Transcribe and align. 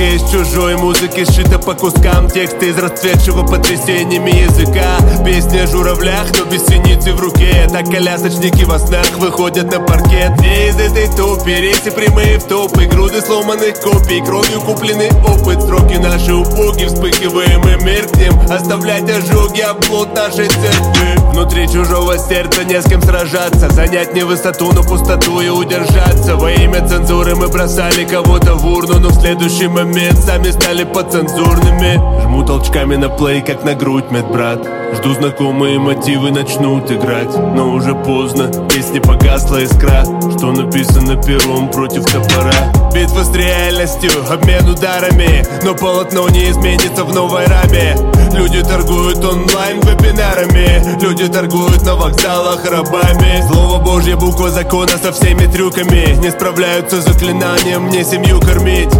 Музыка 0.00 0.14
из 0.14 0.30
чужой 0.30 0.76
музыки 0.76 1.24
Сшита 1.30 1.58
по 1.58 1.74
кускам 1.74 2.30
тексты 2.30 2.70
из 2.70 2.78
расцветшего 2.78 3.46
потрясениями 3.46 4.30
языка. 4.30 4.96
Песни 5.24 5.58
о 5.58 5.66
журавлях, 5.66 6.26
но 6.38 6.46
без 6.46 6.64
синицы 6.64 7.12
в 7.12 7.20
руке. 7.20 7.68
Так 7.70 7.84
колясочники 7.84 8.64
во 8.64 8.78
снах 8.78 9.06
выходят 9.18 9.70
на 9.70 9.78
паркет. 9.80 10.32
Где 10.38 10.68
из 10.68 10.76
этой 10.76 11.06
тупи 11.14 11.54
рейсы 11.54 11.90
прямые 11.90 12.38
в 12.38 12.44
топы 12.44 12.86
Груды 12.86 13.20
сломанных 13.20 13.78
копий, 13.80 14.24
кровью 14.24 14.60
купленный 14.62 15.10
опыт. 15.28 15.60
Строки 15.60 15.98
наши 15.98 16.32
упуги, 16.32 16.86
вспыхиваем 16.86 17.60
и 17.68 17.84
меркнем. 17.84 18.40
Оставлять 18.50 19.10
ожоги, 19.10 19.60
оплот 19.60 20.14
нашей 20.14 20.46
церкви 20.46 21.30
Внутри 21.32 21.68
чужого 21.68 22.16
сердца 22.16 22.64
не 22.64 22.80
с 22.80 22.86
кем 22.86 23.02
сражаться. 23.02 23.68
Занять 23.68 24.14
не 24.14 24.22
высоту, 24.22 24.72
но 24.72 24.82
пустоту 24.82 25.40
и 25.40 25.48
удержаться. 25.50 26.36
Во 26.36 26.50
имя 26.50 26.88
цензуры 26.88 27.36
мы 27.36 27.48
бросали 27.48 28.04
кого-то 28.04 28.54
в 28.54 28.66
урну 28.66 28.98
Но 28.98 29.08
в 29.10 29.20
следующий 29.20 29.68
момент 29.68 29.89
сами 29.94 30.50
стали 30.50 30.84
подцензурными. 30.84 32.22
Жму 32.22 32.44
толчками 32.44 32.96
на 32.96 33.08
плей, 33.08 33.42
как 33.42 33.64
на 33.64 33.74
грудь, 33.74 34.10
медбрат. 34.10 34.66
Жду 34.94 35.14
знакомые 35.14 35.78
мотивы 35.78 36.30
начнут 36.30 36.90
играть. 36.90 37.34
Но 37.36 37.70
уже 37.70 37.94
поздно, 37.94 38.48
песни 38.68 39.00
погасла 39.00 39.62
искра. 39.62 40.04
Что 40.36 40.52
написано 40.52 41.16
пером 41.22 41.70
против 41.70 42.04
топора? 42.04 42.52
Битва 42.94 43.24
с 43.24 43.34
реальностью, 43.34 44.10
обмен 44.30 44.68
ударами. 44.68 45.44
Но 45.64 45.74
полотно 45.74 46.28
не 46.28 46.50
изменится 46.50 47.04
в 47.04 47.14
новой 47.14 47.46
раме. 47.46 47.96
Люди 48.32 48.62
торгуют 48.62 49.24
онлайн 49.24 49.80
вебинарами. 49.80 51.00
Люди 51.00 51.26
торгуют 51.28 51.82
на 51.84 51.96
вокзалах 51.96 52.64
рабами. 52.64 53.42
Слово 53.50 53.82
Божье, 53.82 54.16
буква 54.16 54.50
закона 54.50 54.96
со 55.02 55.12
всеми 55.12 55.46
трюками. 55.46 56.16
Не 56.20 56.30
справляются 56.30 57.00
с 57.00 57.04
заклинанием 57.04 57.82
мне 57.82 58.04
семью 58.04 58.40
кормить 58.40 58.90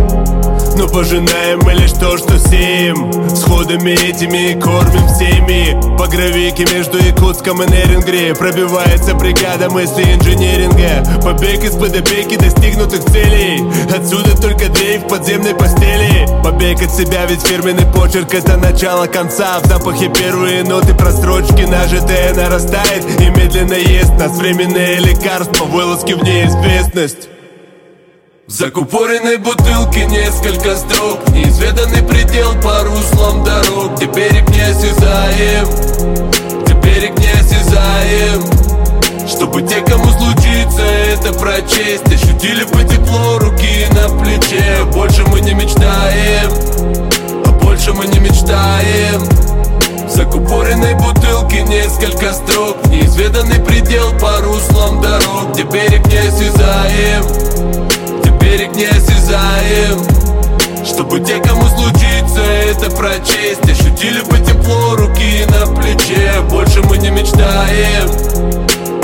но 0.80 0.88
пожинаем 0.88 1.60
мы 1.62 1.74
лишь 1.74 1.92
то, 1.92 2.16
что 2.16 2.38
сеем. 2.38 3.12
Сходами 3.28 3.90
этими 3.90 4.58
кормим 4.58 5.06
всеми. 5.08 5.78
По 5.98 6.06
гравике 6.06 6.64
между 6.74 6.96
Якутском 6.96 7.62
и 7.62 7.66
Нерингре 7.66 8.34
Пробивается 8.34 9.14
бригада 9.14 9.68
мысли 9.68 10.02
инженеринга 10.02 11.04
Побег 11.22 11.62
из-под 11.64 11.96
опеки 11.96 12.36
достигнутых 12.36 13.04
целей. 13.04 13.62
Отсюда 13.94 14.34
только 14.40 14.70
дрейф 14.70 15.06
подземной 15.06 15.54
постели. 15.54 16.26
Побег 16.42 16.82
от 16.82 16.90
себя, 16.90 17.26
ведь 17.26 17.42
фирменный 17.42 17.86
почерк 17.92 18.32
это 18.32 18.56
начало 18.56 19.06
конца. 19.06 19.60
В 19.60 19.66
запахе 19.66 20.08
первые 20.08 20.64
ноты 20.64 20.94
просрочки 20.94 21.62
Нажитая 21.62 22.34
нарастает. 22.34 23.04
И 23.20 23.28
медленно 23.28 23.74
ест 23.74 24.12
нас 24.18 24.38
Временное 24.38 24.98
лекарство, 24.98 25.64
вылазки 25.64 26.14
в 26.14 26.22
неизвестность 26.22 27.28
в 28.50 28.52
закупоренной 28.52 29.36
бутылке 29.36 30.06
несколько 30.06 30.76
строк 30.76 31.20
Неизведанный 31.30 32.02
предел 32.02 32.52
по 32.60 32.82
руслам 32.82 33.44
дорог. 33.44 33.94
Где 33.94 34.06
берег 34.06 34.48
не 34.48 34.60
осязаем 34.60 35.66
Где 36.64 36.74
берег 36.74 37.16
не 37.16 37.30
осязаем 37.30 38.42
Чтобы 39.28 39.62
те, 39.62 39.80
кому 39.82 40.10
случится 40.10 40.82
это 40.82 41.32
прочесть 41.34 42.12
Ощутили 42.12 42.64
бы 42.64 42.82
тепло 42.82 43.38
руки 43.38 43.86
на 43.92 44.08
плече. 44.18 44.84
Больше 44.92 45.22
мы 45.28 45.40
не 45.42 45.54
мечтаем 45.54 46.50
А 47.46 47.52
больше 47.62 47.92
мы 47.92 48.06
не 48.06 48.18
мечтаем. 48.18 49.22
Закупоренной 50.08 50.94
бутылке 50.94 51.62
несколько 51.62 52.32
строк 52.32 52.84
Неизведанный 52.86 53.60
предел 53.60 54.10
по 54.18 54.38
руслам 54.38 55.00
дорог. 55.00 55.52
Где 55.52 55.62
берег 55.62 56.04
не 56.08 56.18
осязаем 56.18 57.69
берег 58.50 58.74
не 58.74 58.86
осязаем. 58.86 60.04
Чтобы 60.84 61.20
те, 61.20 61.38
кому 61.40 61.62
случится 61.68 62.40
это 62.40 62.90
прочесть 62.90 63.62
Ощутили 63.62 64.22
бы 64.22 64.38
тепло 64.38 64.96
руки 64.96 65.44
на 65.46 65.74
плече. 65.76 66.32
Больше 66.48 66.80
мы 66.82 66.96
не 66.96 67.10
мечтаем 67.10 68.08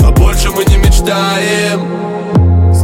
А 0.03 0.11
больше 0.11 0.49
мы 0.49 0.65
не 0.65 0.77
мечтаем 0.77 2.26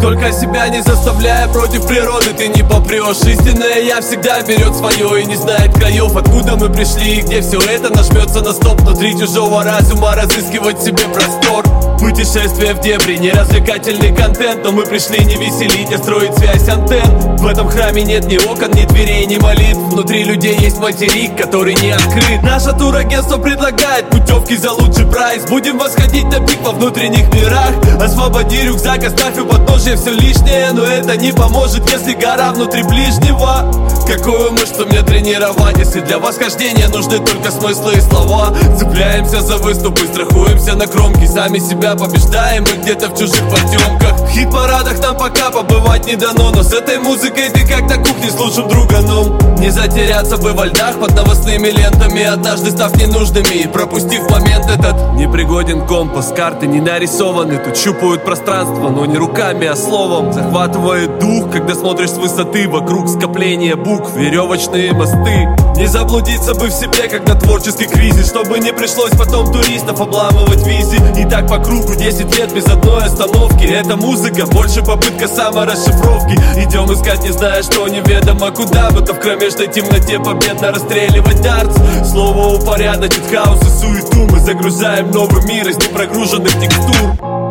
Сколько 0.03 0.33
себя 0.33 0.67
не 0.67 0.83
заставляя 0.83 1.47
против 1.47 1.87
природы 1.87 2.33
ты 2.37 2.49
не 2.49 2.61
попрешь. 2.61 3.21
Истинная 3.21 3.79
я 3.79 4.01
всегда 4.01 4.41
берет 4.41 4.75
свое 4.75 5.23
и 5.23 5.25
не 5.25 5.37
знает 5.37 5.73
краев 5.75 6.13
Откуда 6.13 6.57
мы 6.57 6.69
пришли 6.69 7.19
и 7.19 7.21
где 7.21 7.39
все 7.39 7.57
это 7.61 7.89
нажмется 7.89 8.41
на 8.41 8.51
стоп. 8.51 8.81
Внутри 8.81 9.17
чужого 9.17 9.63
разума 9.63 10.13
разыскивать 10.13 10.83
себе 10.83 11.05
простор. 11.13 11.63
Путешествие 11.99 12.73
в 12.73 12.81
дебри, 12.81 13.15
не 13.15 13.31
развлекательный 13.31 14.13
контент. 14.13 14.65
Но 14.65 14.73
мы 14.73 14.83
пришли 14.83 15.23
не 15.23 15.35
веселить, 15.35 15.93
а 15.93 15.97
строить 15.97 16.35
связь 16.37 16.67
антенн. 16.67 17.37
В 17.37 17.47
этом 17.47 17.69
храме 17.69 18.03
нет 18.03 18.25
ни 18.25 18.35
окон, 18.45 18.71
ни 18.71 18.83
дверей, 18.83 19.25
ни 19.25 19.37
молитв. 19.37 19.79
Внутри 19.93 20.25
людей 20.25 20.57
есть 20.59 20.79
материк, 20.79 21.37
который 21.37 21.75
не 21.75 21.91
открыт. 21.91 22.43
Наше 22.43 22.73
турагентство 22.73 23.37
предлагает 23.37 24.09
путевки 24.09 24.57
за 24.57 24.73
лучший 24.73 25.05
прайс. 25.05 25.45
Будем 25.45 25.77
восходить 25.77 26.25
на 26.25 26.45
пик 26.45 26.59
во 26.61 26.71
внутренних 26.71 27.33
мирах. 27.33 27.71
Освободи 28.01 28.63
рюкзак, 28.63 29.05
оставь 29.05 29.37
у 29.37 29.45
подножия 29.45 29.92
все 29.95 30.11
лишнее 30.11 30.71
Но 30.73 30.83
это 30.83 31.17
не 31.17 31.31
поможет, 31.31 31.89
если 31.91 32.13
гора 32.13 32.51
внутри 32.51 32.83
ближнего 32.83 34.02
Какую 34.05 34.51
мышцу 34.51 34.85
мне 34.85 35.01
тренировать, 35.01 35.77
если 35.77 36.01
для 36.01 36.19
восхождения 36.19 36.87
нужны 36.89 37.19
только 37.19 37.51
смыслы 37.51 37.93
и 37.93 38.01
слова 38.01 38.53
Цепляемся 38.77 39.41
за 39.41 39.57
выступы, 39.57 40.05
страхуемся 40.05 40.75
на 40.75 40.87
кромке. 40.87 41.27
Сами 41.27 41.59
себя 41.59 41.95
побеждаем 41.95 42.63
мы 42.63 42.83
где-то 42.83 43.09
в 43.09 43.17
чужих 43.17 43.41
потемках 43.49 44.19
В 44.19 44.29
хит-парадах 44.29 44.99
нам 45.01 45.17
пока 45.17 45.49
побывать 45.51 46.05
не 46.05 46.15
дано 46.15 46.51
Но 46.51 46.63
с 46.63 46.73
этой 46.73 46.97
музыкой 46.99 47.49
ты 47.49 47.65
как 47.65 47.81
на 47.83 47.97
кухне 47.97 48.29
с 48.29 48.39
лучшим 48.39 48.67
друганом. 48.67 49.37
Не 49.59 49.69
затеряться 49.69 50.37
бы 50.37 50.51
во 50.51 50.65
льдах 50.65 50.99
под 50.99 51.15
новостными 51.15 51.69
лентами 51.69 52.23
Однажды 52.23 52.71
став 52.71 52.95
ненужными, 52.97 53.67
пропустив 53.71 54.29
момент 54.29 54.65
этот. 54.69 55.13
Непригоден 55.13 55.87
компас, 55.87 56.33
карты 56.35 56.67
не 56.67 56.81
нарисованы 56.81 57.57
Тут 57.57 57.77
щупают 57.77 58.25
пространство, 58.25 58.89
но 58.89 59.05
не 59.05 59.17
руками, 59.17 59.67
а 59.67 59.75
словом. 59.75 60.33
Захватывает 60.33 61.19
дух, 61.19 61.51
когда 61.51 61.73
смотришь 61.73 62.11
с 62.11 62.17
высоты 62.17 62.67
Вокруг 62.67 63.07
скопления 63.07 63.75
букв, 63.93 64.15
веревочные 64.15 64.93
мосты. 64.93 65.47
Не 65.75 65.85
заблудиться 65.87 66.53
бы 66.55 66.67
в 66.67 66.71
себе, 66.71 67.07
когда 67.09 67.35
творческий 67.35 67.85
кризис. 67.85 68.29
Чтобы 68.29 68.59
не 68.59 68.73
пришлось 68.73 69.11
потом 69.11 69.51
туристов 69.51 69.99
обламывать 69.99 70.65
визи 70.65 70.99
И 71.19 71.29
так 71.29 71.47
по 71.47 71.57
кругу 71.57 71.95
10 71.95 72.37
лет 72.37 72.53
без 72.53 72.65
одной 72.65 73.03
остановки. 73.03 73.65
Эта 73.65 73.95
музыка 73.95 74.45
больше 74.47 74.81
попытка 74.81 75.27
саморасшифровки. 75.27 76.33
Идем 76.57 76.91
искать, 76.91 77.23
не 77.23 77.31
зная, 77.31 77.61
что 77.63 77.87
неведомо 77.87 78.51
куда 78.51 78.89
Будто 78.91 79.13
в 79.13 79.19
кромешной 79.19 79.67
темноте 79.67 80.19
победно 80.19 80.71
расстреливать 80.71 81.41
дартс. 81.41 81.77
Слово 82.09 82.55
упорядочит 82.55 83.23
хаос 83.31 83.61
и 83.61 83.69
суету. 83.69 84.27
Мы 84.31 84.39
загружаем 84.39 85.11
новый 85.11 85.43
мир 85.45 85.67
из 85.67 85.77
непрогруженных 85.77 86.53
текстур 86.59 87.42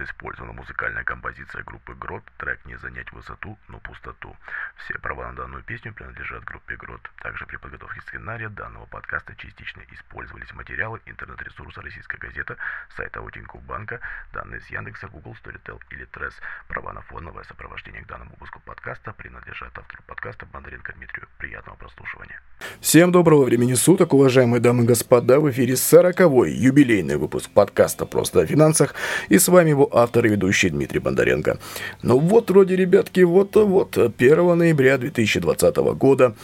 подкаста 0.00 0.04
использована 0.04 0.52
музыкальная 0.52 1.04
композиция 1.04 1.62
группы 1.64 1.94
Грот, 1.94 2.22
трек 2.38 2.64
«Не 2.64 2.76
занять 2.76 3.12
высоту, 3.12 3.58
но 3.68 3.78
пустоту». 3.80 4.36
Все 4.76 4.98
права 4.98 5.28
на 5.28 5.36
данную 5.36 5.62
песню 5.62 5.92
принадлежат 5.92 6.44
группе 6.44 6.76
Грот. 6.76 7.00
Также 7.22 7.46
при 7.46 7.56
подготовке 7.56 8.00
сценария 8.02 8.48
данного 8.48 8.86
подкаста 8.86 9.34
частично 9.36 9.82
использовались 9.92 10.52
материалы 10.54 11.00
интернет-ресурса 11.06 11.82
«Российская 11.82 12.18
газета», 12.18 12.56
сайта 12.96 13.20
Тинькофф 13.32 13.62
банка, 13.62 14.00
данные 14.32 14.60
с 14.60 14.66
Яндекса, 14.70 15.08
Google, 15.08 15.36
Storytel 15.42 15.78
или 15.90 16.04
Трес. 16.06 16.34
Права 16.68 16.92
на 16.92 17.02
фоновое 17.02 17.44
сопровождение 17.44 18.02
к 18.02 18.06
данному 18.06 18.30
выпуску 18.32 18.60
подкаста 18.60 19.12
принадлежат 19.12 19.76
автору 19.78 20.02
подкаста 20.06 20.46
Бондаренко 20.46 20.92
Дмитрию. 20.94 21.28
Приятного 21.38 21.76
прослушивания. 21.76 22.40
Всем 22.80 23.12
доброго 23.12 23.44
времени 23.44 23.74
суток, 23.74 24.12
уважаемые 24.14 24.60
дамы 24.60 24.84
и 24.84 24.86
господа. 24.86 25.40
В 25.40 25.50
эфире 25.50 25.74
40-й 25.74 26.52
юбилейный 26.52 27.16
выпуск 27.16 27.50
подкаста 27.50 28.06
«Просто 28.06 28.40
о 28.40 28.46
финансах». 28.46 28.94
И 29.28 29.38
с 29.38 29.48
вами 29.48 29.70
его 29.70 29.89
автор 29.92 30.26
и 30.26 30.30
ведущий 30.30 30.70
Дмитрий 30.70 31.00
Бондаренко. 31.00 31.58
Ну 32.02 32.18
вот, 32.18 32.50
вроде, 32.50 32.76
ребятки, 32.76 33.20
вот-вот, 33.20 33.96
1 33.96 34.58
ноября 34.58 34.98
2020 34.98 35.76
года. 35.76 36.34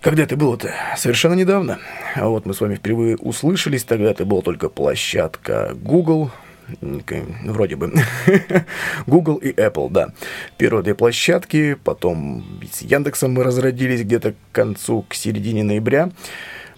Когда 0.00 0.22
это 0.22 0.36
было-то? 0.36 0.72
Совершенно 0.96 1.34
недавно. 1.34 1.78
А 2.14 2.28
вот 2.28 2.46
мы 2.46 2.54
с 2.54 2.60
вами 2.60 2.76
впервые 2.76 3.16
услышались, 3.16 3.84
тогда 3.84 4.10
это 4.10 4.24
была 4.24 4.42
только 4.42 4.68
площадка 4.68 5.72
Google, 5.74 6.30
вроде 7.44 7.76
бы, 7.76 7.92
Google 9.06 9.36
и 9.36 9.50
Apple, 9.50 9.90
да. 9.90 10.12
Первые 10.56 10.84
две 10.84 10.94
площадки, 10.94 11.76
потом 11.82 12.44
с 12.70 12.82
Яндексом 12.82 13.32
мы 13.32 13.42
разродились 13.42 14.02
где-то 14.02 14.32
к 14.32 14.36
концу, 14.52 15.04
к 15.08 15.14
середине 15.14 15.64
ноября. 15.64 16.10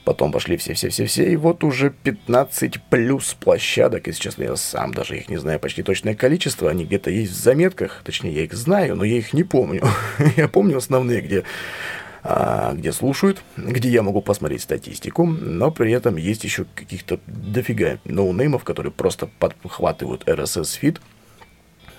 Потом 0.05 0.33
пошли 0.33 0.57
все-все-все-все, 0.57 1.31
и 1.31 1.37
вот 1.37 1.63
уже 1.63 1.91
15 1.91 2.83
плюс 2.89 3.35
площадок, 3.35 4.07
если 4.07 4.23
честно, 4.23 4.45
я 4.45 4.57
сам 4.57 4.95
даже 4.95 5.17
их 5.17 5.29
не 5.29 5.37
знаю 5.37 5.61
почти 5.61 5.83
точное 5.83 6.15
количество, 6.15 6.71
они 6.71 6.85
где-то 6.85 7.11
есть 7.11 7.33
в 7.33 7.37
заметках, 7.37 8.01
точнее, 8.05 8.33
я 8.33 8.45
их 8.45 8.55
знаю, 8.55 8.97
но 8.97 9.05
я 9.05 9.19
их 9.19 9.33
не 9.35 9.45
помню. 9.45 9.85
я 10.37 10.49
помню 10.49 10.79
основные, 10.79 11.21
где 11.21 11.45
а, 12.23 12.75
где 12.75 12.93
слушают, 12.93 13.43
где 13.57 13.89
я 13.89 14.03
могу 14.03 14.21
посмотреть 14.21 14.63
статистику, 14.63 15.25
но 15.25 15.71
при 15.71 15.93
этом 15.93 16.17
есть 16.17 16.45
еще 16.45 16.67
каких-то 16.75 17.19
дофига 17.27 17.99
ноунеймов, 18.05 18.65
которые 18.65 18.93
просто 18.93 19.29
подхватывают 19.39 20.29
RSS-фид, 20.29 21.01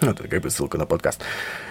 это 0.10 0.28
как 0.28 0.42
бы 0.42 0.50
ссылка 0.50 0.78
на 0.78 0.86
подкаст. 0.86 1.22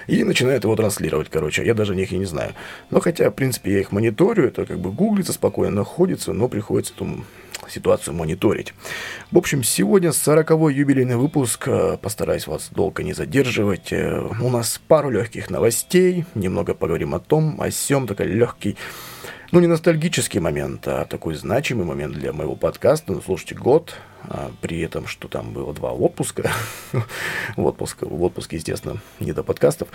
И 0.07 0.25
начинают 0.25 0.65
его 0.65 0.77
транслировать, 0.77 1.29
короче. 1.31 1.65
Я 1.65 1.75
даже 1.75 1.95
них 1.95 2.13
и 2.13 2.19
не 2.19 2.25
знаю. 2.25 2.55
Но 2.91 3.01
хотя, 3.01 3.31
в 3.31 3.35
принципе, 3.35 3.73
я 3.73 3.81
их 3.81 3.93
мониторю, 3.93 4.47
это 4.47 4.67
как 4.67 4.79
бы 4.79 4.93
гуглится, 4.93 5.33
спокойно 5.33 5.77
находится, 5.77 6.33
но 6.33 6.49
приходится 6.49 6.95
эту 6.95 7.25
ситуацию 7.69 8.15
мониторить. 8.15 8.75
В 9.31 9.39
общем, 9.39 9.63
сегодня 9.63 10.11
40-й 10.11 10.75
юбилейный 10.75 11.17
выпуск. 11.17 11.69
Постараюсь 12.01 12.47
вас 12.47 12.69
долго 12.71 13.03
не 13.03 13.13
задерживать. 13.13 13.93
У 13.93 14.49
нас 14.49 14.81
пару 14.89 15.11
легких 15.11 15.51
новостей. 15.51 16.25
Немного 16.35 16.75
поговорим 16.75 17.15
о 17.15 17.21
том, 17.21 17.61
о 17.61 17.71
сем, 17.71 18.07
такой 18.07 18.27
легкий 18.27 18.77
ну, 19.53 19.59
не 19.59 19.67
ностальгический 19.67 20.39
момент, 20.39 20.87
а 20.87 21.05
такой 21.05 21.35
значимый 21.35 21.85
момент 21.85 22.15
для 22.15 22.33
моего 22.33 22.55
подкаста. 22.55 23.13
Ну, 23.13 23.21
слушайте, 23.21 23.57
год, 23.57 23.95
при 24.61 24.81
этом, 24.81 25.07
что 25.07 25.29
там 25.29 25.53
было 25.53 25.73
два 25.73 25.93
отпуска. 25.93 26.51
в, 27.57 27.65
отпуск, 27.65 28.03
в 28.03 28.23
отпуске, 28.23 28.57
естественно, 28.57 28.99
не 29.19 29.33
до 29.33 29.43
подкастов. 29.43 29.89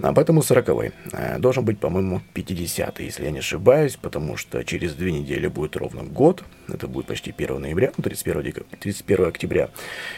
А 0.00 0.12
поэтому 0.12 0.42
40 0.42 0.68
а, 1.12 1.38
Должен 1.38 1.64
быть, 1.64 1.78
по-моему, 1.78 2.20
50 2.32 3.00
если 3.00 3.24
я 3.24 3.30
не 3.30 3.38
ошибаюсь, 3.38 3.96
потому 3.96 4.36
что 4.36 4.64
через 4.64 4.94
две 4.94 5.12
недели 5.12 5.46
будет 5.46 5.76
ровно 5.76 6.02
год. 6.02 6.44
Это 6.68 6.88
будет 6.88 7.06
почти 7.06 7.34
1 7.36 7.60
ноября, 7.60 7.92
31, 8.02 8.42
декабря, 8.42 8.76
31 8.80 9.26
октября, 9.26 9.70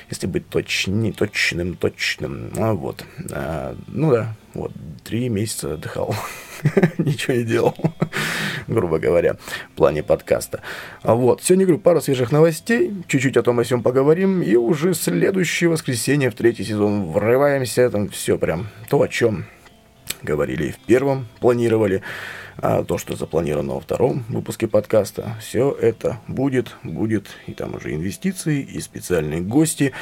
если 0.08 0.26
быть 0.26 0.48
точнее, 0.48 1.12
точным, 1.12 1.74
точным. 1.74 2.52
А, 2.56 2.72
вот. 2.72 3.04
А, 3.32 3.76
ну 3.88 4.10
да, 4.10 4.34
вот, 4.54 4.72
три 5.04 5.28
месяца 5.28 5.74
отдыхал. 5.74 6.14
Ничего 6.98 7.34
не 7.34 7.44
делал, 7.44 7.76
грубо 8.68 8.98
говоря, 8.98 9.36
в 9.72 9.76
плане 9.76 10.02
подкаста. 10.02 10.60
А 11.02 11.14
вот, 11.14 11.42
сегодня, 11.42 11.66
говорю, 11.66 11.80
пару 11.80 12.00
свежих 12.00 12.32
новостей, 12.32 12.92
чуть-чуть 13.06 13.36
о 13.36 13.42
том 13.42 13.60
о 13.60 13.62
всем 13.62 13.82
поговорим, 13.82 14.42
и 14.42 14.56
уже 14.56 14.94
следующее 14.94 15.70
воскресенье 15.70 16.30
в 16.30 16.34
третий 16.34 16.64
сезон 16.64 17.10
врываемся, 17.10 17.90
там 17.90 18.08
все 18.08 18.38
прям 18.38 18.68
то, 18.88 19.00
о 19.02 19.08
чем 19.08 19.46
говорили 20.22 20.70
в 20.72 20.78
первом, 20.78 21.26
планировали 21.40 22.02
а 22.58 22.82
то, 22.84 22.98
что 22.98 23.16
запланировано 23.16 23.74
во 23.74 23.80
втором 23.80 24.24
выпуске 24.28 24.66
подкаста, 24.66 25.36
все 25.40 25.72
это 25.72 26.20
будет, 26.26 26.76
будет, 26.82 27.28
и 27.46 27.52
там 27.52 27.74
уже 27.74 27.94
инвестиции, 27.94 28.60
и 28.60 28.80
специальные 28.80 29.40
гости, 29.40 29.92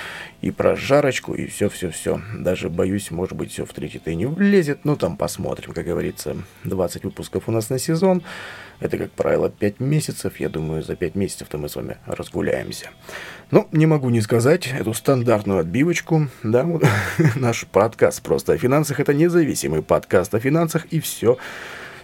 и 0.40 0.50
прожарочку, 0.50 1.34
и 1.34 1.46
все-все-все. 1.46 2.20
Даже, 2.38 2.68
боюсь, 2.70 3.10
может 3.10 3.36
быть, 3.36 3.52
все 3.52 3.64
в 3.64 3.72
третий-то 3.72 4.10
и 4.10 4.14
не 4.14 4.26
влезет, 4.26 4.84
ну, 4.84 4.96
там 4.96 5.16
посмотрим, 5.16 5.72
как 5.72 5.84
говорится, 5.84 6.36
20 6.64 7.04
выпусков 7.04 7.48
у 7.48 7.52
нас 7.52 7.70
на 7.70 7.78
сезон, 7.78 8.22
это, 8.80 8.98
как 8.98 9.10
правило, 9.12 9.50
5 9.50 9.80
месяцев, 9.80 10.38
я 10.40 10.48
думаю, 10.48 10.82
за 10.82 10.96
5 10.96 11.14
месяцев-то 11.14 11.58
мы 11.58 11.68
с 11.68 11.76
вами 11.76 11.96
разгуляемся. 12.06 12.90
Ну, 13.50 13.68
не 13.72 13.86
могу 13.86 14.10
не 14.10 14.20
сказать 14.20 14.68
эту 14.68 14.94
стандартную 14.94 15.60
отбивочку, 15.60 16.28
да, 16.42 16.64
вот, 16.64 16.84
наш 17.36 17.66
подкаст 17.66 18.22
просто 18.22 18.52
о 18.52 18.58
финансах, 18.58 19.00
это 19.00 19.14
независимый 19.14 19.82
подкаст 19.82 20.34
о 20.34 20.40
финансах, 20.40 20.86
и 20.86 21.00
все 21.00 21.38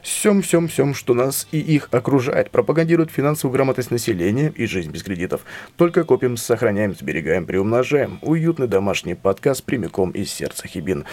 всем-всем-всем, 0.03 0.95
что 0.95 1.15
нас 1.15 1.47
и 1.53 1.59
их 1.59 1.89
окружает, 1.91 2.51
пропагандирует 2.51 3.11
финансовую 3.11 3.55
грамотность 3.55 3.91
населения 3.91 4.53
и 4.55 4.67
жизнь 4.67 4.91
без 4.91 5.03
кредитов. 5.03 5.43
Только 5.77 6.05
копим, 6.05 6.37
сохраняем, 6.37 6.95
сберегаем, 6.95 7.47
приумножаем. 7.47 8.19
Уютный 8.23 8.69
домашний 8.69 9.15
подкаст 9.15 9.65
прямиком 9.65 10.11
из 10.11 10.33
сердца 10.33 10.67
Хибин. 10.69 11.05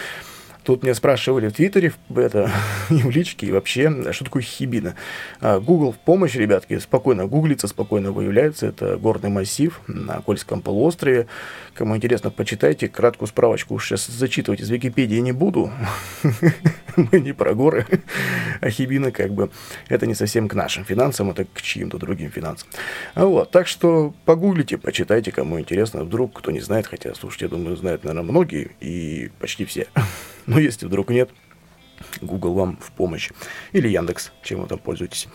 Тут 0.68 0.82
меня 0.82 0.94
спрашивали 0.94 1.48
в 1.48 1.54
Твиттере, 1.54 1.94
это, 2.14 2.50
и 2.90 2.96
в 2.96 3.08
личке, 3.08 3.46
и 3.46 3.52
вообще, 3.52 4.12
что 4.12 4.26
такое 4.26 4.42
хибина. 4.42 4.96
Google 5.40 5.92
в 5.92 5.98
помощь, 5.98 6.34
ребятки, 6.34 6.78
спокойно 6.78 7.26
гуглится, 7.26 7.68
спокойно 7.68 8.12
выявляется. 8.12 8.66
Это 8.66 8.98
горный 8.98 9.30
массив 9.30 9.80
на 9.86 10.20
Кольском 10.20 10.60
полуострове. 10.60 11.26
Кому 11.78 11.96
интересно, 11.96 12.32
почитайте 12.32 12.88
краткую 12.88 13.28
справочку. 13.28 13.78
Сейчас 13.78 14.08
зачитывать 14.08 14.60
из 14.60 14.68
Википедии 14.68 15.18
не 15.18 15.30
буду. 15.30 15.70
Мы 16.96 17.20
не 17.20 17.32
про 17.32 17.54
горы. 17.54 17.86
А 18.60 18.70
хибина, 18.70 19.12
как 19.12 19.30
бы, 19.30 19.50
это 19.88 20.04
не 20.04 20.16
совсем 20.16 20.48
к 20.48 20.54
нашим 20.54 20.84
финансам, 20.84 21.30
это 21.30 21.44
к 21.44 21.62
чьим-то 21.62 21.96
другим 21.96 22.32
финансам. 22.32 22.68
А 23.14 23.24
вот, 23.26 23.52
так 23.52 23.68
что 23.68 24.12
погуглите, 24.24 24.76
почитайте, 24.76 25.30
кому 25.30 25.60
интересно. 25.60 26.02
Вдруг 26.02 26.36
кто 26.36 26.50
не 26.50 26.58
знает, 26.58 26.88
хотя, 26.88 27.14
слушайте, 27.14 27.44
я 27.44 27.50
думаю, 27.50 27.76
знают, 27.76 28.02
наверное, 28.02 28.28
многие 28.28 28.72
и 28.80 29.30
почти 29.38 29.64
все. 29.64 29.86
Но 30.46 30.58
если 30.58 30.86
вдруг 30.86 31.10
нет, 31.10 31.30
Google 32.20 32.54
вам 32.54 32.78
в 32.82 32.90
помощь. 32.90 33.30
Или 33.70 33.86
Яндекс, 33.86 34.32
чем 34.42 34.62
вы 34.62 34.66
там 34.66 34.80
пользуетесь. 34.80 35.28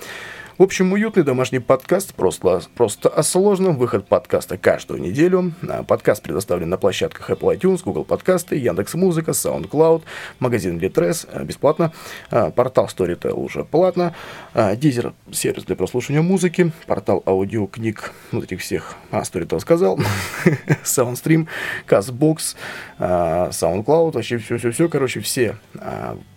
В 0.60 0.62
общем, 0.62 0.94
уютный 0.94 1.24
домашний 1.24 1.58
подкаст 1.58 2.14
просто, 2.14 2.62
просто 2.76 3.10
о 3.10 3.24
сложном. 3.24 3.76
Выход 3.76 4.08
подкаста 4.08 4.56
каждую 4.56 5.02
неделю. 5.02 5.52
А, 5.68 5.82
подкаст 5.82 6.22
предоставлен 6.22 6.70
на 6.70 6.78
площадках 6.78 7.32
Apple 7.32 7.58
iTunes, 7.58 7.82
Google 7.84 8.04
Подкасты, 8.04 8.58
Яндекс 8.58 8.94
Музыка, 8.94 9.32
SoundCloud, 9.32 10.04
магазин 10.38 10.78
Litres 10.78 11.28
э, 11.32 11.44
бесплатно, 11.44 11.92
а, 12.30 12.52
портал 12.52 12.86
Storytel 12.86 13.32
уже 13.32 13.64
платно, 13.64 14.16
Deezer– 14.54 15.14
сервис 15.32 15.64
для 15.64 15.76
прослушивания 15.76 16.22
музыки, 16.22 16.72
портал 16.86 17.24
аудиокниг, 17.26 18.12
вот 18.32 18.44
этих 18.44 18.62
всех, 18.62 18.94
а, 19.10 19.22
Storytel 19.22 19.60
сказал, 19.60 19.98
Soundstream, 20.84 21.48
CastBox, 21.88 22.56
SoundCloud, 23.00 24.12
вообще 24.12 24.38
все-все-все, 24.38 24.88
короче, 24.88 25.20
все 25.20 25.58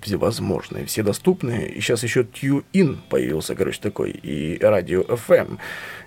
всевозможные, 0.00 0.86
все 0.86 1.02
доступные. 1.02 1.68
И 1.68 1.80
сейчас 1.80 2.04
еще 2.04 2.22
TuneIn 2.22 2.96
появился, 3.10 3.56
короче, 3.56 3.80
такой 3.80 4.05
такой, 4.06 4.10
и 4.10 4.58
радио 4.60 5.02
FM, 5.02 5.58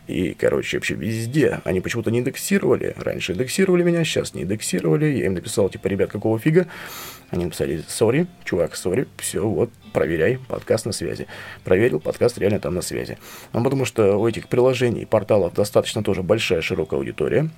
и, 0.07 0.33
короче, 0.33 0.77
вообще 0.77 0.95
везде. 0.95 1.61
Они 1.65 1.81
почему-то 1.81 2.11
не 2.11 2.19
индексировали. 2.19 2.95
Раньше 2.97 3.33
индексировали 3.33 3.83
меня, 3.83 4.03
сейчас 4.03 4.33
не 4.33 4.43
индексировали. 4.43 5.05
Я 5.05 5.27
им 5.27 5.33
написал, 5.35 5.69
типа, 5.69 5.87
ребят, 5.87 6.09
какого 6.09 6.39
фига? 6.39 6.67
Они 7.29 7.45
написали, 7.45 7.83
сори, 7.87 8.25
чувак, 8.43 8.75
сори, 8.75 9.07
все, 9.17 9.47
вот, 9.47 9.69
проверяй, 9.93 10.39
подкаст 10.47 10.87
на 10.87 10.93
связи. 10.93 11.27
Проверил, 11.63 11.99
подкаст 11.99 12.39
реально 12.39 12.59
там 12.59 12.73
на 12.73 12.81
связи. 12.81 13.19
Ну, 13.53 13.63
потому 13.63 13.85
что 13.85 14.19
у 14.19 14.27
этих 14.27 14.47
приложений, 14.47 15.05
порталов 15.05 15.53
достаточно 15.53 16.03
тоже 16.03 16.23
большая, 16.23 16.61
широкая 16.61 16.99
аудитория. 16.99 17.51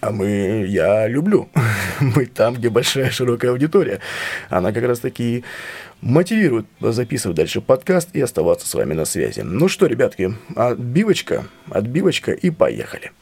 А 0.00 0.10
мы, 0.10 0.66
я 0.68 1.08
люблю 1.08 1.48
быть 2.14 2.34
там, 2.34 2.54
где 2.54 2.70
большая 2.70 3.10
широкая 3.10 3.50
аудитория. 3.50 4.00
Она 4.50 4.72
как 4.72 4.84
раз 4.84 5.00
таки 5.00 5.44
мотивирует 6.00 6.66
записывать 6.80 7.36
дальше 7.36 7.60
подкаст 7.60 8.10
и 8.12 8.20
оставаться 8.20 8.66
с 8.66 8.74
вами 8.74 8.94
на 8.94 9.04
связи. 9.04 9.40
Ну 9.40 9.68
что, 9.68 9.86
ребятки, 9.86 10.34
отбивочка, 10.54 11.46
отбивочка 11.70 12.32
и 12.32 12.50
поехали. 12.50 13.12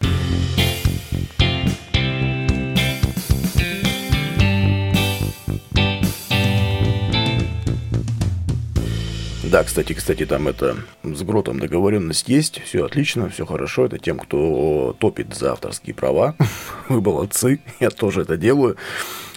Да, 9.55 9.63
кстати, 9.63 9.93
кстати, 9.93 10.27
там 10.27 10.49
это 10.49 10.79
с 11.05 11.23
Гротом 11.23 11.61
договоренность 11.61 12.29
есть, 12.29 12.61
все 12.65 12.85
отлично, 12.85 13.29
все 13.29 13.47
хорошо. 13.47 13.87
Это 13.87 13.99
тем, 13.99 14.19
кто 14.19 14.97
топит 14.99 15.33
за 15.33 15.53
авторские 15.53 15.95
права. 15.95 16.35
Вы 16.89 17.01
молодцы, 17.01 17.61
я 17.79 17.91
тоже 17.91 18.23
это 18.23 18.37
делаю. 18.37 18.77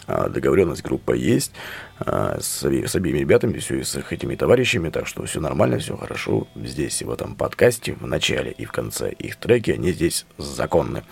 А, 0.07 0.29
договоренность 0.29 0.83
группа 0.83 1.11
есть 1.11 1.51
а, 1.99 2.39
с, 2.39 2.63
с 2.63 2.95
обеими 2.95 3.19
ребятами, 3.19 3.57
все 3.59 3.75
и 3.75 3.83
с 3.83 3.95
этими 3.95 4.35
товарищами, 4.35 4.89
так 4.89 5.05
что 5.05 5.25
все 5.25 5.41
нормально, 5.41 5.79
все 5.79 5.97
хорошо. 5.97 6.47
Здесь 6.55 7.01
в 7.03 7.11
этом 7.11 7.35
подкасте, 7.35 7.93
в 7.93 8.07
начале 8.07 8.51
и 8.51 8.65
в 8.65 8.71
конце 8.71 9.11
их 9.11 9.35
треки, 9.35 9.71
они 9.71 9.91
здесь 9.91 10.25
законны. 10.37 11.03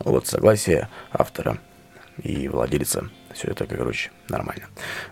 Вот 0.00 0.26
согласие 0.26 0.88
автора 1.12 1.58
и 2.22 2.48
владельца 2.48 3.08
все 3.32 3.48
это, 3.48 3.66
короче, 3.66 4.10
нормально. 4.28 4.64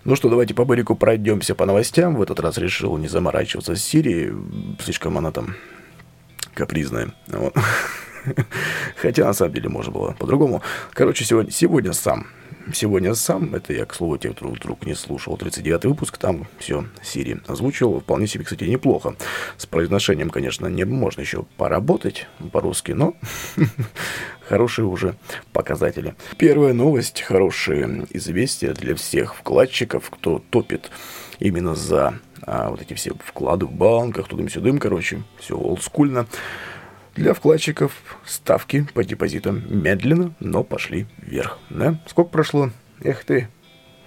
Ну 0.04 0.16
что, 0.16 0.28
давайте 0.28 0.54
по 0.54 0.64
Барику 0.64 0.94
пройдемся 0.94 1.54
по 1.54 1.66
новостям. 1.66 2.16
В 2.16 2.22
этот 2.22 2.40
раз 2.40 2.58
решил 2.58 2.96
не 2.99 3.08
заморачиваться 3.08 3.75
с 3.75 3.82
Сирией. 3.82 4.32
Слишком 4.82 5.16
она 5.16 5.32
там 5.32 5.54
капризная. 6.54 7.12
Вот. 7.28 7.54
Хотя, 8.96 9.25
на 9.25 9.32
самом 9.32 9.54
деле, 9.54 9.68
можно 9.68 9.92
было 9.92 10.12
по-другому. 10.12 10.62
Короче, 10.92 11.25
сегодня, 11.25 11.50
сегодня 11.50 11.92
сам 11.92 12.26
сегодня 12.74 13.14
сам, 13.14 13.54
это 13.54 13.72
я, 13.72 13.86
к 13.86 13.94
слову, 13.94 14.18
те, 14.18 14.30
кто 14.30 14.48
вдруг 14.48 14.86
не 14.86 14.94
слушал 14.94 15.36
39 15.36 15.84
выпуск, 15.84 16.18
там 16.18 16.46
все 16.58 16.84
Сири 17.02 17.40
озвучил, 17.46 18.00
вполне 18.00 18.26
себе, 18.26 18.44
кстати, 18.44 18.64
неплохо. 18.64 19.14
С 19.56 19.66
произношением, 19.66 20.30
конечно, 20.30 20.66
не 20.66 20.84
можно 20.84 21.20
еще 21.20 21.44
поработать 21.56 22.26
по-русски, 22.52 22.92
но 22.92 23.14
хорошие 24.48 24.86
уже 24.86 25.16
показатели. 25.52 26.14
Первая 26.36 26.72
новость, 26.72 27.22
хорошие 27.22 28.06
известия 28.10 28.72
для 28.72 28.94
всех 28.94 29.34
вкладчиков, 29.34 30.10
кто 30.10 30.42
топит 30.50 30.90
именно 31.38 31.74
за 31.74 32.14
а, 32.42 32.70
вот 32.70 32.82
эти 32.82 32.94
все 32.94 33.12
вклады 33.24 33.66
в 33.66 33.72
банках, 33.72 34.28
тудым-сюдым, 34.28 34.78
короче, 34.78 35.22
все 35.38 35.56
олдскульно. 35.56 36.26
Для 37.14 37.35
вкладчиков 37.35 37.93
ставки 38.25 38.87
по 38.95 39.05
депозитам 39.05 39.64
медленно, 39.69 40.35
но 40.40 40.62
пошли 40.62 41.07
вверх. 41.19 41.59
Да? 41.69 42.00
Сколько 42.07 42.31
прошло? 42.31 42.71
Эх 43.02 43.25
ты, 43.25 43.49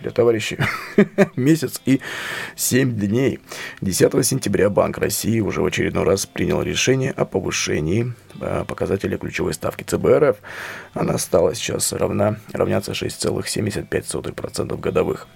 для 0.04 0.12
товарищей. 0.12 0.60
Месяц 1.36 1.82
и 1.86 2.00
7 2.56 2.96
дней. 2.96 3.40
10 3.82 4.26
сентября 4.26 4.70
Банк 4.70 4.98
России 5.00 5.40
уже 5.40 5.62
в 5.62 5.66
очередной 5.66 6.04
раз 6.04 6.26
принял 6.26 6.62
решение 6.62 7.12
о 7.12 7.26
повышении 7.26 8.14
а, 8.40 8.66
показателя 8.66 9.18
ключевой 9.18 9.54
ставки 9.54 9.84
ЦБРФ. 9.84 10.38
Она 10.94 11.18
стала 11.18 11.56
сейчас 11.56 11.92
равна, 11.94 12.38
равняться 12.52 12.92
6,75% 12.92 14.80
годовых. 14.80 15.28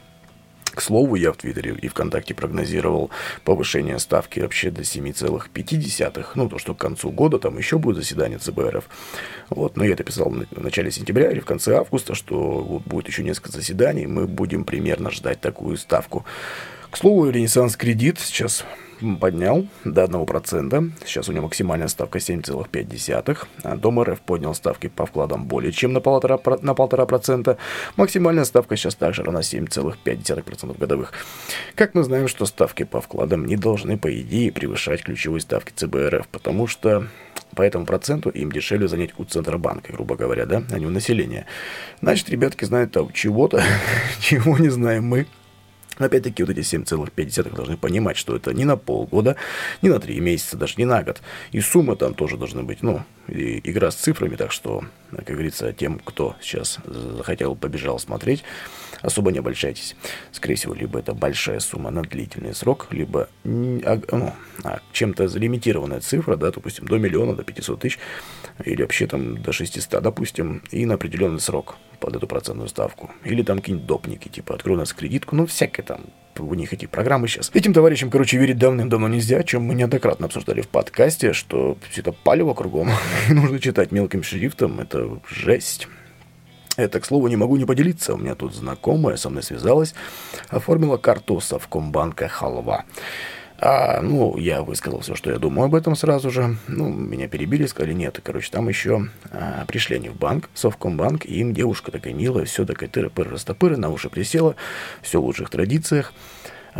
К 0.78 0.82
слову, 0.84 1.16
я 1.16 1.32
в 1.32 1.38
Твиттере 1.38 1.74
и 1.74 1.88
ВКонтакте 1.88 2.36
прогнозировал 2.36 3.10
повышение 3.44 3.98
ставки 3.98 4.42
вообще 4.42 4.70
до 4.70 4.84
7,5. 4.84 6.26
Ну, 6.36 6.50
то, 6.50 6.60
что 6.60 6.76
к 6.76 6.78
концу 6.78 7.10
года 7.10 7.40
там 7.40 7.58
еще 7.58 7.80
будет 7.80 7.96
заседание 7.96 8.38
ЦБРФ. 8.38 8.88
Вот, 9.50 9.76
но 9.76 9.84
я 9.84 9.94
это 9.94 10.04
писал 10.04 10.30
в 10.30 10.64
начале 10.64 10.92
сентября 10.92 11.32
или 11.32 11.40
в 11.40 11.46
конце 11.46 11.78
августа, 11.78 12.14
что 12.14 12.60
вот 12.60 12.84
будет 12.84 13.08
еще 13.08 13.24
несколько 13.24 13.52
заседаний. 13.52 14.06
Мы 14.06 14.28
будем 14.28 14.66
примерно 14.66 15.10
ждать 15.10 15.42
такую 15.42 15.78
ставку. 15.78 16.26
К 16.92 16.98
слову, 16.98 17.28
Ренессанс 17.28 17.76
Кредит 17.76 18.20
сейчас 18.20 18.64
поднял 19.20 19.68
до 19.84 20.04
1%. 20.04 20.92
Сейчас 21.06 21.30
у 21.30 21.32
него 21.32 21.44
максимальная 21.46 21.88
ставка 21.88 22.20
7,5%. 22.20 23.38
А 23.64 23.76
Дом 23.76 24.02
РФ 24.02 24.20
поднял 24.22 24.54
ставки 24.54 24.88
по 24.88 25.06
вкладам 25.06 25.46
более 25.46 25.72
чем 25.72 25.94
на 25.94 26.00
1,5%. 26.00 26.60
На 26.62 26.72
1,5%. 26.72 27.58
Максимальная 27.96 28.46
ставка 28.46 28.76
сейчас 28.76 28.96
также 28.96 29.24
равна 29.24 29.42
7,5% 29.42 30.78
годовых. 30.78 31.14
Как 31.76 31.94
мы 31.94 32.04
знаем, 32.04 32.28
что 32.28 32.46
ставки 32.46 32.84
по 32.84 33.02
вкладам 33.02 33.46
не 33.46 33.56
должны, 33.56 33.98
по 33.98 34.22
идее, 34.22 34.52
превышать 34.52 35.04
ключевые 35.04 35.42
ставки 35.42 35.72
ЦБРФ, 35.76 36.28
потому 36.28 36.68
что 36.68 37.08
по 37.56 37.62
этому 37.62 37.86
проценту 37.86 38.30
им 38.30 38.52
дешевле 38.52 38.88
занять 38.88 39.12
у 39.18 39.24
Центробанка, 39.24 39.94
грубо 39.94 40.16
говоря, 40.16 40.46
да, 40.46 40.64
а 40.72 40.80
не 40.80 40.86
у 40.86 40.90
населения. 40.90 41.46
Значит, 42.02 42.30
ребятки 42.30 42.66
знают 42.66 42.92
там 42.92 43.12
чего-то, 43.12 43.64
чего 44.20 44.58
не 44.58 44.70
знаем 44.70 45.06
мы. 45.06 45.28
Опять-таки, 45.98 46.44
вот 46.44 46.52
эти 46.52 46.60
7,5 46.60 47.56
должны 47.56 47.78
понимать, 47.78 48.18
что 48.18 48.36
это 48.36 48.54
не 48.54 48.66
на 48.66 48.78
полгода, 48.78 49.36
не 49.82 49.90
на 49.90 50.00
три 50.00 50.20
месяца, 50.20 50.58
даже 50.58 50.76
не 50.78 50.86
на 50.86 51.04
год. 51.04 51.22
И 51.52 51.60
суммы 51.60 51.96
там 51.96 52.14
тоже 52.14 52.38
должны 52.38 52.64
быть, 52.64 52.84
ну, 52.84 53.02
и, 53.28 53.60
игра 53.64 53.92
с 53.92 53.96
цифрами, 53.96 54.36
так 54.36 54.52
что, 54.52 54.84
как 55.12 55.26
говорится, 55.26 55.74
тем, 55.74 56.00
кто 56.00 56.36
сейчас 56.42 56.80
захотел, 56.86 57.56
побежал 57.56 58.00
смотреть, 58.00 58.44
особо 59.02 59.32
не 59.32 59.40
обольщайтесь. 59.40 59.96
Скорее 60.32 60.56
всего, 60.56 60.74
либо 60.74 61.00
это 61.00 61.14
большая 61.14 61.60
сумма 61.60 61.90
на 61.90 62.02
длительный 62.02 62.54
срок, 62.54 62.88
либо 62.92 63.30
а, 63.46 64.02
ну, 64.12 64.34
а 64.64 64.80
чем-то 64.92 65.28
залимитированная 65.28 66.00
цифра, 66.00 66.36
да, 66.36 66.52
допустим, 66.52 66.88
до 66.88 66.98
миллиона, 66.98 67.36
до 67.36 67.44
500 67.44 67.80
тысяч, 67.80 68.00
или 68.64 68.82
вообще 68.82 69.08
там 69.08 69.42
до 69.42 69.52
600, 69.52 70.02
допустим, 70.02 70.62
и 70.72 70.86
на 70.86 70.96
определенный 70.96 71.40
срок 71.40 71.78
под 72.00 72.16
эту 72.16 72.28
процентную 72.28 72.70
ставку. 72.70 73.12
Или 73.24 73.44
там 73.44 73.60
какие-нибудь 73.60 73.88
допники, 73.88 74.28
типа, 74.28 74.56
открой 74.56 74.76
у 74.76 74.80
нас 74.80 74.94
кредитку, 74.94 75.36
ну, 75.36 75.46
всякое 75.46 75.84
там, 75.84 76.02
у 76.40 76.54
них 76.54 76.74
эти 76.74 76.86
программы 76.86 77.28
сейчас. 77.28 77.52
Этим 77.54 77.74
товарищам, 77.74 78.10
короче, 78.10 78.38
верить 78.38 78.58
давным-давно 78.58 79.08
нельзя, 79.08 79.38
о 79.38 79.44
чем 79.44 79.64
мы 79.64 79.74
неоднократно 79.74 80.28
обсуждали 80.28 80.62
в 80.62 80.68
подкасте, 80.68 81.34
что 81.34 81.78
все 81.90 82.02
это 82.02 82.12
палево 82.12 82.54
кругом, 82.54 82.90
нужно 83.30 83.60
читать 83.60 83.92
мелким 83.92 84.24
шрифтом, 84.24 84.80
это 84.80 85.20
жесть. 85.30 85.88
Это, 86.78 87.00
к 87.00 87.06
слову, 87.06 87.28
не 87.28 87.36
могу 87.36 87.58
не 87.58 87.66
поделиться. 87.66 88.14
У 88.14 88.18
меня 88.18 88.36
тут 88.36 88.54
знакомая 88.54 89.18
со 89.18 89.30
мной 89.30 89.44
связалась, 89.44 89.94
оформила 90.48 90.98
карту 90.98 91.40
Совкомбанка 91.42 92.28
«Халва». 92.28 92.86
А, 93.60 94.02
ну, 94.04 94.38
я 94.38 94.62
высказал 94.62 95.00
все, 95.00 95.16
что 95.16 95.32
я 95.32 95.40
думаю 95.40 95.66
об 95.66 95.74
этом 95.74 95.96
сразу 95.96 96.30
же. 96.30 96.58
Ну, 96.68 96.90
меня 96.90 97.28
перебили, 97.28 97.66
сказали, 97.66 97.94
нет. 97.94 98.20
Короче, 98.24 98.52
там 98.52 98.70
еще 98.70 99.08
а, 99.32 99.66
пришли 99.66 99.96
они 99.96 100.10
в 100.10 100.16
банк, 100.16 100.50
Совкомбанк, 100.54 101.26
и 101.26 101.40
им 101.40 101.56
девушка 101.56 101.92
такая 101.92 102.14
милая, 102.14 102.46
все 102.46 102.66
такая 102.66 102.88
тыры-пыры, 102.88 103.32
растопыры, 103.32 103.76
на 103.78 103.90
уши 103.90 104.10
присела, 104.10 104.56
все 105.02 105.20
в 105.20 105.26
лучших 105.26 105.50
традициях. 105.50 106.14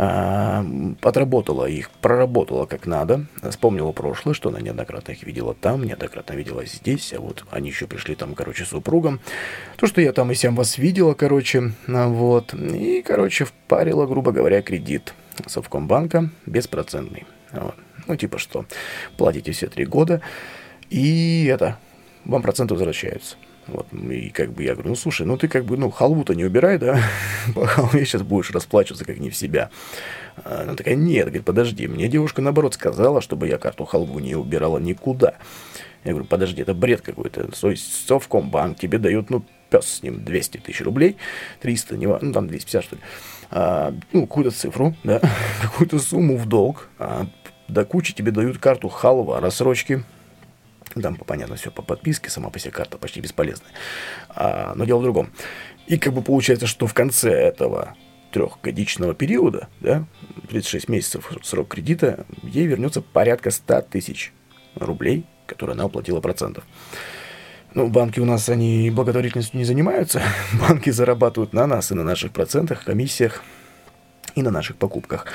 А, 0.00 0.64
отработала 1.02 1.64
их, 1.64 1.90
проработала 1.90 2.66
как 2.66 2.86
надо, 2.86 3.26
вспомнила 3.50 3.90
прошлое, 3.90 4.32
что 4.32 4.48
она 4.50 4.60
неоднократно 4.60 5.10
их 5.10 5.24
видела 5.24 5.54
там, 5.54 5.82
неоднократно 5.82 6.34
видела 6.34 6.64
здесь, 6.66 7.12
а 7.12 7.20
вот 7.20 7.44
они 7.50 7.70
еще 7.70 7.88
пришли 7.88 8.14
там, 8.14 8.36
короче, 8.36 8.64
супругом. 8.64 9.18
То, 9.76 9.88
что 9.88 10.00
я 10.00 10.12
там 10.12 10.30
и 10.30 10.36
сям 10.36 10.54
вас 10.54 10.78
видела, 10.78 11.14
короче, 11.14 11.72
вот, 11.88 12.54
и, 12.54 13.02
короче, 13.02 13.44
впарила, 13.44 14.06
грубо 14.06 14.30
говоря, 14.30 14.62
кредит 14.62 15.14
Совкомбанка 15.46 16.30
беспроцентный. 16.46 17.26
Вот. 17.50 17.74
Ну, 18.06 18.14
типа 18.14 18.38
что, 18.38 18.66
платите 19.16 19.50
все 19.50 19.66
три 19.66 19.84
года, 19.84 20.20
и 20.90 21.46
это, 21.46 21.76
вам 22.24 22.42
проценты 22.42 22.74
возвращаются. 22.74 23.34
Вот, 23.68 23.86
и 23.92 24.30
как 24.30 24.52
бы 24.52 24.62
я 24.62 24.72
говорю, 24.72 24.90
ну 24.90 24.96
слушай, 24.96 25.26
ну 25.26 25.36
ты 25.36 25.46
как 25.46 25.66
бы, 25.66 25.76
ну, 25.76 25.90
халву-то 25.90 26.34
не 26.34 26.44
убирай, 26.44 26.78
да, 26.78 27.00
по 27.54 27.66
халве 27.66 28.04
сейчас 28.04 28.22
будешь 28.22 28.50
расплачиваться 28.50 29.04
как 29.04 29.18
не 29.18 29.28
в 29.28 29.36
себя. 29.36 29.70
Она 30.44 30.74
такая, 30.74 30.94
нет, 30.94 31.26
говорит, 31.26 31.44
подожди, 31.44 31.86
мне 31.86 32.08
девушка 32.08 32.40
наоборот 32.40 32.74
сказала, 32.74 33.20
чтобы 33.20 33.46
я 33.46 33.58
карту 33.58 33.84
халву 33.84 34.18
не 34.20 34.34
убирала 34.34 34.78
никуда. 34.78 35.34
Я 36.04 36.12
говорю, 36.12 36.26
подожди, 36.26 36.62
это 36.62 36.72
бред 36.74 37.02
какой-то. 37.02 37.48
То 37.48 37.70
есть 37.70 38.06
Совкомбанк 38.06 38.78
тебе 38.78 38.98
дает, 38.98 39.28
ну, 39.30 39.44
пес 39.68 39.86
с 39.86 40.02
ним 40.02 40.24
200 40.24 40.58
тысяч 40.58 40.80
рублей, 40.80 41.16
300, 41.60 41.96
не, 41.96 42.06
ну 42.06 42.32
там 42.32 42.48
250 42.48 42.84
что 42.84 42.96
ли, 42.96 43.02
а, 43.50 43.94
ну, 44.12 44.22
какую-то 44.26 44.50
цифру, 44.50 44.94
да, 45.04 45.20
какую-то 45.62 45.98
сумму 45.98 46.36
в 46.36 46.46
долг, 46.46 46.88
а, 46.98 47.26
до 47.68 47.84
кучи 47.84 48.14
тебе 48.14 48.32
дают 48.32 48.56
карту 48.58 48.88
халва, 48.88 49.40
рассрочки, 49.40 50.04
там, 50.94 51.16
понятно, 51.16 51.56
все 51.56 51.70
по 51.70 51.82
подписке, 51.82 52.30
сама 52.30 52.50
по 52.50 52.58
себе 52.58 52.72
карта 52.72 52.98
почти 52.98 53.20
бесполезная. 53.20 53.70
А, 54.28 54.74
но 54.74 54.84
дело 54.84 54.98
в 54.98 55.02
другом. 55.02 55.30
И 55.86 55.98
как 55.98 56.12
бы 56.12 56.22
получается, 56.22 56.66
что 56.66 56.86
в 56.86 56.94
конце 56.94 57.30
этого 57.30 57.96
трехгодичного 58.30 59.14
периода, 59.14 59.68
да, 59.80 60.04
36 60.48 60.88
месяцев 60.88 61.32
срок 61.42 61.68
кредита, 61.68 62.26
ей 62.42 62.66
вернется 62.66 63.00
порядка 63.00 63.50
100 63.50 63.82
тысяч 63.82 64.32
рублей, 64.74 65.24
которые 65.46 65.74
она 65.74 65.86
уплатила 65.86 66.20
процентов. 66.20 66.64
Ну, 67.74 67.88
банки 67.88 68.18
у 68.20 68.24
нас, 68.24 68.48
они 68.48 68.90
благотворительностью 68.90 69.58
не 69.58 69.64
занимаются. 69.64 70.22
Банки 70.68 70.90
зарабатывают 70.90 71.52
на 71.52 71.66
нас 71.66 71.90
и 71.90 71.94
на 71.94 72.02
наших 72.02 72.32
процентах, 72.32 72.84
комиссиях 72.84 73.42
и 74.38 74.42
на 74.42 74.50
наших 74.50 74.76
покупках. 74.76 75.26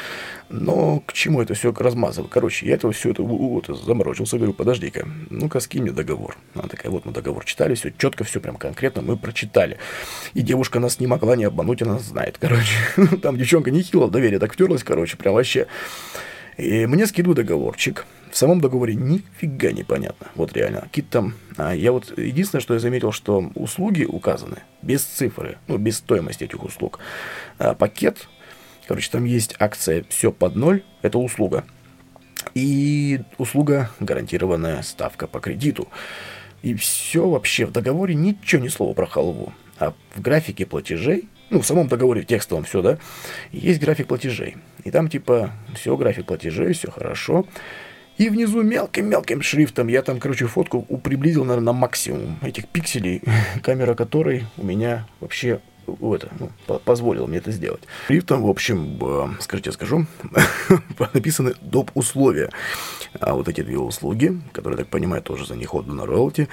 Но 0.50 1.02
к 1.06 1.14
чему 1.14 1.42
это 1.42 1.54
все 1.54 1.72
размазывать? 1.72 2.32
Короче, 2.32 2.66
я 2.66 2.76
этого 2.76 2.94
все 2.94 3.12
это 3.12 3.24
вот, 3.24 3.68
заморочился, 3.68 4.38
говорю, 4.38 4.54
подожди-ка, 4.54 5.08
ну-ка 5.30 5.60
скинь 5.60 5.84
мне 5.84 5.92
договор. 5.92 6.38
Она 6.56 6.68
такая, 6.68 6.92
вот 6.92 7.06
мы 7.06 7.12
договор 7.12 7.46
читали, 7.46 7.76
все 7.76 7.92
четко, 7.98 8.24
все 8.24 8.40
прям 8.40 8.56
конкретно 8.56 9.02
мы 9.02 9.18
прочитали. 9.18 9.78
И 10.34 10.42
девушка 10.42 10.80
нас 10.80 11.00
не 11.00 11.08
могла 11.08 11.36
не 11.36 11.44
обмануть, 11.44 11.82
она 11.82 12.00
знает, 12.00 12.38
короче. 12.40 12.78
Там 13.22 13.38
девчонка 13.38 13.72
не 13.72 13.82
хила 13.82 14.10
доверие 14.10 14.40
так 14.40 14.54
втерлась, 14.54 14.84
короче, 14.84 15.18
прям 15.18 15.34
вообще. 15.34 15.68
И 16.58 16.86
мне 16.86 17.08
скидывают 17.08 17.38
договорчик. 17.38 18.06
В 18.32 18.38
самом 18.38 18.62
договоре 18.62 18.96
нифига 18.96 19.72
не 19.72 19.84
понятно. 19.84 20.28
Вот 20.36 20.54
реально. 20.54 20.82
Какие-то 20.82 21.12
там... 21.12 21.34
А 21.58 21.76
я 21.76 21.92
вот... 21.92 22.18
Единственное, 22.18 22.62
что 22.62 22.74
я 22.74 22.80
заметил, 22.80 23.12
что 23.12 23.52
услуги 23.56 24.06
указаны 24.06 24.58
без 24.82 25.04
цифры, 25.04 25.58
ну, 25.68 25.78
без 25.78 25.98
стоимости 25.98 26.44
этих 26.44 26.64
услуг. 26.64 27.00
А 27.60 27.76
пакет 27.76 28.28
Короче, 28.88 29.10
там 29.12 29.26
есть 29.26 29.56
акция 29.60 30.06
«Все 30.10 30.32
под 30.32 30.56
ноль», 30.56 30.84
это 31.02 31.18
услуга. 31.18 31.64
И 32.54 33.22
услуга 33.38 33.90
гарантированная 34.00 34.82
ставка 34.82 35.28
по 35.28 35.40
кредиту. 35.40 35.88
И 36.62 36.76
все 36.76 37.28
вообще 37.28 37.66
в 37.66 37.72
договоре 37.72 38.16
ничего 38.16 38.62
ни 38.62 38.68
слова 38.68 38.94
про 38.94 39.06
халву. 39.06 39.54
А 39.80 39.94
в 40.16 40.22
графике 40.22 40.66
платежей, 40.66 41.28
ну, 41.50 41.62
в 41.62 41.66
самом 41.66 41.88
договоре 41.88 42.22
в 42.22 42.26
текстовом 42.26 42.64
все, 42.64 42.82
да, 42.82 42.98
есть 43.52 43.80
график 43.80 44.08
платежей. 44.08 44.58
И 44.84 44.92
там 44.92 45.10
типа 45.10 45.52
все, 45.76 45.96
график 45.98 46.26
платежей, 46.26 46.74
все 46.74 46.92
хорошо. 46.92 47.46
И 48.18 48.30
внизу 48.30 48.62
мелким-мелким 48.62 49.42
шрифтом 49.42 49.88
я 49.88 50.04
там, 50.04 50.20
короче, 50.20 50.46
фотку 50.46 50.84
приблизил, 50.98 51.46
наверное, 51.46 51.68
на 51.68 51.74
максимум 51.74 52.38
этих 52.42 52.68
пикселей, 52.68 53.24
камера 53.64 53.96
которой 53.96 54.46
у 54.58 54.66
меня 54.66 55.08
вообще 55.20 55.62
это, 56.14 56.32
ну, 56.40 56.80
позволил 56.80 57.28
мне 57.28 57.38
это 57.38 57.52
сделать. 57.52 57.84
Шрифтом, 58.08 58.44
в 58.44 58.50
общем, 58.50 58.98
э, 59.02 59.42
скажите, 59.42 59.70
я 59.70 59.74
скажу, 59.74 60.06
написаны 61.14 61.54
доп. 61.62 61.92
условия. 61.94 62.50
А 63.20 63.34
вот 63.34 63.48
эти 63.48 63.62
две 63.62 63.78
услуги, 63.78 64.42
которые, 64.52 64.78
так 64.78 64.88
понимаю, 64.88 65.22
тоже 65.22 65.46
за 65.46 65.56
них 65.56 65.74
отдано 65.74 66.06
роялти, 66.06 66.50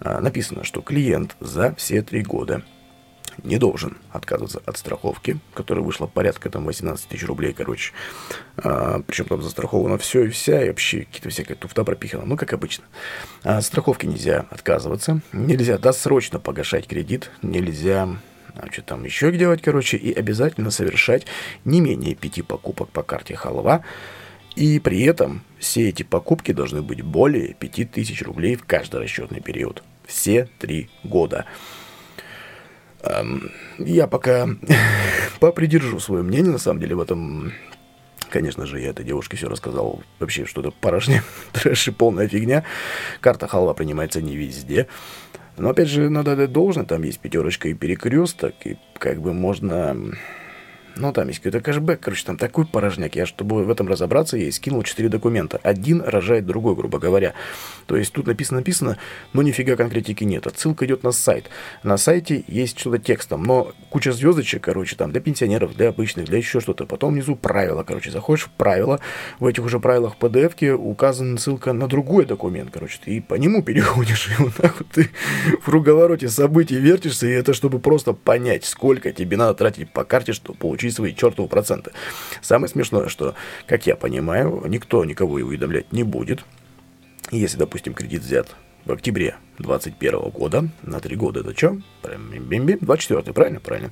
а, 0.00 0.20
написано, 0.20 0.64
что 0.64 0.80
клиент 0.80 1.36
за 1.40 1.74
все 1.74 2.02
три 2.02 2.22
года 2.22 2.62
не 3.42 3.58
должен 3.58 3.96
отказываться 4.10 4.62
от 4.64 4.76
страховки, 4.76 5.38
которая 5.54 5.84
вышла 5.84 6.06
порядка 6.06 6.50
там 6.50 6.64
18 6.64 7.08
тысяч 7.08 7.24
рублей, 7.24 7.52
короче. 7.52 7.92
А, 8.56 9.00
причем 9.06 9.26
там 9.26 9.42
застраховано 9.42 9.98
все 9.98 10.24
и 10.24 10.28
вся, 10.28 10.64
и 10.64 10.68
вообще 10.68 11.00
какие-то 11.00 11.30
всякая 11.30 11.54
туфта 11.54 11.84
пропихана, 11.84 12.24
ну, 12.24 12.36
как 12.36 12.52
обычно. 12.52 12.84
А, 13.42 13.60
страховки 13.60 14.06
нельзя 14.06 14.46
отказываться, 14.50 15.20
нельзя 15.32 15.78
досрочно 15.78 16.38
погашать 16.38 16.86
кредит, 16.86 17.30
нельзя 17.42 18.08
а 18.56 18.70
что 18.70 18.82
там 18.82 19.04
еще 19.04 19.32
делать, 19.32 19.62
короче, 19.62 19.96
и 19.96 20.12
обязательно 20.12 20.70
совершать 20.70 21.26
не 21.64 21.80
менее 21.80 22.14
пяти 22.14 22.42
покупок 22.42 22.90
по 22.90 23.02
карте 23.02 23.34
халва, 23.34 23.84
и 24.56 24.78
при 24.78 25.02
этом 25.02 25.42
все 25.58 25.88
эти 25.88 26.02
покупки 26.02 26.52
должны 26.52 26.82
быть 26.82 27.02
более 27.02 27.54
5000 27.54 28.22
рублей 28.22 28.56
в 28.56 28.64
каждый 28.64 29.00
расчетный 29.00 29.40
период. 29.40 29.82
Все 30.06 30.48
три 30.58 30.90
года. 31.02 31.46
Я 33.78 34.06
пока 34.06 34.48
попридержу 35.40 35.98
свое 35.98 36.22
мнение, 36.22 36.52
на 36.52 36.58
самом 36.58 36.80
деле, 36.80 36.94
в 36.94 37.00
этом 37.00 37.52
Конечно 38.30 38.66
же, 38.66 38.80
я 38.80 38.90
этой 38.90 39.04
девушке 39.04 39.36
все 39.36 39.48
рассказал. 39.48 40.02
Вообще, 40.18 40.44
что-то 40.44 40.72
порожнее, 40.72 41.22
трэш 41.52 41.86
и 41.86 41.90
полная 41.92 42.26
фигня. 42.26 42.64
Карта 43.20 43.46
халва 43.46 43.74
принимается 43.74 44.20
не 44.20 44.34
везде. 44.34 44.88
Но, 45.56 45.70
опять 45.70 45.88
же, 45.88 46.10
надо 46.10 46.36
дать 46.36 46.52
должное. 46.52 46.84
Там 46.84 47.02
есть 47.02 47.20
пятерочка 47.20 47.68
и 47.68 47.74
перекресток. 47.74 48.54
И 48.64 48.76
как 48.98 49.20
бы 49.20 49.32
можно 49.32 49.96
ну, 50.96 51.12
там 51.12 51.28
есть 51.28 51.40
какой-то 51.40 51.60
кэшбэк, 51.60 52.00
короче, 52.00 52.24
там 52.24 52.36
такой 52.36 52.66
порожняк. 52.66 53.16
Я, 53.16 53.26
чтобы 53.26 53.64
в 53.64 53.70
этом 53.70 53.88
разобраться, 53.88 54.36
я 54.36 54.50
скинул 54.52 54.82
4 54.82 55.08
документа. 55.08 55.58
Один 55.62 56.00
рожает 56.00 56.46
другой, 56.46 56.76
грубо 56.76 56.98
говоря. 56.98 57.34
То 57.86 57.96
есть 57.96 58.12
тут 58.12 58.26
написано-написано, 58.26 58.96
но 59.32 59.42
нифига 59.42 59.76
конкретики 59.76 60.24
нет. 60.24 60.46
Отсылка 60.46 60.86
идет 60.86 61.02
на 61.02 61.12
сайт. 61.12 61.50
На 61.82 61.96
сайте 61.96 62.44
есть 62.46 62.78
что-то 62.78 62.98
текстом, 62.98 63.42
но 63.42 63.72
куча 63.90 64.12
звездочек, 64.12 64.62
короче, 64.62 64.96
там 64.96 65.10
для 65.10 65.20
пенсионеров, 65.20 65.74
для 65.76 65.88
обычных, 65.88 66.26
для 66.26 66.38
еще 66.38 66.60
что-то. 66.60 66.86
Потом 66.86 67.14
внизу 67.14 67.34
правила, 67.36 67.82
короче, 67.82 68.10
заходишь 68.10 68.44
в 68.44 68.50
правила. 68.50 69.00
В 69.40 69.46
этих 69.46 69.64
уже 69.64 69.80
правилах 69.80 70.14
PDF 70.18 70.72
указана 70.72 71.38
ссылка 71.38 71.72
на 71.72 71.88
другой 71.88 72.24
документ, 72.24 72.70
короче. 72.72 72.98
Ты 73.04 73.20
по 73.20 73.34
нему 73.34 73.62
переходишь, 73.62 74.28
и 74.38 74.42
вот 74.42 74.54
так 74.54 74.78
вот 74.78 74.88
ты 74.88 75.10
в 75.60 75.64
круговороте 75.64 76.28
событий 76.28 76.76
вертишься, 76.76 77.26
и 77.26 77.30
это 77.30 77.52
чтобы 77.52 77.80
просто 77.80 78.12
понять, 78.12 78.64
сколько 78.64 79.12
тебе 79.12 79.36
надо 79.36 79.54
тратить 79.54 79.90
по 79.92 80.04
карте, 80.04 80.32
чтобы 80.32 80.58
получить 80.58 80.83
свои 80.90 81.14
чертовы 81.14 81.48
проценты. 81.48 81.92
Самое 82.42 82.68
смешное, 82.68 83.08
что, 83.08 83.34
как 83.66 83.86
я 83.86 83.96
понимаю, 83.96 84.62
никто 84.66 85.04
никого 85.04 85.38
и 85.38 85.42
уведомлять 85.42 85.92
не 85.92 86.02
будет. 86.02 86.44
Если, 87.30 87.56
допустим, 87.56 87.94
кредит 87.94 88.22
взят 88.22 88.54
в 88.84 88.92
октябре 88.92 89.36
2021 89.58 90.30
года, 90.30 90.68
на 90.82 91.00
три 91.00 91.16
года, 91.16 91.40
это 91.40 91.56
что? 91.56 91.78
24 92.80 93.32
правильно? 93.32 93.60
Правильно. 93.60 93.90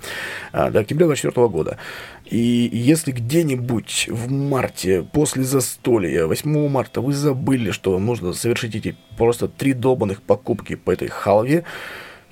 А, 0.53 0.71
до 0.71 0.81
октября 0.81 1.07
2024 1.07 1.49
года. 1.49 1.79
И 2.27 2.69
если 2.73 3.13
где-нибудь 3.13 4.09
в 4.11 4.31
марте, 4.31 5.03
после 5.03 5.45
застолья, 5.45 6.27
8 6.27 6.69
марта, 6.69 7.01
вы 7.01 7.13
забыли, 7.13 7.71
что 7.71 7.99
нужно 7.99 8.33
совершить 8.33 8.75
эти 8.75 8.97
просто 9.17 9.49
три 9.49 9.73
долбанных 9.73 10.23
покупки 10.23 10.75
по 10.75 10.91
этой 10.91 11.09
халве, 11.09 11.65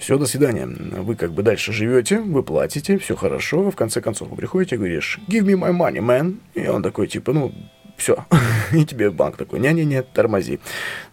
все, 0.01 0.17
до 0.17 0.27
свидания. 0.27 0.67
Вы 0.67 1.15
как 1.15 1.33
бы 1.33 1.43
дальше 1.43 1.73
живете, 1.73 2.21
вы 2.21 2.43
платите, 2.43 2.97
все 2.97 3.15
хорошо. 3.15 3.71
В 3.71 3.77
конце 3.77 4.01
концов, 4.01 4.31
вы 4.31 4.37
приходите 4.37 4.77
и 4.77 4.79
говоришь, 4.79 5.21
give 5.29 5.43
me 5.43 5.53
my 5.53 5.77
money, 5.77 5.99
man. 5.99 6.39
И 6.55 6.67
он 6.67 6.83
такой, 6.83 7.07
типа, 7.07 7.35
ну, 7.35 7.53
все. 7.99 8.25
и 8.73 8.87
тебе 8.87 9.11
банк 9.11 9.37
такой, 9.37 9.61
не-не-не, 9.61 10.03
тормози. 10.03 10.59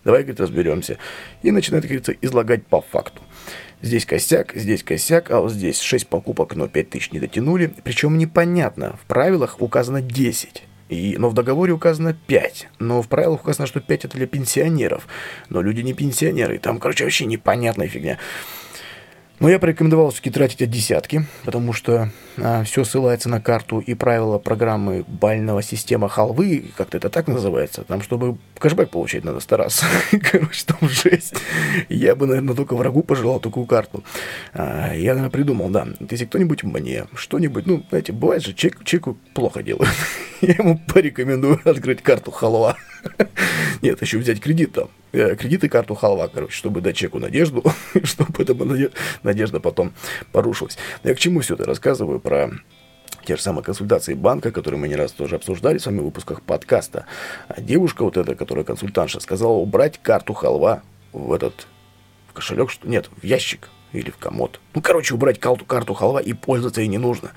Давай, 0.05 0.21
говорит, 0.21 0.39
разберемся. 0.39 0.97
И 1.43 1.51
начинает, 1.51 1.83
как 1.83 1.89
говорится, 1.89 2.13
излагать 2.21 2.65
по 2.65 2.79
факту. 2.79 3.21
Здесь 3.81 4.05
косяк, 4.05 4.53
здесь 4.55 4.83
косяк, 4.83 5.31
а 5.31 5.41
вот 5.41 5.51
здесь 5.51 5.81
6 5.81 6.07
покупок, 6.07 6.55
но 6.55 6.69
5 6.69 6.89
тысяч 6.89 7.11
не 7.11 7.19
дотянули. 7.19 7.73
Причем 7.83 8.17
непонятно, 8.17 8.97
в 9.03 9.05
правилах 9.05 9.61
указано 9.61 10.01
10. 10.01 10.63
И, 10.87 11.17
но 11.17 11.29
в 11.29 11.33
договоре 11.33 11.73
указано 11.73 12.13
5. 12.13 12.69
Но 12.79 13.01
в 13.01 13.09
правилах 13.09 13.41
указано, 13.41 13.67
что 13.67 13.81
5 13.81 14.05
это 14.05 14.17
для 14.17 14.27
пенсионеров. 14.27 15.07
Но 15.49 15.61
люди 15.61 15.81
не 15.81 15.93
пенсионеры. 15.93 16.57
Там, 16.57 16.79
короче, 16.79 17.03
вообще 17.03 17.25
непонятная 17.25 17.89
фигня. 17.89 18.17
Но 19.39 19.49
я 19.49 19.59
порекомендовал 19.59 20.09
все-таки 20.09 20.31
тратить 20.31 20.61
от 20.63 20.71
десятки, 20.71 21.25
потому 21.45 21.71
что 21.71 22.09
а, 22.37 22.63
все 22.63 22.83
ссылается 22.83 23.29
на 23.29 23.39
карту 23.39 23.79
и 23.79 23.93
правила 23.93 24.39
программы 24.39 25.05
бального 25.07 25.61
система 25.61 26.09
халвы, 26.09 26.71
как-то 26.75 26.97
это 26.97 27.09
так 27.09 27.27
называется. 27.27 27.83
Там, 27.83 28.01
чтобы 28.01 28.37
кэшбэк 28.57 28.89
получать, 28.89 29.23
надо 29.23 29.39
стараться. 29.39 29.85
Короче, 30.31 30.65
там 30.65 30.89
жесть. 30.89 31.35
Я 31.87 32.15
бы, 32.15 32.25
наверное, 32.25 32.55
только 32.55 32.75
врагу 32.75 33.03
пожелал 33.03 33.39
такую 33.39 33.67
карту. 33.67 34.03
А, 34.53 34.93
я, 34.95 35.13
наверное, 35.13 35.29
придумал, 35.29 35.69
да, 35.69 35.87
если 36.09 36.25
кто-нибудь 36.25 36.63
мне 36.63 37.05
что-нибудь, 37.13 37.67
ну, 37.67 37.83
знаете, 37.89 38.13
бывает 38.13 38.43
же, 38.43 38.53
чек, 38.53 38.83
чеку 38.83 39.17
плохо 39.35 39.61
делают. 39.61 39.93
я 40.41 40.53
ему 40.53 40.81
порекомендую 40.87 41.61
открыть 41.63 42.01
карту 42.01 42.31
халва. 42.31 42.75
Нет, 43.81 44.01
еще 44.01 44.17
взять 44.17 44.41
кредит 44.41 44.73
там. 44.73 44.89
Э, 45.11 45.35
кредит 45.35 45.63
и 45.63 45.69
карту 45.69 45.95
халва, 45.95 46.27
короче, 46.27 46.53
чтобы 46.53 46.81
дать 46.81 46.95
чеку 46.95 47.19
надежду, 47.19 47.63
чтобы 48.03 48.43
эта 48.43 48.55
надежда 49.23 49.59
потом 49.59 49.93
порушилась. 50.31 50.77
Я 51.03 51.13
к 51.13 51.19
чему 51.19 51.41
все 51.41 51.55
это 51.55 51.65
рассказываю 51.65 52.19
про 52.19 52.51
те 53.25 53.35
же 53.35 53.41
самые 53.41 53.63
консультации 53.63 54.13
банка, 54.13 54.51
которые 54.51 54.79
мы 54.79 54.87
не 54.87 54.95
раз 54.95 55.11
тоже 55.11 55.35
обсуждали 55.35 55.77
с 55.77 55.85
вами 55.85 55.99
в 55.99 56.05
выпусках 56.05 56.41
подкаста. 56.41 57.05
А 57.49 57.59
девушка 57.59 58.03
вот 58.03 58.15
эта, 58.15 58.35
которая 58.35 58.63
консультантша, 58.63 59.19
сказала 59.19 59.53
убрать 59.53 59.99
карту 60.01 60.33
халва 60.33 60.81
в 61.11 61.33
этот 61.33 61.67
в 62.29 62.33
кошелек, 62.33 62.69
что 62.69 62.87
нет, 62.87 63.09
в 63.21 63.25
ящик 63.25 63.69
или 63.91 64.11
в 64.11 64.17
комод. 64.17 64.59
Ну, 64.73 64.81
короче, 64.81 65.13
убрать 65.13 65.39
карту, 65.39 65.65
карту 65.65 65.93
халва 65.93 66.19
и 66.19 66.33
пользоваться 66.33 66.81
ей 66.81 66.87
не 66.87 66.97
нужно. 66.97 67.31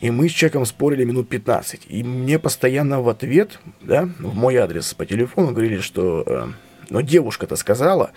И 0.00 0.10
мы 0.10 0.28
с 0.28 0.32
человеком 0.32 0.64
спорили 0.64 1.04
минут 1.04 1.28
15. 1.28 1.82
И 1.88 2.02
мне 2.02 2.38
постоянно 2.38 3.02
в 3.02 3.08
ответ, 3.08 3.58
да, 3.82 4.08
в 4.18 4.34
мой 4.34 4.56
адрес 4.56 4.94
по 4.94 5.04
телефону 5.04 5.52
говорили, 5.52 5.80
что 5.80 6.24
э, 6.26 6.46
но 6.90 7.00
девушка-то 7.00 7.56
сказала, 7.56 8.10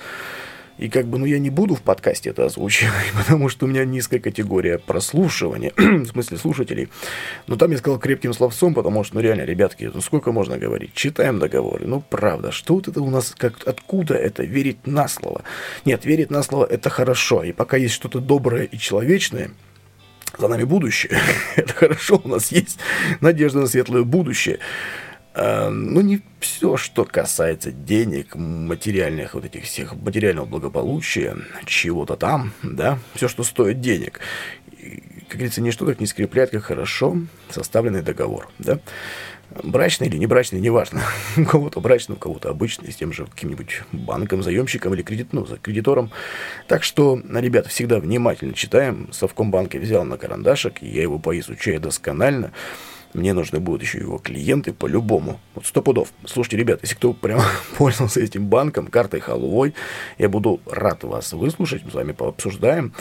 и 0.80 0.90
как 0.90 1.06
бы, 1.06 1.20
ну, 1.20 1.26
я 1.26 1.38
не 1.38 1.52
буду 1.52 1.76
в 1.76 1.84
подкасте 1.84 2.32
это 2.32 2.46
озвучивать, 2.46 2.94
потому 3.18 3.48
что 3.48 3.66
у 3.66 3.70
меня 3.70 3.86
низкая 3.86 4.20
категория 4.20 4.80
прослушивания, 4.80 5.72
в 5.78 6.08
смысле 6.08 6.38
слушателей. 6.38 6.90
Но 7.48 7.56
там 7.56 7.72
я 7.72 7.78
сказал 7.78 8.00
крепким 8.00 8.34
словцом, 8.34 8.74
потому 8.74 9.04
что, 9.04 9.16
ну, 9.16 9.22
реально, 9.22 9.44
ребятки, 9.44 9.90
ну, 9.94 10.02
сколько 10.02 10.32
можно 10.32 10.58
говорить? 10.58 10.94
Читаем 10.96 11.38
договоры. 11.38 11.86
Ну, 11.86 12.02
правда, 12.02 12.52
что 12.52 12.76
вот 12.76 12.88
это 12.88 13.02
у 13.02 13.10
нас, 13.10 13.36
как, 13.38 13.68
откуда 13.68 14.16
это? 14.16 14.44
Верить 14.44 14.88
на 14.88 15.08
слово. 15.08 15.44
Нет, 15.86 16.06
верить 16.06 16.32
на 16.32 16.42
слово– 16.42 16.66
это 16.70 16.90
хорошо. 16.90 17.44
И 17.44 17.52
пока 17.52 17.78
есть 17.78 17.94
что-то 17.94 18.20
доброе 18.20 18.64
и 18.64 18.78
человечное– 18.78 19.52
за 20.38 20.48
нами 20.48 20.64
будущее. 20.64 21.20
Это 21.56 21.74
хорошо, 21.74 22.22
у 22.24 22.28
нас 22.28 22.52
есть 22.52 22.80
надежда 23.22 23.60
на 23.60 23.68
светлое 23.68 24.04
будущее. 24.04 24.60
А, 25.34 25.70
но 25.70 26.02
не 26.02 26.22
все, 26.40 26.78
что 26.78 27.06
касается 27.06 27.72
денег, 27.72 28.36
материальных 28.36 29.34
вот 29.34 29.46
этих 29.46 29.64
всех, 29.64 29.96
материального 29.96 30.46
благополучия, 30.46 31.38
чего-то 31.66 32.16
там, 32.16 32.54
да, 32.62 33.00
все, 33.16 33.28
что 33.28 33.44
стоит 33.44 33.82
денег, 33.82 34.20
как 35.28 35.40
говорится, 35.40 35.62
ничто 35.62 35.86
так 35.86 36.00
не 36.00 36.06
скрепляет, 36.06 36.52
как 36.52 36.64
хорошо 36.64 37.18
составленный 37.50 38.04
договор, 38.04 38.50
да. 38.60 38.80
Брачный 39.62 40.08
или 40.08 40.18
не 40.18 40.26
брачный, 40.26 40.60
неважно. 40.60 41.02
У 41.38 41.46
кого-то 41.46 41.80
брачный, 41.80 42.16
у 42.16 42.20
кого-то 42.20 42.50
обычный, 42.50 42.92
с 42.92 42.96
тем 42.96 43.14
же 43.14 43.26
каким-нибудь 43.26 43.84
банком, 43.92 44.42
заемщиком 44.42 44.94
или 44.94 45.04
кредит, 45.04 45.28
ну, 45.32 45.46
кредитором. 45.62 46.12
Так 46.68 46.84
что, 46.84 47.22
ребята, 47.30 47.70
всегда 47.70 48.00
внимательно 48.00 48.54
читаем. 48.54 49.10
Совком 49.12 49.52
банка 49.52 49.78
взял 49.78 50.04
на 50.04 50.18
карандашик, 50.18 50.82
я 50.82 51.02
его 51.02 51.20
поизучаю 51.20 51.80
досконально. 51.80 52.52
Мне 53.14 53.34
нужны 53.34 53.60
будут 53.60 53.84
еще 53.84 54.00
его 54.00 54.18
клиенты 54.18 54.74
по-любому. 54.74 55.40
Вот 55.54 55.66
сто 55.66 55.82
пудов. 55.82 56.10
Слушайте, 56.26 56.58
ребят, 56.58 56.80
если 56.82 56.96
кто 56.96 57.14
прям 57.14 57.42
пользовался 57.78 58.22
этим 58.22 58.48
банком, 58.48 58.88
картой 58.88 59.20
халвой, 59.20 59.76
я 60.18 60.30
буду 60.30 60.62
рад 60.66 61.04
вас 61.04 61.34
выслушать, 61.34 61.84
мы 61.86 61.92
с 61.92 61.94
вами 61.94 62.12
пообсуждаем. 62.12 62.94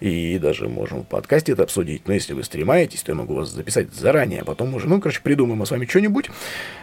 И 0.00 0.38
даже 0.38 0.68
можем 0.68 1.02
в 1.02 1.06
подкасте 1.06 1.52
это 1.52 1.62
обсудить. 1.62 2.08
Но 2.08 2.14
если 2.14 2.32
вы 2.32 2.42
стремаетесь, 2.42 3.02
то 3.02 3.12
я 3.12 3.16
могу 3.16 3.34
вас 3.34 3.50
записать 3.50 3.94
заранее. 3.94 4.40
А 4.40 4.44
потом 4.44 4.74
уже, 4.74 4.88
ну, 4.88 5.00
короче, 5.00 5.20
придумаем 5.22 5.64
с 5.64 5.70
вами 5.70 5.86
что-нибудь. 5.86 6.30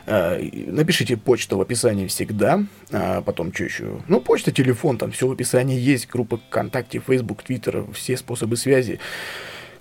А, 0.06 0.39
напишите 0.67 1.17
почту 1.17 1.58
в 1.58 1.62
описании 1.62 2.08
всегда. 2.08 2.63
А 2.91 3.21
потом 3.21 3.54
что 3.54 3.65
еще? 3.65 4.02
Ну, 4.08 4.21
почта, 4.21 4.52
телефон, 4.52 4.97
там 4.97 5.12
все 5.12 5.28
в 5.28 5.32
описании 5.32 5.80
есть. 5.80 6.08
Группа 6.08 6.38
ВКонтакте, 6.38 7.02
Facebook, 7.06 7.43
Twitter, 7.43 7.91
все 7.93 8.15
способы 8.15 8.56
связи. 8.56 9.00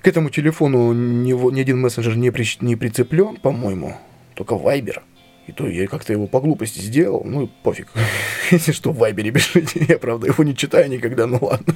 К 0.07 0.09
этому 0.09 0.31
телефону 0.31 0.93
ни, 0.93 1.33
ни 1.33 1.61
один 1.61 1.81
мессенджер 1.81 2.17
не, 2.17 2.31
при, 2.31 2.47
не 2.61 2.77
прицеплен, 2.77 3.39
по-моему, 3.39 3.97
только 4.35 4.55
Viber. 4.55 5.03
И 5.49 5.53
то 5.53 5.67
я 5.67 5.89
как-то 5.89 6.13
его 6.13 6.29
по 6.29 6.41
глупости 6.41 6.79
сделал, 6.79 7.25
ну 7.25 7.51
пофиг. 7.65 7.89
Если 8.53 8.71
что, 8.71 8.93
в 8.93 8.99
Вайбере 8.99 9.33
пишите. 9.33 9.85
Я, 9.89 9.99
правда, 9.99 10.29
его 10.29 10.45
не 10.45 10.55
читаю 10.55 10.89
никогда, 10.89 11.27
ну 11.27 11.41
ладно. 11.43 11.75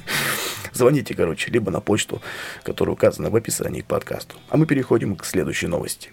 Звоните, 0.71 1.13
короче, 1.13 1.51
либо 1.51 1.71
на 1.71 1.81
почту, 1.81 2.21
которая 2.63 2.93
указана 2.93 3.29
в 3.29 3.35
описании 3.35 3.81
к 3.81 3.85
подкасту. 3.85 4.37
А 4.47 4.55
мы 4.55 4.65
переходим 4.65 5.17
к 5.17 5.25
следующей 5.25 5.67
новости. 5.67 6.11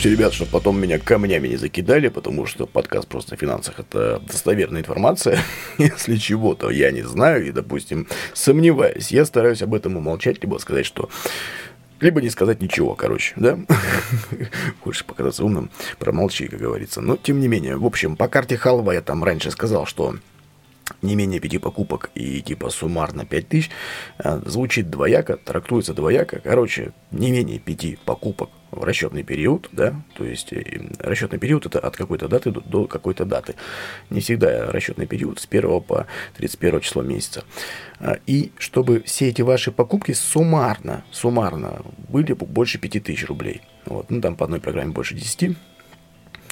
Все, 0.00 0.08
ребят, 0.08 0.32
чтобы 0.32 0.50
потом 0.50 0.80
меня 0.80 0.98
камнями 0.98 1.48
не 1.48 1.56
закидали, 1.56 2.08
потому 2.08 2.46
что 2.46 2.64
подкаст 2.64 3.06
просто 3.06 3.34
о 3.34 3.36
финансах 3.36 3.80
это 3.80 4.18
достоверная 4.26 4.80
информация. 4.80 5.38
Если 5.78 6.16
чего-то 6.16 6.70
я 6.70 6.90
не 6.90 7.02
знаю 7.02 7.46
и, 7.46 7.52
допустим, 7.52 8.08
сомневаюсь, 8.32 9.12
я 9.12 9.26
стараюсь 9.26 9.60
об 9.60 9.74
этом 9.74 9.98
умолчать, 9.98 10.42
либо 10.42 10.56
сказать, 10.56 10.86
что 10.86 11.10
либо 12.00 12.22
не 12.22 12.30
сказать 12.30 12.62
ничего, 12.62 12.94
короче, 12.94 13.34
да? 13.36 13.58
Хочешь 14.82 15.04
показаться 15.04 15.44
умным, 15.44 15.70
промолчи, 15.98 16.48
как 16.48 16.60
говорится. 16.60 17.02
Но, 17.02 17.18
тем 17.18 17.38
не 17.38 17.48
менее, 17.48 17.76
в 17.76 17.84
общем, 17.84 18.16
по 18.16 18.26
карте 18.26 18.56
Халва 18.56 18.92
я 18.92 19.02
там 19.02 19.22
раньше 19.22 19.50
сказал, 19.50 19.84
что 19.84 20.16
не 21.02 21.14
менее 21.14 21.40
пяти 21.40 21.58
покупок 21.58 22.10
и 22.14 22.40
типа 22.42 22.70
суммарно 22.70 23.24
5 23.24 23.48
тысяч, 23.48 23.70
э, 24.18 24.40
звучит 24.44 24.90
двояко, 24.90 25.36
трактуется 25.36 25.94
двояко. 25.94 26.40
Короче, 26.42 26.92
не 27.10 27.30
менее 27.30 27.58
пяти 27.58 27.98
покупок 28.04 28.50
в 28.70 28.84
расчетный 28.84 29.22
период, 29.22 29.68
да, 29.72 29.94
то 30.16 30.24
есть 30.24 30.52
э, 30.52 30.62
расчетный 30.98 31.38
период 31.38 31.66
это 31.66 31.80
от 31.80 31.96
какой-то 31.96 32.28
даты 32.28 32.50
до, 32.50 32.60
до 32.60 32.86
какой-то 32.86 33.24
даты. 33.24 33.54
Не 34.10 34.20
всегда 34.20 34.70
расчетный 34.70 35.06
период 35.06 35.40
с 35.40 35.46
1 35.50 35.80
по 35.82 36.06
31 36.36 36.80
число 36.80 37.02
месяца. 37.02 37.44
А, 37.98 38.18
и 38.26 38.52
чтобы 38.58 39.02
все 39.02 39.28
эти 39.28 39.42
ваши 39.42 39.72
покупки 39.72 40.12
суммарно, 40.12 41.04
суммарно 41.10 41.82
были 42.08 42.32
больше 42.32 42.78
5000 42.78 43.24
рублей. 43.26 43.62
Вот, 43.86 44.10
ну 44.10 44.20
там 44.20 44.36
по 44.36 44.44
одной 44.44 44.60
программе 44.60 44.92
больше 44.92 45.14
10, 45.14 45.56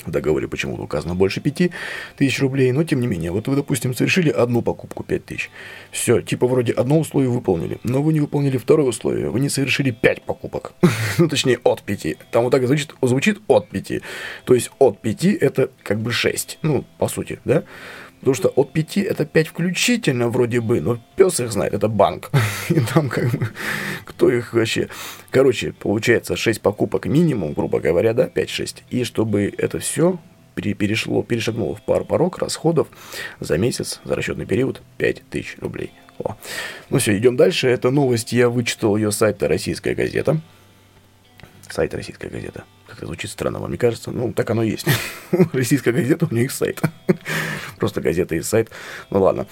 в 0.08 0.10
договоре 0.10 0.48
почему-то 0.48 0.82
указано 0.82 1.14
больше 1.14 1.40
5 1.40 1.70
тысяч 2.16 2.40
рублей, 2.40 2.72
но 2.72 2.84
тем 2.84 3.00
не 3.00 3.06
менее, 3.06 3.30
вот 3.30 3.48
вы, 3.48 3.56
допустим, 3.56 3.94
совершили 3.94 4.30
одну 4.30 4.62
покупку 4.62 5.04
5 5.04 5.24
тысяч. 5.24 5.50
Все, 5.90 6.20
типа 6.20 6.46
вроде 6.46 6.72
одно 6.72 6.98
условие 6.98 7.30
выполнили, 7.30 7.78
но 7.84 8.02
вы 8.02 8.12
не 8.12 8.20
выполнили 8.20 8.56
второе 8.56 8.88
условие, 8.88 9.30
вы 9.30 9.40
не 9.40 9.48
совершили 9.48 9.90
5 9.90 10.22
покупок. 10.22 10.72
ну, 11.18 11.28
точнее, 11.28 11.58
от 11.64 11.82
5. 11.82 12.16
Там 12.30 12.44
вот 12.44 12.50
так 12.50 12.66
звучит, 12.66 12.94
звучит 13.02 13.40
от 13.46 13.68
5. 13.68 14.02
То 14.44 14.54
есть 14.54 14.70
от 14.78 15.00
5 15.00 15.24
это 15.24 15.70
как 15.82 16.00
бы 16.00 16.12
6. 16.12 16.58
Ну, 16.62 16.84
по 16.98 17.08
сути, 17.08 17.38
да? 17.44 17.64
Потому 18.20 18.34
что 18.34 18.48
от 18.48 18.72
5 18.72 18.98
это 18.98 19.24
5 19.24 19.48
включительно 19.48 20.28
вроде 20.28 20.60
бы, 20.60 20.80
но 20.80 20.98
пес 21.16 21.40
их 21.40 21.52
знает, 21.52 21.74
это 21.74 21.88
банк. 21.88 22.30
И 22.68 22.80
там 22.80 23.08
как 23.08 23.30
бы, 23.30 23.48
кто 24.04 24.30
их 24.30 24.52
вообще... 24.52 24.88
Короче, 25.30 25.72
получается 25.72 26.36
6 26.36 26.60
покупок 26.60 27.06
минимум, 27.06 27.52
грубо 27.52 27.80
говоря, 27.80 28.14
да, 28.14 28.26
5-6. 28.26 28.82
И 28.90 29.04
чтобы 29.04 29.52
это 29.56 29.78
все 29.78 30.18
перешло, 30.54 31.22
перешагнуло 31.22 31.76
в 31.76 31.82
пару 31.82 32.04
порог 32.04 32.38
расходов 32.38 32.88
за 33.38 33.58
месяц, 33.58 34.00
за 34.04 34.16
расчетный 34.16 34.46
период 34.46 34.82
5000 34.96 35.58
рублей. 35.60 35.92
О. 36.18 36.36
Ну 36.90 36.98
все, 36.98 37.16
идем 37.16 37.36
дальше. 37.36 37.68
Это 37.68 37.90
новость, 37.90 38.32
я 38.32 38.48
вычитал 38.48 38.96
ее 38.96 39.12
с 39.12 39.16
сайта 39.16 39.46
«Российская 39.46 39.94
газета». 39.94 40.40
Сайт 41.70 41.94
«Российская 41.94 42.28
газета». 42.28 42.64
Как-то 42.88 43.06
звучит 43.06 43.30
странно, 43.30 43.58
вам 43.58 43.70
не 43.70 43.76
кажется? 43.76 44.10
Ну, 44.10 44.32
так 44.32 44.48
оно 44.50 44.62
и 44.62 44.70
есть. 44.70 44.86
Российская 45.52 45.92
газета, 45.92 46.26
у 46.30 46.34
них 46.34 46.50
сайт. 46.50 46.80
Просто 47.78 48.00
газета 48.00 48.34
и 48.34 48.40
сайт. 48.40 48.70
Ну 49.10 49.20
ладно. 49.20 49.46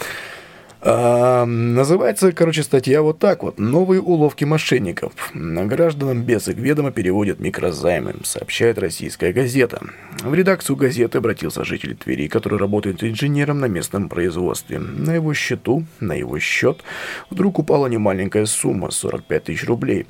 А, 0.88 1.44
называется, 1.46 2.31
короче, 2.33 2.62
статья 2.62 3.03
вот 3.03 3.18
так 3.18 3.42
вот. 3.42 3.59
«Новые 3.59 4.01
уловки 4.01 4.44
мошенников. 4.44 5.12
Гражданам 5.35 6.22
без 6.22 6.46
их 6.46 6.57
ведома 6.57 6.92
переводят 6.92 7.40
микрозаймы», 7.40 8.14
сообщает 8.22 8.79
российская 8.79 9.33
газета. 9.33 9.83
В 10.22 10.33
редакцию 10.33 10.77
газеты 10.77 11.18
обратился 11.18 11.64
житель 11.64 11.96
Твери, 11.96 12.29
который 12.29 12.59
работает 12.59 13.03
инженером 13.03 13.59
на 13.59 13.66
местном 13.66 14.09
производстве. 14.09 14.79
На 14.79 15.14
его 15.14 15.35
счету, 15.35 15.85
на 15.99 16.14
его 16.14 16.38
счет, 16.38 16.83
вдруг 17.31 17.59
упала 17.59 17.88
немаленькая 17.88 18.46
сумма– 18.46 18.90
45 18.92 19.44
тысяч 19.44 19.64
рублей. 19.66 20.07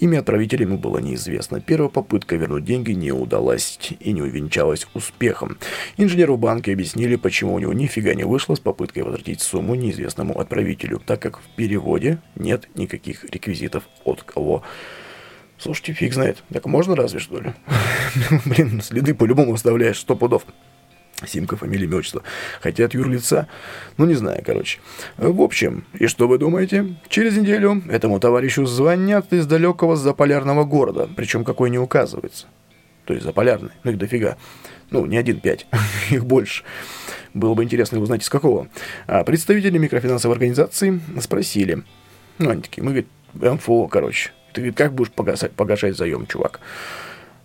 Имя 0.00 0.20
отправителя 0.20 0.64
ему 0.64 0.78
было 0.78 0.96
неизвестно. 0.96 1.60
Первая 1.60 1.90
попытка 1.90 2.36
вернуть 2.36 2.64
деньги 2.64 2.92
не 2.92 3.12
удалась 3.12 3.78
и 4.00 4.12
не 4.12 4.22
увенчалась 4.22 4.86
успехом. 4.94 5.58
Инженеру 5.98 6.38
банка 6.38 6.72
объяснили, 6.72 7.16
почему 7.16 7.52
у 7.52 7.58
него 7.58 7.74
нифига 7.74 8.14
не 8.14 8.24
вышло 8.24 8.54
с 8.54 8.60
попыткой 8.60 9.02
возвратить 9.02 9.42
сумму 9.42 9.74
неизвестному 9.74 10.40
отправителю, 10.40 11.02
так 11.04 11.20
как 11.20 11.38
в 11.38 11.54
переводе 11.54 12.18
нет 12.34 12.68
никаких 12.74 13.24
реквизитов 13.24 13.84
от 14.04 14.22
кого. 14.22 14.62
Слушайте, 15.58 15.92
фиг 15.92 16.14
знает. 16.14 16.42
Так 16.50 16.64
можно 16.64 16.96
разве 16.96 17.20
что 17.20 17.38
ли? 17.38 17.52
Блин, 18.46 18.80
следы 18.80 19.14
по-любому 19.14 19.52
оставляешь 19.52 19.98
сто 19.98 20.16
пудов. 20.16 20.46
Симка, 21.26 21.56
фамилия, 21.56 21.84
имя, 21.84 21.98
отчество. 21.98 22.22
От 22.62 22.94
юрлица, 22.94 23.46
ну 23.96 24.06
не 24.06 24.14
знаю, 24.14 24.42
короче. 24.44 24.78
В 25.16 25.40
общем, 25.42 25.84
и 25.94 26.06
что 26.06 26.28
вы 26.28 26.38
думаете? 26.38 26.96
Через 27.08 27.36
неделю 27.36 27.82
этому 27.88 28.20
товарищу 28.20 28.64
звонят 28.66 29.32
из 29.32 29.46
далекого 29.46 29.96
заполярного 29.96 30.64
города, 30.64 31.08
причем 31.14 31.44
какой 31.44 31.70
не 31.70 31.78
указывается. 31.78 32.46
То 33.04 33.14
есть 33.14 33.24
заполярный, 33.24 33.70
ну 33.84 33.90
их 33.90 33.98
дофига. 33.98 34.36
Ну, 34.90 35.06
не 35.06 35.16
один, 35.16 35.40
пять, 35.40 35.66
их 36.10 36.24
больше. 36.24 36.64
Было 37.32 37.54
бы 37.54 37.62
интересно 37.62 38.00
узнать, 38.00 38.22
из 38.22 38.28
какого. 38.28 38.68
А 39.06 39.22
представители 39.24 39.78
микрофинансовой 39.78 40.34
организации 40.34 41.00
спросили. 41.20 41.84
Ну, 42.38 42.50
они 42.50 42.62
такие, 42.62 42.82
мы, 42.82 42.90
говорит, 42.90 43.08
МФО, 43.34 43.86
короче. 43.86 44.32
Ты, 44.52 44.62
говорит, 44.62 44.76
как 44.76 44.94
будешь 44.94 45.12
погашать, 45.12 45.52
погашать 45.52 45.96
заем, 45.96 46.26
чувак? 46.26 46.60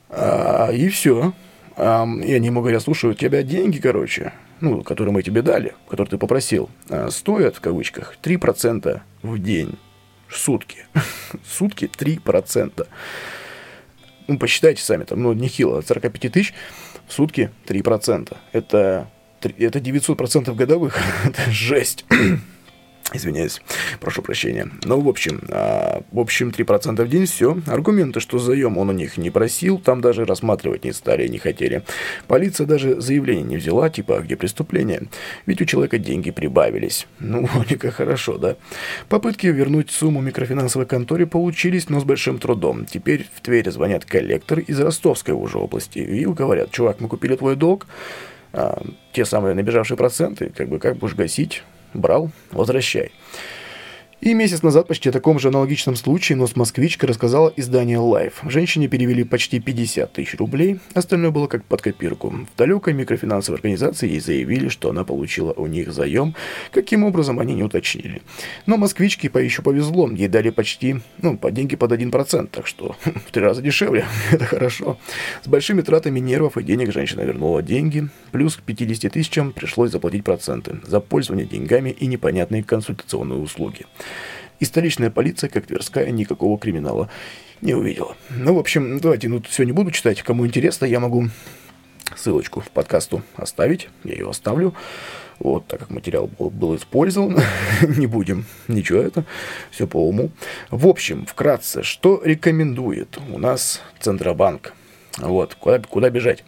А, 0.09 0.71
и 0.71 0.87
все. 0.89 1.33
Um, 1.77 2.23
и 2.23 2.33
они 2.33 2.47
ему 2.47 2.61
говорят, 2.61 2.83
слушай, 2.83 3.09
у 3.09 3.13
тебя 3.13 3.43
деньги, 3.43 3.79
короче, 3.79 4.31
ну, 4.61 4.81
которые 4.81 5.13
мы 5.13 5.23
тебе 5.23 5.41
дали, 5.41 5.73
которые 5.89 6.11
ты 6.11 6.17
попросил, 6.17 6.69
uh, 6.87 7.11
стоят, 7.11 7.57
в 7.57 7.61
кавычках, 7.61 8.15
3% 8.23 9.01
в 9.23 9.39
день, 9.39 9.77
сутки. 10.29 10.85
сутки 11.45 11.89
3%. 11.97 12.87
Ну, 14.27 14.39
посчитайте 14.39 14.81
сами, 14.81 15.03
там, 15.03 15.21
ну, 15.21 15.33
нехило, 15.33 15.79
от 15.79 15.87
45 15.87 16.31
тысяч 16.31 16.53
в 17.07 17.13
сутки 17.13 17.51
3%. 17.67 18.35
Это, 18.53 19.09
это 19.41 19.79
900% 19.79 20.55
годовых. 20.55 20.97
это 21.25 21.51
жесть. 21.51 22.05
Извиняюсь, 23.13 23.61
прошу 23.99 24.23
прощения. 24.23 24.67
Ну, 24.83 24.99
в 24.99 25.07
общем, 25.07 25.39
а, 25.49 26.01
в 26.11 26.19
общем, 26.19 26.49
3% 26.49 27.03
в 27.03 27.07
день, 27.07 27.27
все. 27.27 27.55
Аргументы, 27.67 28.19
что 28.19 28.39
заем 28.39 28.79
он 28.79 28.89
у 28.89 28.93
них 28.93 29.17
не 29.17 29.29
просил, 29.29 29.77
там 29.77 30.01
даже 30.01 30.25
рассматривать 30.25 30.83
не 30.83 30.91
стали, 30.91 31.27
не 31.27 31.37
хотели. 31.37 31.83
Полиция 32.27 32.65
даже 32.65 32.99
заявление 32.99 33.43
не 33.43 33.57
взяла, 33.57 33.91
типа, 33.91 34.17
а 34.17 34.21
где 34.21 34.35
преступление? 34.35 35.03
Ведь 35.45 35.61
у 35.61 35.65
человека 35.65 35.99
деньги 35.99 36.31
прибавились. 36.31 37.05
Ну, 37.19 37.45
вроде 37.53 37.77
хорошо, 37.77 38.39
да? 38.39 38.55
Попытки 39.07 39.47
вернуть 39.47 39.91
сумму 39.91 40.19
микрофинансовой 40.21 40.87
конторе 40.87 41.27
получились, 41.27 41.89
но 41.89 41.99
с 41.99 42.03
большим 42.03 42.39
трудом. 42.39 42.85
Теперь 42.85 43.27
в 43.35 43.41
Твери 43.41 43.69
звонят 43.69 44.05
коллекторы 44.05 44.63
из 44.63 44.79
Ростовской 44.79 45.35
уже 45.35 45.59
области 45.59 45.99
и 45.99 46.25
говорят, 46.25 46.71
чувак, 46.71 46.99
мы 46.99 47.07
купили 47.07 47.35
твой 47.35 47.55
долг, 47.55 47.85
а, 48.51 48.81
те 49.13 49.25
самые 49.25 49.53
набежавшие 49.53 49.95
проценты, 49.95 50.51
как 50.55 50.69
бы 50.69 50.79
как 50.79 50.97
будешь 50.97 51.13
гасить? 51.13 51.63
Брал? 51.95 52.29
Возвращай. 52.51 53.11
И 54.25 54.33
месяц 54.33 54.63
назад 54.63 54.87
почти 54.87 55.09
о 55.09 55.11
таком 55.11 55.37
же 55.37 55.49
аналогичном 55.49 55.95
случае, 55.95 56.35
но 56.35 56.47
с 56.47 56.55
москвичкой 56.55 57.07
рассказала 57.07 57.53
издание 57.57 57.99
Life. 57.99 58.49
Женщине 58.49 58.87
перевели 58.87 59.23
почти 59.23 59.59
50 59.59 60.13
тысяч 60.13 60.35
рублей, 60.39 60.79
остальное 60.95 61.29
было 61.29 61.45
как 61.45 61.63
под 61.63 61.83
копирку. 61.83 62.31
В 62.31 62.57
далекой 62.57 62.93
микрофинансовой 62.93 63.57
организации 63.57 64.09
ей 64.09 64.19
заявили, 64.19 64.69
что 64.69 64.89
она 64.89 65.03
получила 65.03 65.53
у 65.53 65.67
них 65.67 65.93
заем. 65.93 66.33
Каким 66.71 67.03
образом, 67.03 67.39
они 67.39 67.53
не 67.53 67.61
уточнили. 67.61 68.23
Но 68.65 68.77
москвичке 68.77 69.29
по 69.29 69.37
еще 69.37 69.61
повезло, 69.61 70.09
ей 70.09 70.27
дали 70.27 70.49
почти, 70.49 71.01
ну, 71.21 71.37
по 71.37 71.51
деньги 71.51 71.75
под 71.75 71.91
1%, 71.91 72.49
так 72.51 72.65
что 72.65 72.95
в 73.03 73.31
три 73.31 73.43
раза 73.43 73.61
дешевле, 73.61 74.07
это 74.31 74.45
хорошо. 74.45 74.97
С 75.43 75.47
большими 75.47 75.81
тратами 75.81 76.19
нервов 76.19 76.57
и 76.57 76.63
денег 76.63 76.91
женщина 76.91 77.21
вернула 77.21 77.61
деньги, 77.61 78.09
плюс 78.31 78.55
к 78.55 78.63
50 78.63 79.13
тысячам 79.13 79.51
пришлось 79.51 79.91
заплатить 79.91 80.23
проценты 80.23 80.79
за 80.83 80.99
пользование 80.99 81.45
деньгами 81.45 81.91
и 81.91 82.07
непонятные 82.07 82.63
консультационные 82.63 83.37
услуги. 83.37 83.85
И 84.59 84.65
столичная 84.65 85.09
полиция, 85.09 85.49
как 85.49 85.65
Тверская, 85.65 86.09
никакого 86.11 86.57
криминала 86.57 87.09
не 87.61 87.73
увидела. 87.73 88.15
Ну, 88.29 88.55
в 88.55 88.59
общем, 88.59 88.99
давайте, 88.99 89.27
ну, 89.27 89.41
все 89.41 89.63
не 89.63 89.71
буду 89.71 89.91
читать. 89.91 90.21
Кому 90.21 90.45
интересно, 90.45 90.85
я 90.85 90.99
могу 90.99 91.29
ссылочку 92.15 92.61
в 92.61 92.69
подкасту 92.69 93.23
оставить. 93.35 93.89
Я 94.03 94.13
ее 94.13 94.29
оставлю. 94.29 94.73
Вот, 95.39 95.67
так 95.67 95.81
как 95.81 95.89
материал 95.89 96.27
был, 96.27 96.49
был 96.49 96.75
использован, 96.77 97.37
не 97.81 98.07
будем 98.07 98.45
ничего 98.69 98.99
это, 98.99 99.25
все 99.69 99.85
по 99.85 99.97
уму. 99.97 100.31
В 100.71 100.87
общем, 100.87 101.25
вкратце, 101.25 101.83
что 101.83 102.21
рекомендует 102.23 103.19
у 103.33 103.37
нас 103.37 103.81
Центробанк? 103.99 104.73
Вот, 105.17 105.55
куда, 105.55 105.79
куда 105.79 106.09
бежать? 106.09 106.45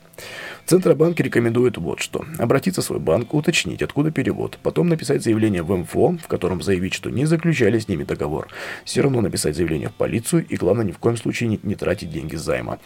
Центробанк 0.65 1.19
рекомендует 1.19 1.77
вот 1.77 1.99
что. 1.99 2.25
Обратиться 2.37 2.81
в 2.81 2.85
свой 2.85 2.99
банк, 2.99 3.33
уточнить, 3.33 3.81
откуда 3.81 4.11
перевод, 4.11 4.57
потом 4.61 4.89
написать 4.89 5.23
заявление 5.23 5.63
в 5.63 5.75
МФО, 5.75 6.17
в 6.21 6.27
котором 6.27 6.61
заявить, 6.61 6.93
что 6.93 7.09
не 7.09 7.25
заключали 7.25 7.79
с 7.79 7.87
ними 7.87 8.03
договор. 8.03 8.47
Все 8.83 9.01
равно 9.01 9.21
написать 9.21 9.55
заявление 9.55 9.89
в 9.89 9.93
полицию 9.93 10.45
и, 10.47 10.55
главное, 10.55 10.85
ни 10.85 10.91
в 10.91 10.97
коем 10.97 11.17
случае 11.17 11.49
не, 11.49 11.59
не 11.63 11.75
тратить 11.75 12.11
деньги 12.11 12.35
займа. 12.35 12.79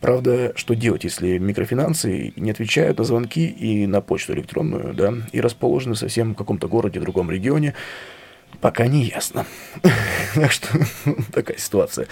Правда, 0.00 0.52
что 0.54 0.74
делать, 0.74 1.02
если 1.02 1.38
микрофинансы 1.38 2.32
не 2.36 2.52
отвечают 2.52 2.98
на 2.98 3.04
звонки 3.04 3.46
и 3.46 3.86
на 3.86 4.00
почту 4.00 4.34
электронную, 4.34 4.94
да, 4.94 5.12
и 5.32 5.40
расположены 5.40 5.96
совсем 5.96 6.34
в 6.34 6.36
каком-то 6.36 6.68
городе, 6.68 7.00
в 7.00 7.02
другом 7.02 7.30
регионе, 7.32 7.74
Пока 8.60 8.88
не 8.88 9.04
ясно. 9.04 9.46
так 10.34 10.50
что 10.50 10.68
такая 11.32 11.58
ситуация. 11.58 12.08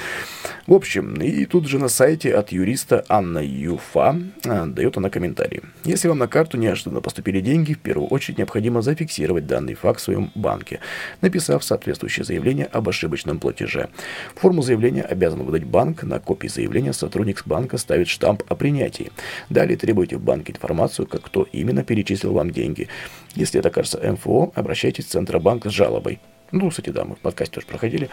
В 0.68 0.74
общем, 0.74 1.14
и 1.20 1.44
тут 1.44 1.66
же 1.66 1.78
на 1.78 1.88
сайте 1.88 2.34
от 2.34 2.52
юриста 2.52 3.04
Анна 3.08 3.38
Юфа 3.38 4.16
а, 4.44 4.66
дает 4.66 4.96
она 4.96 5.10
комментарий. 5.10 5.62
Если 5.84 6.06
вам 6.06 6.18
на 6.18 6.28
карту 6.28 6.56
неожиданно 6.56 7.00
поступили 7.00 7.40
деньги, 7.40 7.74
в 7.74 7.78
первую 7.78 8.08
очередь 8.08 8.38
необходимо 8.38 8.80
зафиксировать 8.80 9.46
данный 9.46 9.74
факт 9.74 10.00
в 10.00 10.04
своем 10.04 10.30
банке, 10.36 10.78
написав 11.20 11.64
соответствующее 11.64 12.24
заявление 12.24 12.66
об 12.66 12.88
ошибочном 12.88 13.40
платеже. 13.40 13.88
Форму 14.36 14.62
заявления 14.62 15.02
обязан 15.02 15.42
выдать 15.42 15.64
банк, 15.64 16.04
на 16.04 16.20
копии 16.20 16.48
заявления 16.48 16.92
сотрудник 16.92 17.42
банка 17.44 17.76
ставит 17.76 18.06
штамп 18.06 18.44
о 18.48 18.54
принятии. 18.54 19.10
Далее 19.50 19.76
требуйте 19.76 20.16
в 20.16 20.20
банке 20.20 20.52
информацию, 20.52 21.06
как 21.06 21.22
кто 21.22 21.48
именно 21.52 21.82
перечислил 21.82 22.32
вам 22.32 22.52
деньги. 22.52 22.88
Если 23.34 23.58
это 23.58 23.70
кажется 23.70 24.00
МФО, 24.00 24.52
обращайтесь 24.54 25.06
в 25.06 25.10
Центробанк 25.10 25.66
с 25.66 25.70
жалобой. 25.70 26.20
Ну, 26.52 26.70
кстати, 26.70 26.90
да, 26.90 27.04
мы 27.04 27.16
в 27.16 27.18
подкасте 27.18 27.54
тоже 27.54 27.66
проходили. 27.66 28.10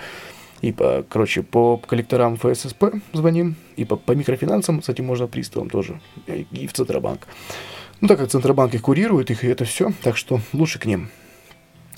И 0.61 0.71
по, 0.71 1.03
короче, 1.09 1.43
по 1.43 1.77
коллекторам 1.77 2.37
ФССП 2.37 2.85
звоним, 3.11 3.55
и 3.75 3.83
по, 3.83 3.97
по 3.97 4.13
микрофинансам, 4.13 4.79
кстати, 4.79 5.01
можно 5.01 5.27
приставам 5.27 5.69
тоже, 5.69 5.99
и 6.27 6.67
в 6.67 6.73
Центробанк. 6.73 7.27
Ну, 7.99 8.07
так 8.07 8.17
как 8.17 8.29
Центробанк 8.29 8.73
их 8.73 8.81
курирует, 8.81 9.29
их 9.29 9.43
и 9.43 9.47
это 9.47 9.65
все, 9.65 9.91
так 10.01 10.15
что 10.15 10.39
лучше 10.53 10.79
к 10.79 10.85
ним. 10.85 11.09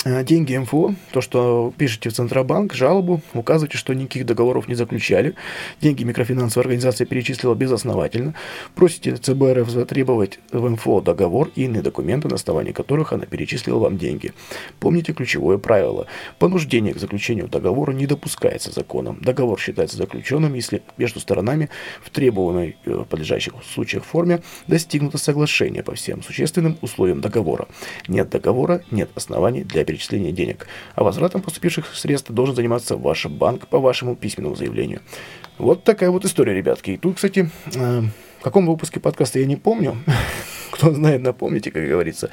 Э, 0.08 0.24
деньги 0.24 0.56
МФО, 0.56 0.94
то, 1.12 1.20
что 1.20 1.74
пишете 1.80 2.12
в 2.12 2.13
Центробанк, 2.13 2.76
жалобу, 2.76 3.22
указываете, 3.34 3.80
что 3.80 3.96
никаких 3.96 4.28
договоров 4.28 4.68
не 4.68 4.76
заключали, 4.76 5.34
деньги 5.82 6.04
микрофинансовая 6.04 6.65
организация 6.65 7.08
перечислила 7.08 7.56
безосновательно, 7.56 8.36
просите 8.76 9.15
ЦБ 9.15 9.41
РФ 9.56 9.68
затребовать 9.68 10.38
в 10.52 10.70
МФО 10.70 11.02
договор 11.02 11.50
и 11.56 11.63
иные 11.63 11.82
документы, 11.82 12.28
на 12.28 12.36
основании 12.36 12.72
которых 12.72 13.13
она 13.13 13.26
перечислила 13.26 13.80
вам 13.80 13.98
деньги. 13.98 14.34
Помните 14.80 15.12
ключевое 15.12 15.58
правило. 15.58 16.06
Понуждение 16.38 16.94
к 16.94 17.00
заключению 17.00 17.48
договора 17.48 17.91
не 17.91 18.06
допускается 18.06 18.72
законом. 18.72 19.18
Договор 19.22 19.60
считается 19.60 19.98
заключенным, 19.98 20.54
если 20.54 20.84
между 20.98 21.20
сторонами 21.20 21.72
в 22.04 22.12
требуемой 22.12 22.78
в 22.86 22.89
э, 22.91 23.06
подлежащих 23.06 23.54
случаях 23.74 24.04
форме 24.04 24.44
достигнуто 24.68 25.18
соглашение 25.18 25.82
по 25.82 25.96
всем 25.96 26.22
существенным 26.22 26.78
условиям 26.82 27.22
договора. 27.22 27.68
Нет 28.08 28.30
договора, 28.30 28.84
нет 28.91 29.10
оснований 29.15 29.63
для 29.63 29.84
перечисления 29.84 29.94
перечисления 29.95 30.31
денег, 30.31 30.67
а 30.95 31.03
возвратом 31.03 31.41
поступивших 31.41 31.95
средств 31.95 32.31
должен 32.31 32.55
заниматься 32.55 32.97
ваш 32.97 33.25
банк 33.27 33.67
по 33.67 33.79
вашему 33.79 34.15
письменному 34.15 34.55
заявлению. 34.55 35.01
Вот 35.58 35.84
такая 35.84 36.10
вот 36.10 36.25
история, 36.25 36.53
ребятки. 36.53 36.91
И 36.91 36.97
тут, 36.97 37.15
кстати, 37.15 37.49
э, 37.73 38.01
в 38.39 38.43
каком 38.43 38.67
выпуске 38.67 38.99
подкаста 38.99 39.39
я 39.39 39.45
не 39.45 39.55
помню. 39.55 39.97
Кто 40.71 40.93
знает, 40.93 41.21
напомните, 41.21 41.71
как 41.71 41.88
говорится. 41.88 42.29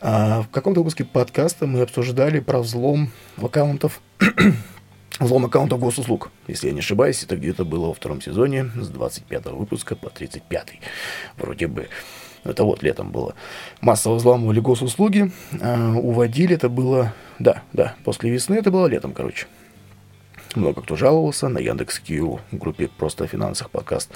А 0.00 0.42
в 0.42 0.48
каком-то 0.48 0.80
выпуске 0.80 1.04
подкаста 1.04 1.66
мы 1.66 1.82
обсуждали 1.82 2.40
про 2.40 2.60
взлом 2.60 3.10
аккаунтов 3.36 4.00
взлом 5.20 5.44
аккаунтов 5.44 5.78
госуслуг. 5.78 6.30
Если 6.46 6.68
я 6.68 6.72
не 6.72 6.78
ошибаюсь, 6.78 7.22
это 7.22 7.36
где-то 7.36 7.66
было 7.66 7.88
во 7.88 7.94
втором 7.94 8.22
сезоне 8.22 8.70
с 8.80 8.88
25 8.88 9.46
выпуска 9.46 9.94
по 9.96 10.08
35. 10.08 10.80
Вроде 11.36 11.66
бы. 11.66 11.88
Это 12.44 12.64
вот 12.64 12.82
летом 12.82 13.10
было. 13.10 13.34
Массово 13.80 14.14
взламывали 14.14 14.60
госуслуги, 14.60 15.30
э, 15.52 15.92
уводили. 15.94 16.54
Это 16.54 16.68
было, 16.68 17.12
да, 17.38 17.62
да, 17.72 17.94
после 18.04 18.30
весны 18.30 18.54
это 18.54 18.70
было 18.70 18.86
летом, 18.86 19.12
короче. 19.12 19.46
Много 20.54 20.80
кто 20.80 20.96
жаловался 20.96 21.48
на 21.48 21.58
Яндекс.Кью 21.58 22.40
в 22.50 22.56
группе 22.56 22.88
«Просто 22.88 23.24
о 23.24 23.26
финансах» 23.26 23.70
подкаст. 23.70 24.10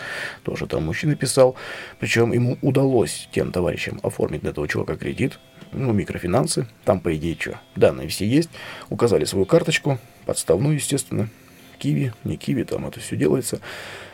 Тоже 0.45 0.67
там 0.67 0.85
мужчина 0.85 1.15
писал. 1.15 1.57
Причем 1.99 2.33
ему 2.33 2.57
удалось 2.63 3.29
тем 3.33 3.53
товарищам 3.53 4.01
оформить 4.03 4.41
для 4.41 4.51
этого 4.51 4.67
чувака 4.67 4.97
кредит. 4.97 5.39
Ну, 5.73 5.93
микрофинансы. 5.93 6.67
Там, 6.85 7.01
по 7.01 7.15
идее, 7.15 7.37
что? 7.39 7.61
Данные 7.77 8.09
все 8.09 8.27
есть. 8.27 8.51
Указали 8.89 9.25
свою 9.25 9.45
карточку. 9.45 9.99
Подставную, 10.25 10.77
естественно. 10.77 11.29
Киви, 11.79 12.13
не 12.25 12.37
киви, 12.37 12.65
там 12.65 12.87
это 12.87 13.01
все 13.01 13.17
делается. 13.17 13.61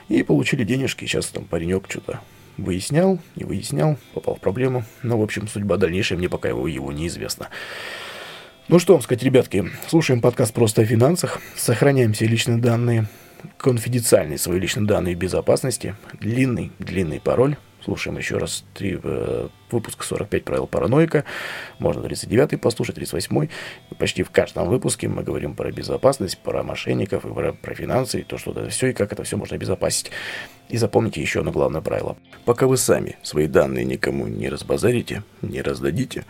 И 0.08 0.22
получили 0.24 0.64
денежки. 0.64 1.04
Сейчас 1.04 1.26
там 1.26 1.44
паренек 1.44 1.84
что-то 1.88 2.20
Выяснял, 2.58 3.18
не 3.36 3.44
выяснял, 3.44 3.96
попал 4.12 4.34
в 4.34 4.40
проблему. 4.40 4.84
Но, 5.02 5.18
в 5.18 5.22
общем, 5.22 5.46
судьба 5.48 5.76
дальнейшая 5.76 6.18
мне 6.18 6.28
пока 6.28 6.48
его, 6.48 6.66
его 6.66 6.92
неизвестна. 6.92 7.48
Ну 8.66 8.78
что 8.78 8.92
вам 8.94 9.02
сказать, 9.02 9.22
ребятки, 9.22 9.70
слушаем 9.86 10.20
подкаст 10.20 10.52
просто 10.52 10.82
о 10.82 10.84
финансах, 10.84 11.40
сохраняем 11.56 12.12
все 12.12 12.26
личные 12.26 12.58
данные, 12.58 13.06
конфиденциальные 13.56 14.36
свои 14.36 14.58
личные 14.58 14.86
данные 14.86 15.14
безопасности, 15.14 15.94
длинный, 16.20 16.72
длинный 16.78 17.20
пароль, 17.20 17.56
Слушаем 17.84 18.18
еще 18.18 18.38
раз 18.38 18.64
три, 18.74 18.98
э, 19.02 19.48
выпуск 19.70 20.02
45 20.02 20.44
правил 20.44 20.66
параноика. 20.66 21.24
Можно 21.78 22.02
39 22.02 22.60
послушать, 22.60 22.96
38. 22.96 23.48
Почти 23.98 24.22
в 24.22 24.30
каждом 24.30 24.68
выпуске 24.68 25.08
мы 25.08 25.22
говорим 25.22 25.54
про 25.54 25.70
безопасность, 25.70 26.38
про 26.38 26.62
мошенников, 26.62 27.24
и 27.24 27.32
про, 27.32 27.52
про 27.52 27.74
финансы, 27.74 28.20
и 28.20 28.24
то, 28.24 28.36
что 28.36 28.50
это 28.50 28.68
все, 28.68 28.88
и 28.88 28.92
как 28.92 29.12
это 29.12 29.22
все 29.22 29.36
можно 29.36 29.56
обезопасить. 29.56 30.10
И 30.68 30.76
запомните 30.76 31.20
еще 31.20 31.40
одно 31.40 31.52
главное 31.52 31.80
правило. 31.80 32.16
Пока 32.44 32.66
вы 32.66 32.76
сами 32.76 33.16
свои 33.22 33.46
данные 33.46 33.84
никому 33.84 34.26
не 34.26 34.48
разбазарите, 34.48 35.22
не 35.40 35.62
раздадите, 35.62 36.24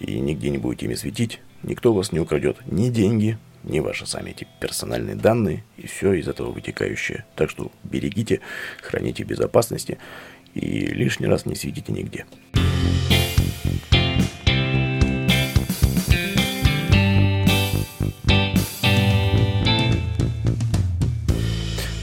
и 0.00 0.18
нигде 0.18 0.50
не 0.50 0.58
будете 0.58 0.86
ими 0.86 0.94
светить, 0.94 1.40
никто 1.62 1.92
у 1.92 1.96
вас 1.96 2.12
не 2.12 2.20
украдет 2.20 2.56
ни 2.66 2.88
деньги, 2.88 3.38
ни 3.64 3.80
ваши 3.80 4.06
сами 4.06 4.30
эти 4.30 4.46
персональные 4.60 5.16
данные 5.16 5.64
и 5.76 5.86
все 5.86 6.12
из 6.14 6.28
этого 6.28 6.52
вытекающее. 6.52 7.24
Так 7.36 7.50
что 7.50 7.70
берегите, 7.84 8.40
храните 8.82 9.24
безопасности 9.24 9.98
и 10.58 10.86
лишний 10.86 11.26
раз 11.26 11.46
не 11.46 11.54
сидите 11.54 11.92
нигде. 11.92 12.26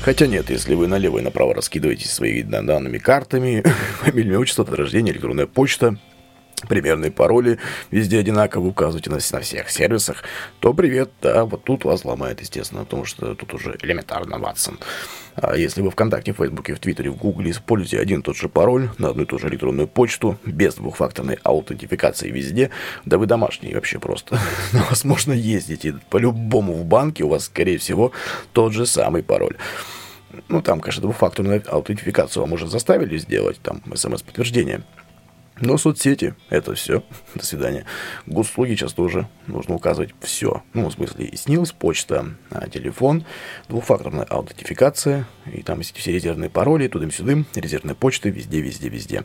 Хотя 0.06 0.28
нет, 0.28 0.52
если 0.52 0.76
вы 0.76 0.86
налево 0.86 1.18
и 1.18 1.24
направо 1.24 1.56
раскидываете 1.56 2.08
своими 2.08 2.44
данными 2.44 3.00
картами, 3.00 3.64
фамильное 4.02 4.38
отчество, 4.38 4.64
дата 4.64 4.78
рождения, 4.78 5.12
электронная 5.12 5.48
почта, 5.48 5.98
примерные 6.66 7.12
пароли 7.12 7.60
везде 7.92 8.20
одинаково 8.20 8.68
указываете 8.68 9.10
на, 9.10 9.20
на 9.32 9.40
всех 9.42 9.70
сервисах, 9.70 10.24
то 10.60 10.74
привет, 10.74 11.12
да, 11.22 11.46
вот 11.46 11.64
тут 11.64 11.86
вас 11.86 12.06
ломает, 12.06 12.42
естественно, 12.42 12.84
потому 12.84 13.06
что 13.06 13.36
тут 13.36 13.54
уже 13.54 13.78
элементарно, 13.82 14.40
Ватсон. 14.40 14.80
А 15.36 15.58
если 15.58 15.82
вы 15.82 15.92
ВКонтакте, 15.92 16.32
в 16.34 16.38
Фейсбуке, 16.38 16.74
в 16.74 16.80
Твиттере, 16.80 17.10
в 17.10 17.18
Гугле 17.18 17.52
используете 17.52 18.00
один 18.00 18.22
и 18.22 18.24
тот 18.24 18.38
же 18.38 18.48
пароль 18.48 18.90
на 18.98 19.10
одну 19.10 19.24
и 19.24 19.26
ту 19.26 19.38
же 19.38 19.50
электронную 19.50 19.88
почту, 19.88 20.38
без 20.46 20.76
двухфакторной 20.76 21.40
аутентификации 21.44 22.30
везде, 22.30 22.70
да 23.04 23.18
вы 23.18 23.26
домашний 23.26 23.74
вообще 23.74 24.00
просто. 24.00 24.40
Возможно, 24.90 25.34
ездите 25.34 25.96
по-любому 26.10 26.74
в 26.74 26.86
банке, 26.86 27.24
у 27.24 27.30
вас, 27.30 27.46
скорее 27.46 27.78
всего, 27.78 28.14
тот 28.54 28.74
же 28.74 28.86
самый 28.86 29.24
пароль. 29.24 29.58
Ну, 30.48 30.62
там, 30.62 30.80
конечно, 30.80 31.02
двухфакторную 31.02 31.64
аутентификацию 31.68 32.44
вам 32.44 32.54
уже 32.54 32.68
заставили 32.68 33.18
сделать, 33.18 33.60
там, 33.62 33.82
смс-подтверждение. 33.94 34.84
Но 35.62 35.78
соцсети– 35.78 36.36
это 36.50 36.76
все. 36.76 37.02
До 37.34 37.46
свидания. 37.46 37.86
Госуслуги 38.26 38.76
часто 38.76 39.02
уже 39.02 39.30
нужно 39.48 39.76
указывать 39.76 40.14
все. 40.20 40.64
Ну, 40.74 40.90
в 40.90 40.92
смысле, 40.92 41.26
и 41.26 41.38
СНИЛС, 41.38 41.72
почта, 41.72 42.36
а, 42.52 42.68
телефон, 42.68 43.26
двухфакторная 43.70 44.26
аутентификация, 44.26 45.26
и 45.52 45.62
там 45.64 45.80
есть 45.80 45.96
все 45.96 46.12
резервные 46.12 46.50
пароли, 46.50 46.90
тудым-сюдым, 46.90 47.46
резервные 47.56 47.96
почты, 47.96 48.32
везде, 48.32 48.60
везде, 48.60 48.90
везде. 48.90 49.24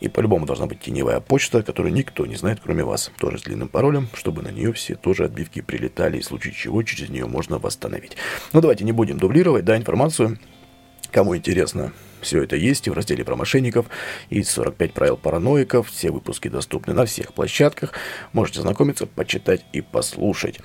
И 0.00 0.08
по-любому 0.08 0.44
должна 0.44 0.66
быть 0.66 0.80
теневая 0.80 1.20
почта, 1.20 1.62
которую 1.62 1.92
никто 1.92 2.26
не 2.26 2.34
знает, 2.34 2.58
кроме 2.62 2.82
вас. 2.82 3.12
Тоже 3.18 3.38
с 3.38 3.42
длинным 3.42 3.68
паролем, 3.68 4.08
чтобы 4.14 4.42
на 4.42 4.48
нее 4.48 4.72
все 4.72 4.96
тоже 4.96 5.24
отбивки 5.24 5.60
прилетали, 5.60 6.18
и 6.18 6.20
в 6.20 6.24
случае 6.24 6.52
чего 6.52 6.82
через 6.82 7.10
нее 7.10 7.26
можно 7.26 7.58
восстановить. 7.58 8.16
Ну, 8.52 8.60
давайте 8.60 8.84
не 8.84 8.92
будем 8.92 9.18
дублировать, 9.18 9.64
да, 9.64 9.76
информацию. 9.76 10.38
Кому 11.12 11.36
интересно, 11.36 11.92
все 12.22 12.42
это 12.42 12.56
есть 12.56 12.86
и 12.86 12.90
в 12.90 12.94
разделе 12.94 13.24
про 13.24 13.36
мошенников, 13.36 13.86
и 14.28 14.42
45 14.42 14.92
правил 14.92 15.16
параноиков. 15.16 15.88
Все 15.88 16.10
выпуски 16.10 16.48
доступны 16.48 16.94
на 16.94 17.06
всех 17.06 17.32
площадках. 17.32 17.92
Можете 18.32 18.60
знакомиться, 18.60 19.06
почитать 19.06 19.64
и 19.72 19.80
послушать. 19.80 20.58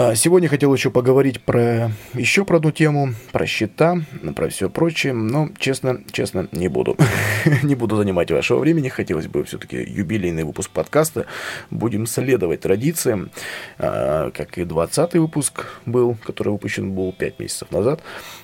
А, 0.00 0.14
сегодня 0.14 0.48
хотел 0.48 0.72
еще 0.72 0.92
поговорить 0.92 1.40
про 1.40 1.90
еще 2.14 2.44
про 2.44 2.58
одну 2.58 2.70
тему, 2.70 3.14
про 3.32 3.46
счета, 3.46 3.96
про 4.36 4.48
все 4.48 4.70
прочее, 4.70 5.12
но 5.12 5.48
честно, 5.58 6.04
честно, 6.12 6.46
не 6.52 6.68
буду. 6.68 6.96
не 7.64 7.74
буду 7.74 7.96
занимать 7.96 8.30
вашего 8.30 8.60
времени, 8.60 8.90
хотелось 8.90 9.26
бы 9.26 9.42
все-таки 9.42 9.76
юбилейный 9.76 10.44
выпуск 10.44 10.70
подкаста. 10.70 11.26
Будем 11.72 12.06
следовать 12.06 12.60
традициям, 12.60 13.32
а, 13.76 14.30
как 14.30 14.58
и 14.58 14.64
20 14.64 15.14
выпуск 15.14 15.66
был, 15.84 16.16
который 16.24 16.50
выпущен 16.50 16.92
был 16.92 17.12
5 17.12 17.40
месяцев 17.40 17.72
назад, 17.72 18.00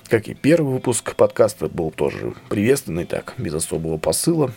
как 0.09 0.27
и 0.27 0.33
первый 0.33 0.73
выпуск 0.73 1.15
подкаста 1.15 1.69
был 1.69 1.89
тоже 1.89 2.33
приветственный, 2.49 3.05
так, 3.05 3.33
без 3.37 3.53
особого 3.53 3.97
посыла, 3.97 4.51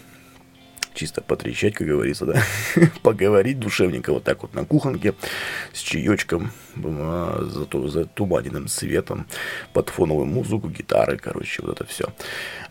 чисто 0.98 1.22
потрещать, 1.22 1.74
как 1.74 1.86
говорится, 1.86 2.26
да, 2.26 2.42
поговорить 3.02 3.60
душевненько 3.60 4.12
вот 4.12 4.24
так 4.24 4.42
вот 4.42 4.54
на 4.54 4.64
кухонке 4.64 5.14
с 5.72 5.78
чаечком, 5.78 6.50
а, 6.76 7.44
за, 7.44 8.04
туманенным 8.06 8.66
светом, 8.66 9.26
под 9.72 9.90
фоновую 9.90 10.26
музыку, 10.26 10.68
гитары, 10.68 11.16
короче, 11.16 11.62
вот 11.62 11.76
это 11.76 11.84
все. 11.88 12.06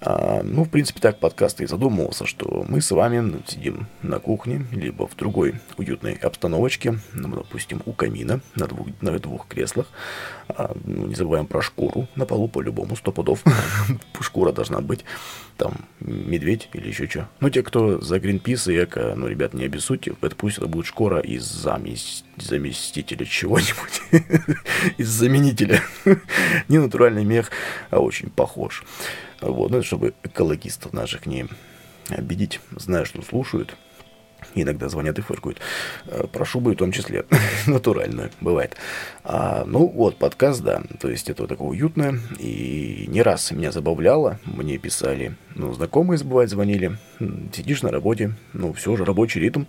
А, 0.02 0.42
ну, 0.44 0.66
в 0.66 0.70
принципе, 0.70 1.00
так 1.00 1.20
подкаст 1.20 1.62
и 1.62 1.66
задумывался, 1.66 2.26
что 2.26 2.66
мы 2.68 2.82
с 2.82 2.92
вами 2.92 3.42
сидим 3.48 3.88
на 4.02 4.20
кухне, 4.20 4.66
либо 4.74 5.08
в 5.08 5.16
другой 5.16 5.56
уютной 5.78 6.14
обстановочке, 6.16 7.00
ну, 7.14 7.30
допустим, 7.30 7.82
у 7.86 7.94
камина, 7.94 8.42
на 8.56 8.68
двух, 8.68 8.88
на 9.00 9.18
двух 9.20 9.48
креслах. 9.48 9.88
А, 10.50 10.76
ну, 10.84 11.08
не 11.08 11.16
забываем 11.16 11.48
про 11.48 11.62
шкуру 11.62 12.10
на 12.16 12.26
полу, 12.26 12.50
по-любому, 12.50 12.98
сто 12.98 13.14
пудов. 13.14 13.42
Шкура 14.20 14.52
должна 14.52 14.82
быть. 14.82 15.06
Там 15.58 15.74
медведь 16.00 16.70
или 16.74 16.88
еще 16.88 17.08
что. 17.08 17.28
Ну, 17.40 17.50
те, 17.50 17.64
кто 17.64 18.00
за 18.00 18.20
Гринпис 18.20 18.68
и 18.68 18.84
Эко, 18.84 19.16
ну, 19.16 19.28
ребят, 19.28 19.56
не 19.56 19.66
обессудьте, 19.66 20.14
это 20.22 20.36
пусть 20.36 20.60
это 20.60 20.68
будет 20.68 20.86
шкура 20.86 21.20
из 21.20 21.44
заместителя 21.44 23.26
чего-нибудь. 23.26 24.02
из 24.98 25.10
заменителя. 25.10 25.82
не 26.68 26.78
натуральный 26.78 27.26
мех, 27.26 27.50
а 27.90 28.00
очень 28.00 28.30
похож. 28.30 28.84
Вот, 29.42 29.72
ну, 29.72 29.82
чтобы 29.82 30.14
экологистов 30.24 30.94
наших 30.94 31.26
не 31.26 31.48
обидеть, 32.10 32.60
знаю, 32.72 33.06
что 33.06 33.24
слушают. 33.24 33.76
Иногда 34.64 34.90
звонят 34.90 35.20
и 35.20 35.22
фыркают. 35.22 35.60
Э, 36.08 36.26
про 36.32 36.46
шубы 36.46 36.74
в 36.74 36.76
том 36.76 36.92
числе. 36.92 37.26
Натурально 37.68 38.32
бывает. 38.42 38.76
А, 39.24 39.64
ну 39.66 39.88
вот, 39.88 40.18
подкаст, 40.18 40.62
да. 40.64 40.82
То 41.00 41.10
есть 41.10 41.30
это 41.30 41.44
вот 41.44 41.50
такое 41.50 41.70
уютное. 41.70 42.20
И 42.40 43.06
не 43.08 43.22
раз 43.22 43.52
меня 43.52 43.72
забавляло. 43.72 44.40
Мне 44.46 44.78
писали, 44.78 45.36
ну, 45.56 45.74
знакомые, 45.74 46.24
бывает, 46.24 46.50
звонили. 46.50 46.98
Сидишь 47.54 47.84
на 47.84 47.92
работе, 47.92 48.34
ну, 48.54 48.74
все 48.74 48.96
же 48.96 49.06
рабочий 49.06 49.40
ритм. 49.40 49.66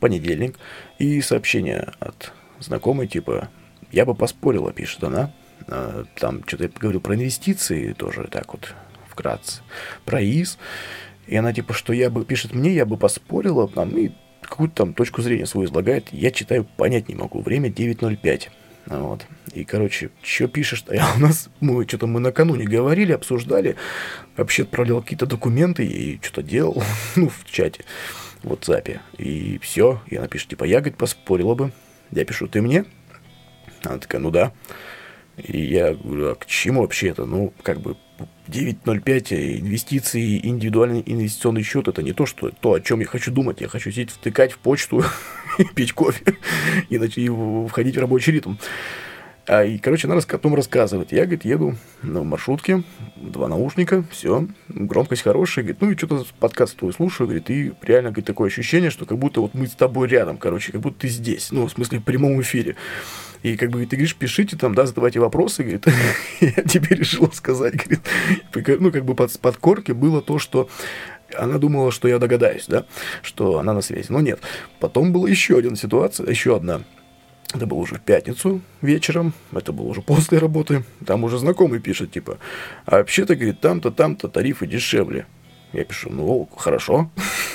Понедельник. 0.00 0.58
И 0.98 1.20
сообщение 1.20 1.92
от 2.00 2.32
знакомой, 2.60 3.06
типа, 3.06 3.48
я 3.92 4.06
бы 4.06 4.14
поспорила, 4.14 4.72
пишет 4.72 5.04
она. 5.04 5.32
А, 5.68 6.04
там 6.16 6.42
что-то 6.46 6.64
я 6.64 6.70
говорил 6.70 7.00
про 7.00 7.14
инвестиции 7.14 7.92
тоже 7.92 8.26
так 8.30 8.52
вот 8.52 8.74
вкратце. 9.14 9.62
Про 10.04 10.22
ИС. 10.22 10.58
И 11.26 11.36
она 11.36 11.52
типа, 11.52 11.72
что 11.72 11.92
я 11.92 12.10
бы, 12.10 12.24
пишет 12.24 12.54
мне, 12.54 12.72
я 12.72 12.84
бы 12.84 12.96
поспорила, 12.96 13.68
там, 13.68 13.96
и 13.96 14.10
какую-то 14.42 14.74
там 14.74 14.94
точку 14.94 15.22
зрения 15.22 15.46
свою 15.46 15.66
излагает. 15.66 16.08
Я 16.12 16.30
читаю, 16.30 16.64
понять 16.64 17.08
не 17.08 17.14
могу. 17.14 17.40
Время 17.40 17.70
9.05. 17.70 18.48
Вот. 18.86 19.26
И, 19.54 19.64
короче, 19.64 20.10
что 20.22 20.46
пишешь? 20.46 20.84
А 20.88 21.14
у 21.16 21.20
нас, 21.20 21.48
мы 21.60 21.86
что-то 21.88 22.06
мы 22.06 22.20
накануне 22.20 22.64
говорили, 22.64 23.12
обсуждали, 23.12 23.76
вообще 24.36 24.64
отправлял 24.64 25.00
какие-то 25.00 25.26
документы 25.26 25.86
и 25.86 26.20
что-то 26.22 26.42
делал, 26.42 26.82
ну, 27.16 27.28
в 27.28 27.44
чате, 27.50 27.84
в 28.42 28.52
WhatsApp. 28.52 29.00
И 29.16 29.58
все, 29.62 30.02
и 30.06 30.16
она 30.16 30.28
пишет, 30.28 30.50
типа, 30.50 30.64
я, 30.64 30.80
говорит, 30.80 30.98
поспорила 30.98 31.54
бы. 31.54 31.72
Я 32.10 32.24
пишу, 32.24 32.46
ты 32.46 32.60
мне? 32.60 32.84
Она 33.84 33.98
такая, 33.98 34.20
ну 34.20 34.30
да. 34.30 34.52
И 35.36 35.60
я 35.60 35.94
говорю, 35.94 36.30
а 36.30 36.34
к 36.34 36.46
чему 36.46 36.82
вообще 36.82 37.08
это? 37.08 37.24
Ну, 37.24 37.52
как 37.62 37.80
бы 37.80 37.96
9.05 38.48 39.60
инвестиции, 39.60 40.46
индивидуальный 40.46 41.02
инвестиционный 41.04 41.62
счет 41.62 41.88
это 41.88 42.02
не 42.02 42.12
то, 42.12 42.26
что 42.26 42.50
то, 42.50 42.74
о 42.74 42.80
чем 42.80 43.00
я 43.00 43.06
хочу 43.06 43.32
думать. 43.32 43.60
Я 43.60 43.68
хочу 43.68 43.90
сидеть, 43.90 44.10
втыкать 44.10 44.52
в 44.52 44.58
почту, 44.58 45.02
пить 45.74 45.92
кофе 45.92 46.36
и, 46.90 46.96
и 46.96 47.66
входить 47.68 47.96
в 47.96 48.00
рабочий 48.00 48.32
ритм. 48.32 48.54
А, 49.46 49.62
и, 49.62 49.78
короче, 49.78 50.08
она 50.08 50.20
потом 50.20 50.54
рассказывает. 50.54 51.12
Я, 51.12 51.22
говорит, 51.24 51.44
еду 51.44 51.76
на 52.02 52.22
маршрутке, 52.22 52.82
два 53.16 53.48
наушника, 53.48 54.04
все, 54.10 54.46
громкость 54.68 55.22
хорошая. 55.22 55.64
Говорит, 55.64 55.82
ну 55.82 55.90
и 55.90 55.96
что-то 55.96 56.24
подкаст 56.38 56.78
твой 56.78 56.92
слушаю, 56.94 57.26
говорит, 57.26 57.50
и 57.50 57.72
реально, 57.82 58.10
говорит, 58.10 58.26
такое 58.26 58.48
ощущение, 58.48 58.90
что 58.90 59.04
как 59.04 59.18
будто 59.18 59.40
вот 59.42 59.52
мы 59.52 59.66
с 59.66 59.72
тобой 59.72 60.08
рядом, 60.08 60.38
короче, 60.38 60.72
как 60.72 60.80
будто 60.80 61.00
ты 61.00 61.08
здесь, 61.08 61.50
ну, 61.50 61.66
в 61.66 61.70
смысле, 61.70 61.98
в 61.98 62.04
прямом 62.04 62.40
эфире. 62.40 62.76
И 63.44 63.56
как 63.58 63.70
бы 63.70 63.84
ты 63.84 63.96
говоришь, 63.96 64.16
пишите 64.16 64.56
там, 64.56 64.74
да, 64.74 64.86
задавайте 64.86 65.20
вопросы, 65.20 65.62
говорит, 65.62 65.86
я 66.40 66.62
тебе 66.62 66.96
решила 66.96 67.30
сказать, 67.30 67.74
говорит, 67.76 68.80
ну, 68.80 68.90
как 68.90 69.04
бы 69.04 69.14
под, 69.14 69.38
под 69.38 69.58
корки 69.58 69.92
было 69.92 70.22
то, 70.22 70.38
что 70.38 70.68
она 71.36 71.58
думала, 71.58 71.92
что 71.92 72.08
я 72.08 72.18
догадаюсь, 72.18 72.64
да, 72.66 72.86
что 73.20 73.58
она 73.58 73.74
на 73.74 73.82
связи. 73.82 74.06
Но 74.08 74.20
нет. 74.20 74.40
Потом 74.80 75.12
была 75.12 75.28
еще 75.28 75.58
одна 75.58 75.76
ситуация, 75.76 76.26
еще 76.26 76.56
одна 76.56 76.84
это 77.52 77.66
было 77.66 77.78
уже 77.78 77.96
в 77.96 78.00
пятницу 78.00 78.62
вечером, 78.80 79.34
это 79.52 79.72
было 79.72 79.88
уже 79.88 80.00
после 80.00 80.38
работы. 80.38 80.82
Там 81.06 81.22
уже 81.22 81.38
знакомый 81.38 81.80
пишет, 81.80 82.12
типа, 82.12 82.38
а 82.86 82.96
вообще-то, 82.96 83.36
говорит, 83.36 83.60
там-то, 83.60 83.90
там-то 83.90 84.28
тарифы 84.28 84.66
дешевле. 84.66 85.26
Я 85.74 85.84
пишу, 85.84 86.08
ну, 86.08 86.48
хорошо, 86.56 87.10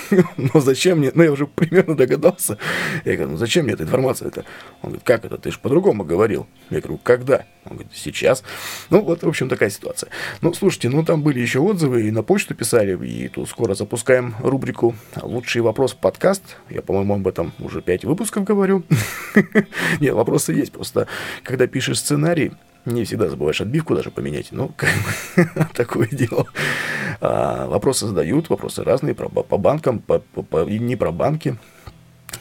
но 0.38 0.60
зачем 0.60 0.98
мне, 0.98 1.10
ну, 1.16 1.24
я 1.24 1.32
уже 1.32 1.48
примерно 1.48 1.96
догадался. 1.96 2.58
Я 3.06 3.14
говорю, 3.16 3.32
ну, 3.32 3.38
зачем 3.38 3.64
мне 3.64 3.76
эта 3.76 3.84
информация-то? 3.84 4.44
Он 4.82 4.90
говорит, 4.90 5.04
как 5.06 5.24
это, 5.24 5.38
ты 5.38 5.52
же 5.52 5.60
по-другому 5.60 6.04
говорил. 6.04 6.46
Я 6.70 6.82
говорю, 6.82 7.00
когда? 7.02 7.46
Он 7.64 7.78
говорит, 7.78 7.94
сейчас. 7.96 8.44
Ну, 8.90 9.02
вот, 9.02 9.24
в 9.24 9.28
общем, 9.28 9.48
такая 9.48 9.70
ситуация. 9.70 10.10
Ну, 10.42 10.54
слушайте, 10.54 10.90
ну, 10.90 11.06
там 11.06 11.24
были 11.24 11.40
еще 11.40 11.60
отзывы, 11.60 12.08
и 12.08 12.12
на 12.12 12.22
почту 12.22 12.56
писали, 12.56 12.98
и 13.08 13.30
тут 13.30 13.48
скоро 13.48 13.74
запускаем 13.74 14.36
рубрику 14.40 14.96
«Лучший 15.22 15.62
вопрос 15.62 15.94
подкаст». 15.94 16.58
Я, 16.70 16.82
по-моему, 16.82 17.16
об 17.16 17.28
этом 17.28 17.54
уже 17.60 17.82
пять 17.82 18.04
выпусков 18.04 18.44
говорю. 18.44 18.84
Нет, 20.02 20.14
вопросы 20.14 20.52
есть, 20.52 20.74
просто 20.74 21.08
когда 21.44 21.68
пишешь 21.68 22.00
сценарий, 22.00 22.52
не 22.86 23.04
всегда 23.04 23.30
забываешь 23.30 23.62
отбивку 23.62 23.96
даже 23.96 24.12
поменять. 24.12 24.48
Ну, 24.52 24.72
как 24.78 25.74
такое 25.74 26.08
дело. 26.08 26.48
А, 27.22 27.68
вопросы 27.68 28.08
задают, 28.08 28.50
вопросы 28.50 28.84
разные 28.84 29.16
про, 29.16 29.30
по 29.30 29.58
банкам, 29.58 30.00
по, 30.00 30.20
по, 30.20 30.44
по, 30.44 30.64
не 30.66 30.96
про 30.96 31.12
банки 31.12 31.58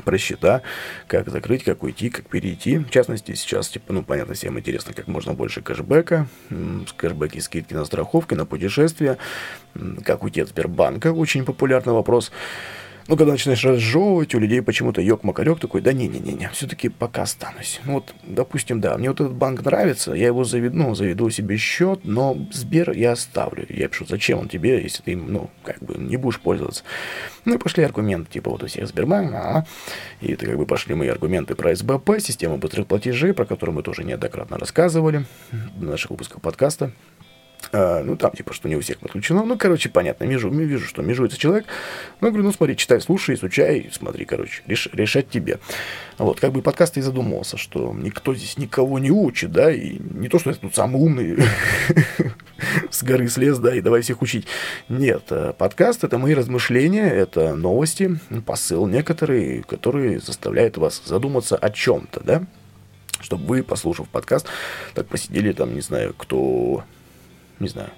про 0.04 0.18
счета, 0.18 0.62
как 1.06 1.28
закрыть, 1.28 1.64
как 1.64 1.82
уйти, 1.82 2.10
как 2.10 2.26
перейти. 2.26 2.78
В 2.78 2.90
частности, 2.90 3.34
сейчас, 3.34 3.68
типа, 3.68 3.92
ну, 3.92 4.02
понятно, 4.02 4.34
всем 4.34 4.58
интересно, 4.58 4.92
как 4.92 5.06
можно 5.06 5.34
больше 5.34 5.60
кэшбэка, 5.60 6.28
кэшбэки, 6.96 7.38
скидки 7.38 7.74
на 7.74 7.84
страховки, 7.84 8.34
на 8.34 8.46
путешествия, 8.46 9.18
как 10.04 10.22
уйти 10.22 10.40
от 10.40 10.48
Сбербанка, 10.48 11.12
очень 11.12 11.44
популярный 11.44 11.94
вопрос. 11.94 12.30
Но 13.08 13.16
когда 13.16 13.32
начинаешь 13.32 13.64
разжевывать, 13.64 14.34
у 14.34 14.38
людей 14.38 14.60
почему-то 14.60 15.00
ёк-макарёк 15.00 15.58
такой, 15.60 15.80
да 15.80 15.94
не-не-не, 15.94 16.50
все-таки 16.50 16.90
пока 16.90 17.22
останусь. 17.22 17.80
Ну 17.86 17.94
вот, 17.94 18.14
допустим, 18.22 18.82
да, 18.82 18.98
мне 18.98 19.08
вот 19.08 19.20
этот 19.20 19.32
банк 19.32 19.64
нравится, 19.64 20.12
я 20.12 20.26
его 20.26 20.44
заведу, 20.44 20.76
ну, 20.76 20.94
заведу 20.94 21.30
себе 21.30 21.56
счет, 21.56 22.00
но 22.04 22.36
Сбер 22.52 22.92
я 22.92 23.12
оставлю. 23.12 23.64
Я 23.70 23.88
пишу, 23.88 24.04
зачем 24.06 24.40
он 24.40 24.48
тебе, 24.48 24.82
если 24.82 25.02
ты 25.02 25.16
ну, 25.16 25.48
как 25.64 25.78
бы 25.78 25.94
не 25.94 26.18
будешь 26.18 26.38
пользоваться. 26.38 26.84
Ну 27.46 27.54
и 27.54 27.58
пошли 27.58 27.82
аргументы, 27.82 28.30
типа 28.30 28.50
вот 28.50 28.62
у 28.62 28.66
всех 28.66 28.86
Сбербанк, 28.86 29.32
а, 29.32 29.64
и 30.20 30.32
это 30.32 30.44
как 30.44 30.58
бы 30.58 30.66
пошли 30.66 30.94
мои 30.94 31.08
аргументы 31.08 31.54
про 31.54 31.74
СБП, 31.74 32.20
систему 32.20 32.58
быстрых 32.58 32.86
платежей, 32.86 33.32
про 33.32 33.46
которую 33.46 33.74
мы 33.74 33.82
тоже 33.82 34.04
неоднократно 34.04 34.58
рассказывали 34.58 35.24
в 35.50 35.82
наших 35.82 36.10
выпусках 36.10 36.42
подкаста. 36.42 36.92
А, 37.72 38.02
ну, 38.02 38.16
там, 38.16 38.32
типа, 38.32 38.52
что 38.54 38.68
не 38.68 38.76
у 38.76 38.80
всех 38.80 38.98
подключено. 38.98 39.44
Ну, 39.44 39.58
короче, 39.58 39.88
понятно, 39.88 40.24
межу, 40.24 40.50
вижу, 40.50 40.86
что 40.86 41.02
межуется 41.02 41.38
человек. 41.38 41.66
Ну, 42.20 42.28
говорю, 42.28 42.44
ну, 42.44 42.52
смотри, 42.52 42.76
читай, 42.76 43.00
слушай, 43.00 43.34
изучай, 43.34 43.90
смотри, 43.92 44.24
короче, 44.24 44.62
реш, 44.66 44.88
решать 44.92 45.28
тебе. 45.28 45.58
Вот, 46.16 46.40
как 46.40 46.52
бы 46.52 46.62
подкаст 46.62 46.96
и 46.96 47.00
задумывался, 47.00 47.56
что 47.56 47.94
никто 47.94 48.34
здесь 48.34 48.56
никого 48.58 48.98
не 48.98 49.10
учит, 49.10 49.52
да, 49.52 49.70
и 49.70 49.98
не 49.98 50.28
то, 50.28 50.38
что 50.38 50.50
я 50.50 50.56
тут 50.56 50.74
самый 50.74 51.00
умный 51.00 51.36
с 52.90 53.02
горы 53.02 53.28
слез, 53.28 53.58
да, 53.58 53.74
и 53.74 53.80
давай 53.80 54.00
всех 54.00 54.22
учить. 54.22 54.46
Нет, 54.88 55.24
э, 55.30 55.52
подкаст— 55.56 56.04
это 56.04 56.18
мои 56.18 56.34
размышления, 56.34 57.08
это 57.08 57.54
новости, 57.54 58.18
посыл 58.46 58.86
некоторые, 58.86 59.62
которые 59.62 60.20
заставляют 60.20 60.78
вас 60.78 61.02
задуматься 61.04 61.56
о 61.56 61.70
чем-то, 61.70 62.20
да, 62.24 62.42
чтобы 63.20 63.44
вы, 63.46 63.62
послушав 63.62 64.08
подкаст, 64.08 64.46
так 64.94 65.06
посидели 65.06 65.52
там, 65.52 65.74
не 65.74 65.80
знаю, 65.80 66.14
кто 66.16 66.84
не 67.60 67.68
знаю, 67.68 67.90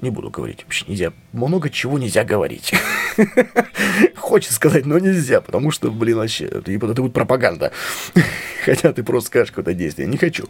не 0.00 0.10
буду 0.10 0.30
говорить. 0.30 0.64
Вообще 0.64 0.84
нельзя. 0.88 1.12
Много 1.32 1.70
чего 1.70 1.98
нельзя 1.98 2.24
говорить. 2.24 2.72
Хочется 4.16 4.54
сказать, 4.54 4.86
но 4.86 4.98
нельзя, 4.98 5.40
потому 5.40 5.70
что, 5.70 5.90
блин, 5.90 6.18
вообще, 6.18 6.46
это, 6.46 6.70
это 6.70 7.02
будет 7.02 7.12
пропаганда. 7.12 7.72
Хотя 8.64 8.92
ты 8.92 9.04
просто 9.04 9.28
скажешь 9.28 9.50
какое-то 9.50 9.74
действие. 9.74 10.08
Не 10.08 10.16
хочу. 10.16 10.48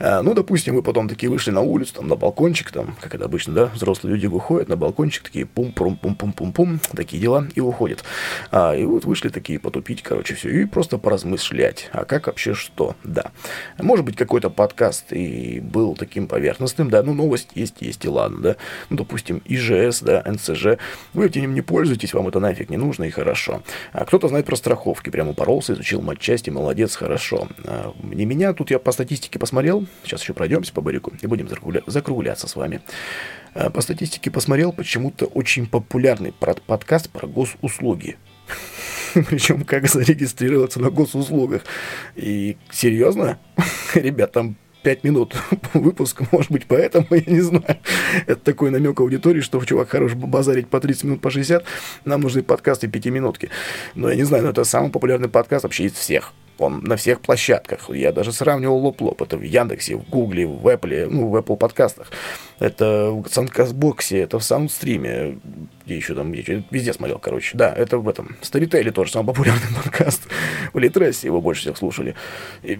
А, 0.00 0.22
ну, 0.22 0.32
допустим, 0.32 0.74
вы 0.74 0.82
потом 0.82 1.08
такие 1.08 1.28
вышли 1.28 1.50
на 1.50 1.60
улицу, 1.60 1.94
там, 1.96 2.08
на 2.08 2.16
балкончик, 2.16 2.70
там, 2.70 2.96
как 3.00 3.14
это 3.14 3.26
обычно, 3.26 3.52
да, 3.52 3.66
взрослые 3.66 4.14
люди 4.14 4.26
выходят 4.26 4.70
на 4.70 4.76
балкончик, 4.76 5.24
такие 5.24 5.44
пум-пум-пум-пум-пум-пум, 5.44 6.80
такие 6.96 7.20
дела, 7.20 7.46
и 7.54 7.60
уходят. 7.60 8.02
А, 8.50 8.74
и 8.74 8.84
вот 8.84 9.04
вышли 9.04 9.28
такие 9.28 9.58
потупить, 9.58 10.02
короче, 10.02 10.34
все, 10.34 10.48
и 10.48 10.64
просто 10.64 10.96
поразмышлять. 10.96 11.90
А 11.92 12.06
как 12.06 12.28
вообще 12.28 12.54
что? 12.54 12.96
Да. 13.04 13.30
Может 13.78 14.06
быть, 14.06 14.16
какой-то 14.16 14.48
подкаст 14.48 15.12
и 15.12 15.60
был 15.60 15.94
таким 15.94 16.28
поверхностным, 16.28 16.88
да, 16.88 17.02
ну, 17.02 17.12
новость 17.12 17.50
есть, 17.54 17.76
есть 17.80 18.06
и 18.06 18.08
ладно, 18.08 18.38
да 18.40 18.56
ну, 18.88 18.96
допустим, 18.96 19.42
ИЖС, 19.44 20.00
да, 20.00 20.22
НСЖ, 20.26 20.78
вы 21.12 21.26
этим 21.26 21.54
не 21.54 21.62
пользуетесь, 21.62 22.14
вам 22.14 22.28
это 22.28 22.40
нафиг 22.40 22.70
не 22.70 22.76
нужно 22.76 23.04
и 23.04 23.10
хорошо. 23.10 23.62
А 23.92 24.04
кто-то 24.04 24.28
знает 24.28 24.46
про 24.46 24.56
страховки, 24.56 25.10
прямо 25.10 25.30
упоролся, 25.30 25.74
изучил 25.74 26.00
матчасти, 26.00 26.50
молодец, 26.50 26.96
хорошо. 26.96 27.48
А, 27.64 27.94
не 28.02 28.24
меня, 28.24 28.52
тут 28.52 28.70
я 28.70 28.78
по 28.78 28.92
статистике 28.92 29.38
посмотрел, 29.38 29.86
сейчас 30.04 30.22
еще 30.22 30.32
пройдемся 30.32 30.72
по 30.72 30.80
барику 30.80 31.12
и 31.20 31.26
будем 31.26 31.48
закругляться 31.86 32.48
с 32.48 32.56
вами. 32.56 32.80
А, 33.54 33.70
по 33.70 33.80
статистике 33.80 34.30
посмотрел, 34.30 34.72
почему-то 34.72 35.26
очень 35.26 35.66
популярный 35.66 36.32
подкаст 36.32 37.10
про 37.10 37.26
госуслуги. 37.26 38.16
Причем 39.14 39.64
как 39.64 39.88
зарегистрироваться 39.88 40.80
на 40.80 40.90
госуслугах. 40.90 41.62
И 42.16 42.56
серьезно? 42.70 43.38
Ребят, 43.94 44.32
там 44.32 44.56
5 44.82 45.04
минут 45.04 45.36
выпуск, 45.74 46.22
может 46.32 46.50
быть, 46.50 46.66
поэтому, 46.66 47.06
я 47.10 47.22
не 47.26 47.40
знаю. 47.40 47.78
Это 48.26 48.40
такой 48.40 48.70
намек 48.70 49.00
аудитории, 49.00 49.40
что 49.40 49.64
чувак 49.64 49.90
хорош 49.90 50.14
базарить 50.14 50.68
по 50.68 50.80
30 50.80 51.04
минут, 51.04 51.20
по 51.20 51.30
60, 51.30 51.64
нам 52.04 52.20
нужны 52.20 52.42
подкасты 52.42 52.88
5 52.88 53.06
минутки. 53.06 53.50
Но 53.94 54.10
я 54.10 54.16
не 54.16 54.24
знаю, 54.24 54.44
но 54.44 54.50
это 54.50 54.64
самый 54.64 54.90
популярный 54.90 55.28
подкаст 55.28 55.64
вообще 55.64 55.84
из 55.84 55.92
всех. 55.92 56.32
Он 56.60 56.80
на 56.84 56.96
всех 56.96 57.22
площадках. 57.22 57.88
Я 57.88 58.12
даже 58.12 58.32
сравнивал 58.32 58.78
лоп-лоп. 58.86 59.22
Это 59.22 59.38
в 59.38 59.42
Яндексе, 59.42 59.96
в 59.96 60.06
Гугле, 60.10 60.46
в 60.46 60.66
Apple, 60.66 61.06
ну, 61.08 61.28
в 61.28 61.36
Apple 61.36 61.56
подкастах. 61.56 62.08
Это 62.58 63.10
в 63.12 63.26
Санкасбоксе, 63.30 64.18
это 64.18 64.38
в 64.38 64.44
Саундстриме. 64.44 65.38
Где 65.86 65.96
еще 65.96 66.14
там, 66.14 66.34
я 66.34 66.62
везде 66.70 66.92
смотрел, 66.92 67.18
короче. 67.18 67.56
Да, 67.56 67.72
это 67.72 67.96
в 67.96 68.06
этом. 68.06 68.36
Старителе 68.42 68.90
тоже 68.92 69.10
самый 69.10 69.28
популярный 69.28 69.74
подкаст. 69.82 70.28
В 70.74 70.78
Литресе 70.78 71.28
его 71.28 71.40
больше 71.40 71.62
всех 71.62 71.78
слушали. 71.78 72.14
И, 72.62 72.78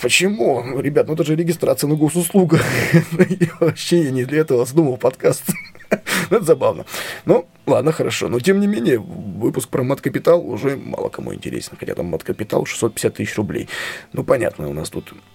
почему? 0.00 0.80
Ребят, 0.80 1.08
ну 1.08 1.14
это 1.14 1.24
же 1.24 1.34
регистрация 1.34 1.88
на 1.88 1.96
госуслугах. 1.96 2.62
Я 3.28 3.48
вообще 3.58 4.12
не 4.12 4.24
для 4.24 4.42
этого 4.42 4.64
задумал 4.64 4.98
подкаст. 4.98 5.42
Это 6.30 6.42
забавно. 6.42 6.84
Ну, 7.24 7.46
ладно, 7.66 7.92
хорошо. 7.92 8.28
Но, 8.28 8.40
тем 8.40 8.60
не 8.60 8.66
менее, 8.66 8.98
выпуск 8.98 9.68
про 9.68 9.82
мат-капитал 9.82 10.46
уже 10.46 10.76
мало 10.76 11.08
кому 11.08 11.34
интересен. 11.34 11.76
Хотя 11.78 11.94
там 11.94 12.06
мат-капитал 12.06 12.66
650 12.66 13.14
тысяч 13.14 13.36
рублей. 13.36 13.68
Ну, 14.12 14.24
понятно, 14.24 14.68
у 14.68 14.72
нас 14.72 14.90
тут 14.90 15.12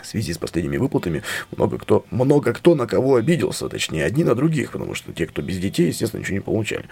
в 0.00 0.06
связи 0.06 0.32
с 0.32 0.38
последними 0.38 0.76
выплатами 0.76 1.22
много 1.56 1.78
кто, 1.78 2.04
много 2.10 2.52
кто 2.52 2.74
на 2.74 2.86
кого 2.86 3.16
обиделся, 3.16 3.68
точнее, 3.68 4.04
одни 4.04 4.24
на 4.24 4.34
других, 4.34 4.72
потому 4.72 4.94
что 4.94 5.12
те, 5.12 5.26
кто 5.26 5.42
без 5.42 5.58
детей, 5.58 5.88
естественно, 5.88 6.20
ничего 6.20 6.34
не 6.34 6.40
получали. 6.40 6.84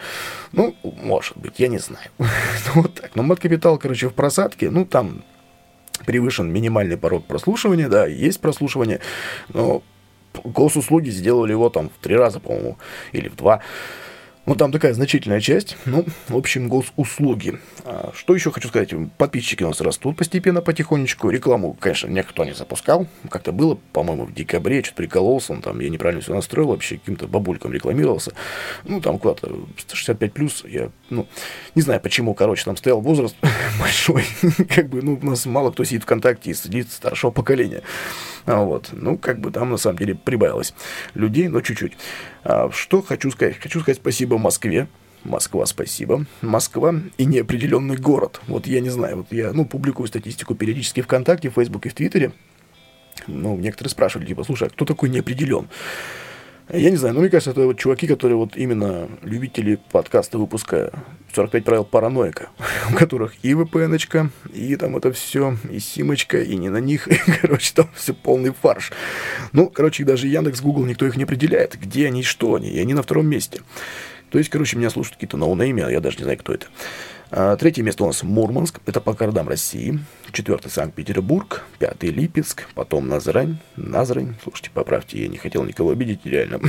Ну, 0.52 0.74
может 0.82 1.36
быть, 1.36 1.58
я 1.58 1.68
не 1.68 1.78
знаю. 1.78 2.08
Ну, 2.18 2.82
вот 2.82 2.94
так. 2.94 3.16
Но 3.16 3.22
мат-капитал, 3.22 3.78
короче, 3.78 4.08
в 4.08 4.14
просадке, 4.14 4.70
ну, 4.70 4.84
там 4.84 5.24
превышен 6.06 6.50
минимальный 6.50 6.96
порог 6.96 7.26
прослушивания, 7.26 7.88
да, 7.88 8.06
есть 8.06 8.40
прослушивание, 8.40 9.00
но 9.52 9.82
госуслуги 10.44 11.10
сделали 11.10 11.52
его 11.52 11.70
там 11.70 11.88
в 11.90 12.02
три 12.02 12.16
раза, 12.16 12.40
по-моему, 12.40 12.78
или 13.12 13.28
в 13.28 13.36
два. 13.36 13.60
Ну, 14.46 14.54
там 14.54 14.72
такая 14.72 14.94
значительная 14.94 15.40
часть. 15.40 15.76
Ну, 15.84 16.06
в 16.28 16.36
общем, 16.36 16.68
госуслуги. 16.68 17.58
А, 17.84 18.10
что 18.14 18.34
еще 18.34 18.50
хочу 18.50 18.68
сказать? 18.68 18.92
Подписчики 19.18 19.62
у 19.62 19.68
нас 19.68 19.80
растут 19.82 20.16
постепенно, 20.16 20.62
потихонечку. 20.62 21.28
Рекламу, 21.28 21.74
конечно, 21.78 22.08
никто 22.08 22.44
не 22.44 22.54
запускал. 22.54 23.06
Как-то 23.28 23.52
было, 23.52 23.78
по-моему, 23.92 24.24
в 24.24 24.34
декабре. 24.34 24.82
Что-то 24.82 24.96
прикололся. 24.96 25.52
Он, 25.52 25.60
там, 25.60 25.78
я 25.80 25.90
неправильно 25.90 26.22
все 26.22 26.34
настроил. 26.34 26.68
Вообще 26.68 26.96
каким-то 26.96 27.28
бабульком 27.28 27.72
рекламировался. 27.72 28.32
Ну, 28.84 29.00
там 29.02 29.18
куда-то 29.18 29.66
165 29.76 30.32
плюс. 30.32 30.64
Я, 30.64 30.90
ну, 31.10 31.26
не 31.74 31.82
знаю 31.82 32.00
почему, 32.00 32.34
короче, 32.34 32.64
там 32.64 32.76
стоял 32.76 33.00
возраст 33.02 33.36
большой. 33.78 34.24
как 34.74 34.88
бы, 34.88 35.02
ну, 35.02 35.18
у 35.20 35.26
нас 35.26 35.44
мало 35.44 35.70
кто 35.70 35.84
сидит 35.84 36.04
ВКонтакте 36.04 36.50
и 36.50 36.54
сидит 36.54 36.90
старшего 36.90 37.30
поколения. 37.30 37.82
А, 38.46 38.64
вот. 38.64 38.88
Ну, 38.92 39.18
как 39.18 39.38
бы 39.38 39.50
там, 39.50 39.70
на 39.70 39.76
самом 39.76 39.98
деле, 39.98 40.14
прибавилось 40.14 40.74
людей, 41.14 41.48
но 41.48 41.60
чуть-чуть. 41.60 41.92
А, 42.42 42.70
что 42.72 43.02
хочу 43.02 43.30
сказать? 43.30 43.58
Хочу 43.58 43.80
сказать 43.80 43.98
спасибо 43.98 44.29
Москве. 44.38 44.88
Москва, 45.24 45.66
спасибо. 45.66 46.24
Москва 46.40 46.94
и 47.18 47.24
неопределенный 47.24 47.96
город. 47.96 48.40
Вот 48.46 48.66
я 48.66 48.80
не 48.80 48.88
знаю, 48.88 49.18
вот 49.18 49.26
я, 49.30 49.52
ну, 49.52 49.66
публикую 49.66 50.06
статистику 50.06 50.54
периодически 50.54 51.02
ВКонтакте, 51.02 51.50
в 51.50 51.54
Фейсбуке, 51.54 51.90
в 51.90 51.94
Твиттере. 51.94 52.32
Ну, 53.26 53.56
некоторые 53.56 53.90
спрашивали, 53.90 54.26
типа, 54.26 54.44
слушай, 54.44 54.68
а 54.68 54.70
кто 54.70 54.84
такой 54.84 55.10
неопределен? 55.10 55.68
Я 56.72 56.90
не 56.90 56.96
знаю, 56.96 57.14
но 57.14 57.20
мне 57.20 57.30
кажется, 57.30 57.50
это 57.50 57.62
вот 57.62 57.78
чуваки, 57.78 58.06
которые 58.06 58.36
вот 58.36 58.56
именно 58.56 59.08
любители 59.22 59.80
подкаста 59.90 60.38
выпуска 60.38 60.92
45 61.34 61.64
правил 61.64 61.84
параноика, 61.84 62.50
у 62.92 62.94
которых 62.94 63.34
и 63.42 63.52
VPN, 63.52 64.30
и 64.54 64.76
там 64.76 64.96
это 64.96 65.12
все, 65.12 65.56
и 65.68 65.80
симочка, 65.80 66.40
и 66.40 66.56
не 66.56 66.68
на 66.68 66.78
них, 66.78 67.08
и, 67.28 67.32
короче, 67.40 67.72
там 67.74 67.90
все 67.94 68.14
полный 68.14 68.52
фарш. 68.52 68.92
Ну, 69.52 69.68
короче, 69.68 70.04
даже 70.04 70.28
Яндекс, 70.28 70.60
Google, 70.60 70.86
никто 70.86 71.06
их 71.06 71.16
не 71.16 71.24
определяет, 71.24 71.76
где 71.76 72.06
они, 72.06 72.22
что 72.22 72.54
они, 72.54 72.70
и 72.70 72.78
они 72.78 72.94
на 72.94 73.02
втором 73.02 73.26
месте. 73.26 73.62
То 74.30 74.38
есть, 74.38 74.50
короче, 74.50 74.76
меня 74.76 74.90
слушают 74.90 75.16
какие-то 75.16 75.36
ноунеймы, 75.36 75.82
а 75.82 75.90
я 75.90 76.00
даже 76.00 76.18
не 76.18 76.24
знаю, 76.24 76.38
кто 76.38 76.54
это. 76.54 76.66
А, 77.32 77.56
третье 77.56 77.82
место 77.82 78.04
у 78.04 78.06
нас 78.06 78.22
Мурманск, 78.22 78.80
это 78.86 79.00
по 79.00 79.12
городам 79.12 79.48
России. 79.48 79.98
Четвертый 80.32 80.70
Санкт-Петербург, 80.70 81.64
пятый 81.78 82.10
Липецк, 82.10 82.68
потом 82.74 83.08
Назрань. 83.08 83.58
Назрань, 83.76 84.34
слушайте, 84.42 84.70
поправьте, 84.72 85.20
я 85.20 85.28
не 85.28 85.36
хотел 85.36 85.64
никого 85.64 85.90
обидеть, 85.90 86.24
реально. 86.24 86.60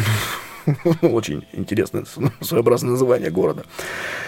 Очень 1.01 1.45
интересное 1.53 2.05
своеобразное 2.41 2.91
название 2.91 3.29
города. 3.29 3.65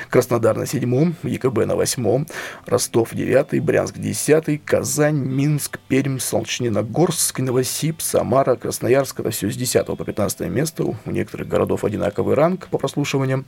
Краснодар 0.09 0.55
на 0.55 0.65
седьмом, 0.65 1.15
ЕКБ 1.23 1.65
на 1.65 1.75
восьмом, 1.75 2.27
Ростов 2.65 3.13
девятый, 3.13 3.59
Брянск 3.59 3.97
десятый, 3.97 4.59
Казань, 4.63 5.17
Минск, 5.17 5.79
Пермь, 5.87 6.19
Солнечногорск, 6.19 7.39
Новосиб, 7.39 8.01
Самара, 8.01 8.55
Красноярск. 8.55 9.21
Это 9.21 9.31
все 9.31 9.49
с 9.49 9.55
10 9.55 9.85
по 9.85 9.95
15 9.95 10.41
место. 10.41 10.83
У 10.83 10.95
некоторых 11.05 11.47
городов 11.47 11.83
одинаковый 11.83 12.35
ранг 12.35 12.67
по 12.67 12.77
прослушиваниям. 12.77 13.45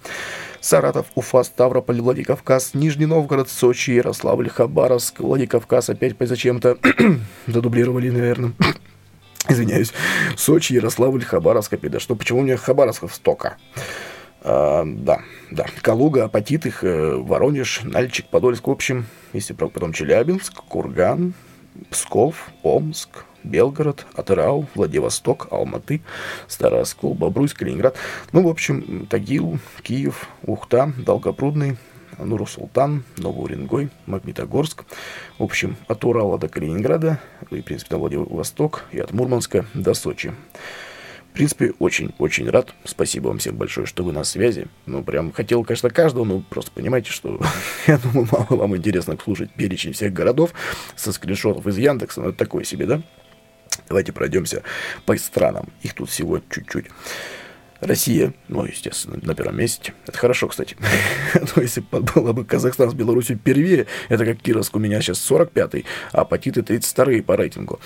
Саратов, 0.59 1.07
Уфа, 1.15 1.43
Ставрополь, 1.43 2.01
Владикавказ, 2.01 2.73
Нижний 2.73 3.05
Новгород, 3.05 3.49
Сочи, 3.49 3.91
Ярославль, 3.91 4.49
Хабаровск, 4.49 5.19
Владикавказ 5.19 5.89
опять 5.89 6.15
зачем-то 6.19 6.77
задублировали, 7.47 8.09
наверное. 8.09 8.53
Извиняюсь. 9.49 9.93
Сочи, 10.35 10.73
Ярославль, 10.73 11.23
Хабаровск, 11.23 11.73
опять. 11.73 11.91
Да 11.91 11.99
что, 11.99 12.15
почему 12.15 12.39
у 12.39 12.43
меня 12.43 12.57
Хабаровсков 12.57 13.13
стока? 13.13 13.57
А, 14.41 14.83
да, 14.85 15.21
да. 15.51 15.65
Калуга, 15.81 16.25
Апатит, 16.25 16.65
их, 16.65 16.83
э, 16.83 17.15
Воронеж, 17.15 17.81
Нальчик, 17.83 18.27
Подольск, 18.27 18.67
в 18.67 18.71
общем, 18.71 19.05
если 19.33 19.53
потом 19.53 19.93
Челябинск, 19.93 20.53
Курган, 20.67 21.33
Псков, 21.89 22.49
Омск, 22.63 23.25
Белгород, 23.43 24.05
Атырау, 24.15 24.67
Владивосток, 24.75 25.47
Алматы, 25.51 26.01
Старый 26.47 26.81
Оскол, 26.81 27.13
Бобруйск, 27.13 27.59
Калининград. 27.59 27.95
Ну, 28.31 28.43
в 28.43 28.47
общем, 28.47 29.07
Тагил, 29.07 29.59
Киев, 29.83 30.27
Ухта, 30.43 30.91
Долгопрудный, 30.97 31.77
Нуру-Султан, 32.19 33.03
Новоуренгой, 33.17 33.89
Магнитогорск. 34.05 34.83
В 35.37 35.43
общем, 35.43 35.77
от 35.87 36.03
Урала 36.05 36.37
до 36.37 36.47
Калининграда, 36.47 37.19
и, 37.51 37.61
в 37.61 37.65
принципе, 37.65 37.95
на 37.95 37.99
Владивосток, 37.99 38.85
и 38.91 38.99
от 38.99 39.11
Мурманска 39.11 39.65
до 39.73 39.93
Сочи. 39.93 40.33
В 41.31 41.37
принципе, 41.37 41.73
очень-очень 41.79 42.49
рад. 42.49 42.73
Спасибо 42.85 43.27
вам 43.27 43.39
всем 43.39 43.57
большое, 43.57 43.85
что 43.85 44.05
вы 44.05 44.13
на 44.13 44.23
связи. 44.23 44.67
Ну, 44.85 45.03
прям 45.03 45.33
хотел, 45.33 45.65
конечно, 45.65 45.89
каждого, 45.89 46.23
но 46.23 46.39
просто 46.39 46.71
понимаете, 46.71 47.11
что 47.11 47.41
я 47.87 47.97
думаю, 47.97 48.27
мало 48.31 48.57
вам 48.57 48.77
интересно 48.77 49.17
слушать 49.21 49.51
перечень 49.53 49.91
всех 49.91 50.13
городов 50.13 50.53
со 50.95 51.11
скриншотов 51.11 51.67
из 51.67 51.77
Яндекса. 51.77 52.21
Ну, 52.21 52.29
это 52.29 52.37
такое 52.37 52.63
себе, 52.63 52.85
да? 52.85 53.01
Давайте 53.89 54.13
пройдемся 54.13 54.63
по 55.05 55.17
странам. 55.17 55.67
Их 55.81 55.93
тут 55.93 56.09
всего 56.09 56.39
чуть-чуть. 56.49 56.85
Россия, 57.81 58.33
ну, 58.47 58.65
естественно, 58.65 59.19
на 59.21 59.35
первом 59.35 59.57
месте. 59.57 59.93
Это 60.07 60.17
хорошо, 60.17 60.47
кстати. 60.47 60.77
То 61.53 61.61
если 61.61 61.81
было 61.81 62.33
бы 62.33 62.45
Казахстан 62.45 62.89
с 62.89 62.93
Беларусью 62.93 63.37
первее, 63.37 63.87
это 64.09 64.25
как 64.25 64.41
Кировск 64.41 64.75
у 64.75 64.79
меня 64.79 65.01
сейчас 65.01 65.19
45-й, 65.29 65.85
а 66.11 66.21
Апатиты 66.21 66.61
32-й 66.61 67.21
по 67.21 67.35
рейтингу. 67.35 67.79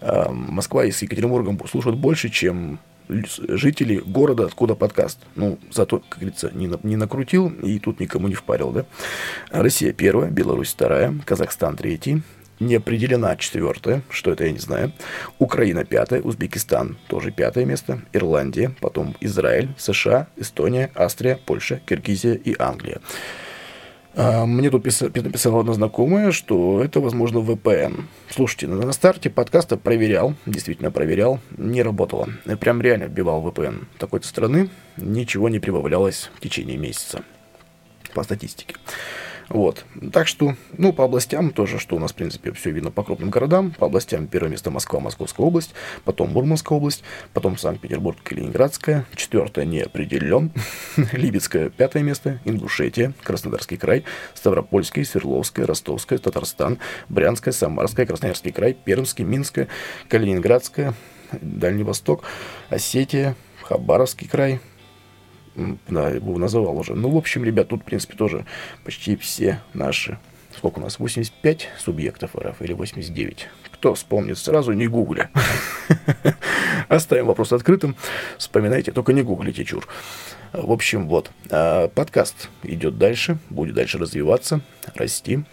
А, 0.00 0.30
Москва 0.30 0.84
и 0.84 0.90
с 0.90 1.02
Екатеринбургом 1.02 1.60
слушают 1.68 1.98
больше, 1.98 2.28
чем 2.28 2.78
жители 3.08 3.96
города, 3.98 4.46
откуда 4.46 4.74
подкаст. 4.74 5.18
Ну, 5.34 5.58
зато, 5.70 6.02
как 6.08 6.20
говорится, 6.20 6.50
не, 6.52 6.66
на, 6.66 6.78
не 6.82 6.96
накрутил 6.96 7.48
и 7.48 7.78
тут 7.78 8.00
никому 8.00 8.28
не 8.28 8.34
впарил, 8.34 8.70
да. 8.70 8.86
Россия 9.50 9.92
первая, 9.92 10.30
Беларусь 10.30 10.72
вторая, 10.72 11.14
Казахстан 11.24 11.76
третий, 11.76 12.22
не 12.62 12.76
определена 12.76 13.36
четвертая, 13.36 14.02
что 14.08 14.32
это 14.32 14.44
я 14.44 14.52
не 14.52 14.58
знаю. 14.58 14.92
Украина 15.38 15.84
пятая, 15.84 16.22
Узбекистан 16.22 16.96
тоже 17.08 17.30
пятое 17.30 17.64
место, 17.64 18.00
Ирландия, 18.12 18.74
потом 18.80 19.16
Израиль, 19.20 19.68
США, 19.76 20.28
Эстония, 20.36 20.90
Австрия, 20.94 21.38
Польша, 21.44 21.80
Киргизия 21.86 22.34
и 22.34 22.54
Англия. 22.58 23.00
А, 24.14 24.44
мне 24.44 24.70
тут 24.70 24.84
написала 24.84 25.60
одна 25.60 25.72
знакомая, 25.72 26.32
что 26.32 26.82
это, 26.82 27.00
возможно, 27.00 27.38
VPN. 27.38 28.04
Слушайте, 28.30 28.66
на 28.66 28.92
старте 28.92 29.30
подкаста 29.30 29.76
проверял, 29.76 30.34
действительно 30.44 30.90
проверял, 30.90 31.40
не 31.56 31.82
работало. 31.82 32.28
Я 32.44 32.56
прям 32.56 32.82
реально 32.82 33.04
вбивал 33.04 33.42
VPN 33.46 33.86
такой-то 33.98 34.26
страны, 34.26 34.68
ничего 34.96 35.48
не 35.48 35.60
прибавлялось 35.60 36.30
в 36.34 36.40
течение 36.40 36.76
месяца 36.76 37.22
по 38.14 38.22
статистике. 38.22 38.76
Вот. 39.52 39.84
Так 40.12 40.28
что, 40.28 40.54
ну, 40.78 40.94
по 40.94 41.04
областям 41.04 41.50
тоже, 41.50 41.78
что 41.78 41.96
у 41.96 41.98
нас, 41.98 42.12
в 42.12 42.14
принципе, 42.14 42.52
все 42.52 42.70
видно 42.70 42.90
по 42.90 43.02
крупным 43.02 43.28
городам. 43.28 43.72
По 43.72 43.86
областям 43.86 44.26
первое 44.26 44.50
место 44.50 44.70
Москва, 44.70 44.98
Московская 44.98 45.46
область, 45.46 45.74
потом 46.04 46.30
Мурманская 46.30 46.78
область, 46.78 47.04
потом 47.34 47.58
Санкт-Петербург, 47.58 48.16
Калининградская, 48.22 49.04
четвертое 49.14 49.66
не 49.66 49.80
определен, 49.80 50.52
Либецкое 51.12 51.68
пятое 51.68 52.02
место, 52.02 52.40
Ингушетия, 52.46 53.12
Краснодарский 53.22 53.76
край, 53.76 54.04
Ставропольский, 54.32 55.04
Свердловская, 55.04 55.66
Ростовская, 55.66 56.18
Татарстан, 56.18 56.78
Брянская, 57.10 57.52
Самарская, 57.52 58.06
Красноярский 58.06 58.52
край, 58.52 58.72
Пермский, 58.72 59.24
Минская, 59.24 59.68
Калининградская, 60.08 60.94
Дальний 61.42 61.84
Восток, 61.84 62.24
Осетия, 62.70 63.36
Хабаровский 63.64 64.28
край, 64.28 64.60
да, 65.54 66.10
его 66.10 66.38
называл 66.38 66.78
уже. 66.78 66.94
Ну, 66.94 67.10
в 67.10 67.16
общем, 67.16 67.44
ребят, 67.44 67.68
тут, 67.68 67.82
в 67.82 67.84
принципе, 67.84 68.16
тоже 68.16 68.46
почти 68.84 69.16
все 69.16 69.60
наши, 69.74 70.18
сколько 70.56 70.78
у 70.78 70.82
нас, 70.82 70.98
85 70.98 71.68
субъектов 71.78 72.34
РФ 72.36 72.60
или 72.60 72.72
89. 72.72 73.48
Кто 73.72 73.94
вспомнит 73.94 74.38
сразу, 74.38 74.72
не 74.72 74.86
гугля. 74.86 75.30
Оставим 76.88 77.26
вопрос 77.26 77.52
открытым. 77.52 77.96
Вспоминайте, 78.38 78.92
только 78.92 79.12
не 79.12 79.22
гуглите, 79.22 79.64
чур. 79.64 79.86
В 80.52 80.70
общем, 80.70 81.08
вот. 81.08 81.30
А, 81.50 81.88
подкаст 81.88 82.48
идет 82.62 82.98
дальше, 82.98 83.38
будет 83.50 83.74
дальше 83.74 83.98
развиваться, 83.98 84.60
расти. 84.94 85.44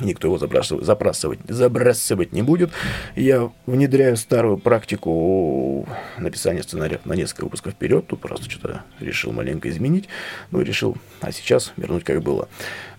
Никто 0.00 0.26
его 0.26 0.38
забрасывать, 0.38 0.84
забрасывать, 0.84 1.38
забрасывать 1.48 2.32
не 2.32 2.42
будет. 2.42 2.70
Я 3.14 3.52
внедряю 3.66 4.16
старую 4.16 4.58
практику 4.58 5.86
написания 6.18 6.64
сценариев 6.64 7.04
на 7.04 7.12
несколько 7.12 7.44
выпусков 7.44 7.74
вперед. 7.74 8.04
Тут 8.08 8.20
просто 8.20 8.50
что-то 8.50 8.82
решил 8.98 9.30
маленько 9.32 9.68
изменить. 9.70 10.08
Ну, 10.50 10.60
решил, 10.62 10.96
а 11.20 11.30
сейчас 11.30 11.72
вернуть 11.76 12.02
как 12.02 12.22
было. 12.22 12.48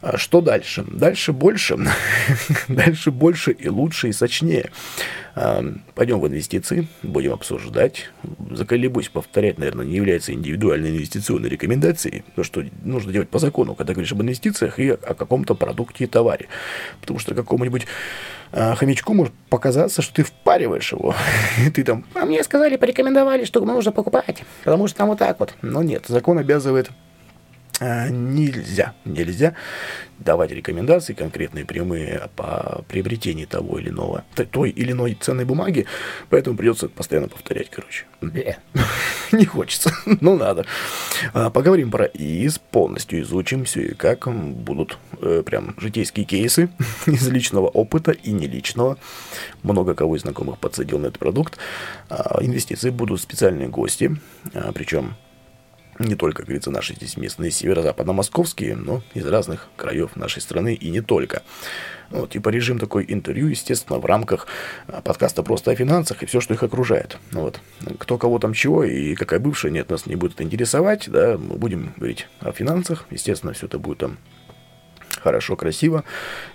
А 0.06 0.20
что 0.20 0.40
дальше? 0.40 0.86
Дальше 0.88 1.34
больше. 1.34 1.80
дальше 2.68 3.10
больше 3.10 3.54
и 3.54 3.70
лучше 3.70 4.10
и 4.10 4.12
сочнее. 4.12 4.70
Пойдем 5.96 6.20
в 6.20 6.28
инвестиции, 6.28 6.88
будем 7.02 7.34
обсуждать. 7.34 8.12
Заколебусь 8.52 9.10
повторять, 9.10 9.58
наверное, 9.58 9.84
не 9.84 9.96
является 9.96 10.32
индивидуальной 10.32 10.92
инвестиционной 10.92 11.50
рекомендацией, 11.50 12.24
то, 12.36 12.44
что 12.44 12.64
нужно 12.84 13.12
делать 13.12 13.30
по 13.30 13.40
закону, 13.40 13.74
когда 13.74 13.94
говоришь 13.94 14.12
об 14.12 14.22
инвестициях 14.22 14.78
и 14.78 14.92
о 14.92 15.16
каком-то 15.16 15.56
продукте 15.56 16.04
и 16.04 16.08
товаре. 16.08 16.50
Потому 17.02 17.18
что 17.18 17.34
какому-нибудь 17.34 17.88
а, 18.52 18.76
хомячку 18.76 19.16
может 19.16 19.34
показаться, 19.50 20.04
что 20.04 20.14
ты 20.14 20.24
впариваешь 20.24 20.92
его. 20.92 21.16
и 21.66 21.72
ты 21.72 21.84
там, 21.84 22.06
а 22.14 22.26
мне 22.26 22.44
сказали, 22.44 22.76
порекомендовали, 22.76 23.44
что 23.44 23.60
нужно 23.66 23.92
покупать, 23.92 24.44
потому 24.64 24.88
что 24.88 24.98
там 25.00 25.10
вот 25.10 25.18
так 25.18 25.40
вот. 25.40 25.56
Но 25.64 25.82
нет, 25.82 26.06
закон 26.08 26.38
обязывает 26.38 26.90
а, 26.90 26.94
нельзя, 27.82 28.94
нельзя 29.04 29.56
давать 30.20 30.52
рекомендации 30.52 31.14
конкретные, 31.14 31.66
прямые 31.66 32.30
по 32.36 32.84
приобретении 32.88 33.46
того 33.46 33.80
или 33.80 33.90
иного, 33.90 34.24
той 34.52 34.70
или 34.70 34.92
иной 34.92 35.18
ценной 35.20 35.46
бумаги, 35.46 35.86
поэтому 36.30 36.58
придется 36.58 36.88
постоянно 36.88 37.28
повторять, 37.28 37.70
короче. 37.70 38.06
Не 39.32 39.46
хочется, 39.46 39.94
но 40.22 40.36
надо. 40.36 40.66
А, 41.34 41.50
поговорим 41.50 41.92
про 41.92 42.06
ИИС, 42.06 42.60
полностью 42.60 43.22
изучим 43.22 43.66
все 43.66 43.88
и 43.88 43.94
как 43.94 44.28
будут 44.32 44.98
э, 45.22 45.44
прям 45.46 45.76
житейские 45.78 46.26
кейсы 46.26 46.70
из 47.06 47.28
личного 47.28 47.68
опыта 47.68 48.12
и 48.12 48.32
не 48.32 48.48
личного. 48.48 48.98
Много 49.64 49.96
кого 49.96 50.16
из 50.16 50.22
знакомых 50.22 50.60
подсадил 50.60 51.00
на 51.00 51.08
этот 51.08 51.20
продукт. 51.20 51.58
А, 52.10 52.40
инвестиции 52.42 52.90
будут 52.90 53.22
специальные 53.22 53.68
гости, 53.68 54.16
причем 54.74 55.16
не 56.00 56.16
только, 56.16 56.38
как 56.38 56.48
говорится, 56.48 56.72
наши 56.72 56.94
здесь 56.94 57.18
местные 57.18 57.52
северо-западно-московские, 57.52 58.76
но 58.76 59.02
из 59.14 59.26
разных 59.26 59.68
краев 59.78 60.16
нашей 60.16 60.42
страны 60.42 60.74
и 60.74 60.90
не 60.90 61.02
только. 61.02 61.44
Вот, 62.10 62.32
типа 62.32 62.50
режим 62.50 62.78
такой 62.80 63.06
интервью, 63.08 63.48
естественно, 63.48 64.00
в 64.00 64.06
рамках 64.06 64.48
а, 64.88 65.02
подкаста 65.02 65.42
просто 65.42 65.72
о 65.72 65.76
финансах 65.76 66.22
и 66.22 66.26
все, 66.26 66.40
что 66.40 66.54
их 66.54 66.64
окружает. 66.64 67.18
Ну 67.32 67.42
вот. 67.42 67.60
Кто 68.00 68.18
кого 68.18 68.40
там 68.40 68.54
чего 68.54 68.84
и 68.84 69.16
какая 69.16 69.40
бывшая, 69.40 69.72
нет, 69.72 69.90
нас 69.90 70.06
не 70.06 70.16
будет 70.16 70.34
это 70.34 70.44
интересовать, 70.44 71.10
да, 71.10 71.38
мы 71.38 71.58
будем 71.58 71.94
говорить 71.98 72.28
о 72.42 72.52
финансах, 72.52 73.06
естественно, 73.10 73.54
все 73.54 73.66
это 73.66 73.80
будет 73.80 74.00
там 74.00 74.18
хорошо, 75.22 75.56
красиво, 75.56 76.04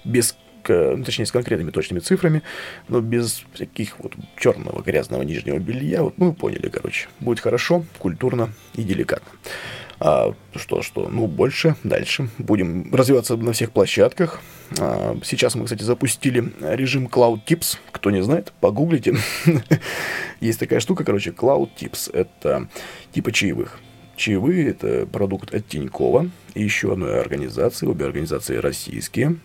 без 0.04 0.36
ну, 0.68 1.04
точнее, 1.04 1.26
с 1.26 1.32
конкретными 1.32 1.70
точными 1.70 2.00
цифрами, 2.00 2.42
но 2.88 3.00
без 3.00 3.44
всяких 3.54 3.98
вот 3.98 4.14
черного 4.36 4.82
грязного 4.82 5.22
нижнего 5.22 5.58
белья. 5.58 6.02
Вот, 6.02 6.18
ну, 6.18 6.32
поняли, 6.32 6.68
короче. 6.68 7.08
Будет 7.20 7.40
хорошо, 7.40 7.84
культурно 7.98 8.50
и 8.74 8.82
деликатно. 8.82 9.30
А, 10.02 10.34
что, 10.56 10.80
что, 10.80 11.08
ну, 11.08 11.26
больше, 11.26 11.76
дальше. 11.84 12.30
Будем 12.38 12.92
развиваться 12.94 13.36
на 13.36 13.52
всех 13.52 13.70
площадках. 13.70 14.40
А, 14.78 15.18
сейчас 15.22 15.54
мы, 15.54 15.64
кстати, 15.64 15.82
запустили 15.82 16.52
режим 16.60 17.06
Cloud 17.06 17.40
Tips. 17.46 17.76
Кто 17.92 18.10
не 18.10 18.22
знает, 18.22 18.52
погуглите. 18.60 19.16
Есть 20.40 20.58
такая 20.58 20.80
штука, 20.80 21.04
короче, 21.04 21.30
Cloud 21.30 21.70
Tips. 21.78 22.10
Это 22.14 22.68
типа 23.12 23.30
чаевых. 23.30 23.78
Чаевые– 24.16 24.68
это 24.70 25.06
продукт 25.06 25.54
от 25.54 25.66
Тинькова 25.66 26.30
и 26.54 26.62
еще 26.62 26.92
одной 26.92 27.20
организации, 27.20 27.86
обе 27.86 28.04
организации 28.04 28.56
российские, 28.56 29.36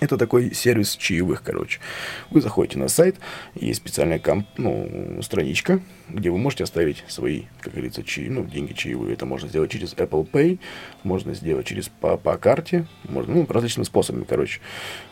это 0.00 0.16
такой 0.16 0.54
сервис 0.54 0.96
чаевых, 0.96 1.42
короче. 1.42 1.80
Вы 2.30 2.40
заходите 2.40 2.78
на 2.78 2.88
сайт, 2.88 3.16
есть 3.54 3.80
специальная 3.80 4.18
комп, 4.18 4.46
ну, 4.56 5.20
страничка, 5.22 5.80
где 6.08 6.30
вы 6.30 6.38
можете 6.38 6.64
оставить 6.64 7.04
свои, 7.08 7.44
как 7.60 7.72
говорится, 7.72 8.02
чаи, 8.02 8.28
ну, 8.28 8.44
деньги 8.44 8.72
чаевые. 8.72 9.14
Это 9.14 9.26
можно 9.26 9.48
сделать 9.48 9.70
через 9.70 9.94
Apple 9.94 10.28
Pay, 10.30 10.58
можно 11.02 11.34
сделать 11.34 11.66
через 11.66 11.88
по, 11.88 12.16
по 12.16 12.36
карте, 12.36 12.86
можно, 13.04 13.34
ну, 13.34 13.46
различными 13.48 13.84
способами, 13.84 14.24
короче. 14.24 14.60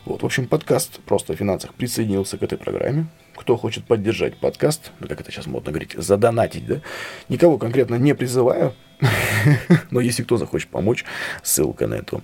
Вот, 0.05 0.23
в 0.23 0.27
общем, 0.27 0.47
подкаст 0.47 1.01
просто 1.01 1.33
о 1.33 1.37
финансах 1.37 1.75
присоединился 1.75 2.39
к 2.39 2.43
этой 2.43 2.59
программе. 2.59 3.07
Кто 3.35 3.57
хочет 3.57 3.85
поддержать 3.85 4.37
подкаст, 4.39 4.93
ну, 5.01 5.09
как 5.09 5.21
это 5.21 5.31
сейчас 5.31 5.47
модно 5.47 5.71
говорить, 5.71 5.93
задонатить, 5.95 6.67
да, 6.67 6.81
никого 7.29 7.59
конкретно 7.59 7.97
не 7.97 8.15
призываю, 8.15 8.75
но 9.91 10.01
если 10.01 10.23
кто 10.23 10.37
захочет 10.37 10.69
помочь, 10.71 11.05
ссылка 11.43 11.87
на 11.87 11.95
эту 11.95 12.23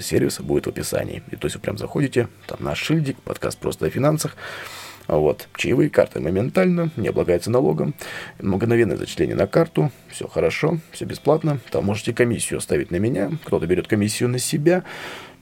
сервиса 0.00 0.42
будет 0.42 0.66
в 0.66 0.70
описании. 0.70 1.22
И 1.30 1.36
то 1.36 1.46
есть 1.46 1.56
вы 1.56 1.62
прям 1.62 1.78
заходите, 1.78 2.28
там 2.46 2.58
наш 2.60 2.78
шильдик, 2.78 3.20
подкаст 3.22 3.58
просто 3.58 3.86
о 3.86 3.90
финансах, 3.90 4.36
вот. 5.06 5.48
Чаевые 5.56 5.90
карты 5.90 6.20
моментально, 6.20 6.90
не 6.96 7.08
облагается 7.08 7.50
налогом. 7.50 7.94
Мгновенное 8.40 8.96
зачисление 8.96 9.36
на 9.36 9.46
карту. 9.46 9.92
Все 10.08 10.26
хорошо, 10.26 10.78
все 10.92 11.04
бесплатно. 11.04 11.58
Там 11.70 11.84
можете 11.84 12.14
комиссию 12.14 12.58
оставить 12.58 12.90
на 12.90 12.96
меня. 12.96 13.30
Кто-то 13.44 13.66
берет 13.66 13.86
комиссию 13.86 14.30
на 14.30 14.38
себя 14.38 14.84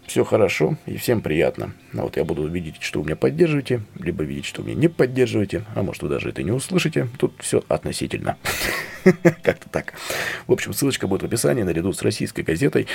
все 0.06 0.24
хорошо 0.24 0.76
и 0.86 0.96
всем 0.96 1.20
приятно. 1.22 1.72
А 1.94 2.02
вот 2.02 2.16
я 2.16 2.24
буду 2.24 2.46
видеть, 2.46 2.76
что 2.80 3.00
вы 3.00 3.06
меня 3.06 3.16
поддерживаете, 3.16 3.82
либо 3.98 4.24
видеть, 4.24 4.44
что 4.44 4.62
вы 4.62 4.68
меня 4.68 4.80
не 4.80 4.88
поддерживаете, 4.88 5.64
а 5.74 5.82
может 5.82 6.02
вы 6.02 6.08
даже 6.08 6.28
это 6.28 6.42
не 6.42 6.50
услышите. 6.50 7.08
Тут 7.18 7.34
все 7.40 7.64
относительно. 7.68 8.36
Как-то 9.42 9.68
так. 9.70 9.94
В 10.46 10.52
общем, 10.52 10.72
ссылочка 10.72 11.06
будет 11.06 11.22
в 11.22 11.26
описании 11.26 11.62
наряду 11.62 11.92
с 11.92 12.02
российской 12.02 12.42
газетой, 12.42 12.86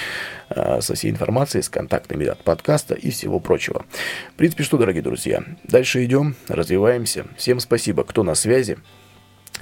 а, 0.50 0.82
со 0.82 0.96
всей 0.96 1.12
информацией, 1.12 1.64
с 1.64 1.70
контактами 1.70 2.26
от 2.26 2.44
подкаста 2.44 2.94
и 2.94 3.10
всего 3.10 3.40
прочего. 3.40 3.86
В 4.34 4.36
принципе, 4.36 4.64
что, 4.64 4.78
дорогие 4.78 5.02
друзья, 5.02 5.44
дальше 5.64 6.04
идем, 6.06 6.36
развиваемся. 6.48 7.26
Всем 7.38 7.60
спасибо, 7.60 8.04
кто 8.04 8.24
на 8.24 8.36
связи. 8.36 8.78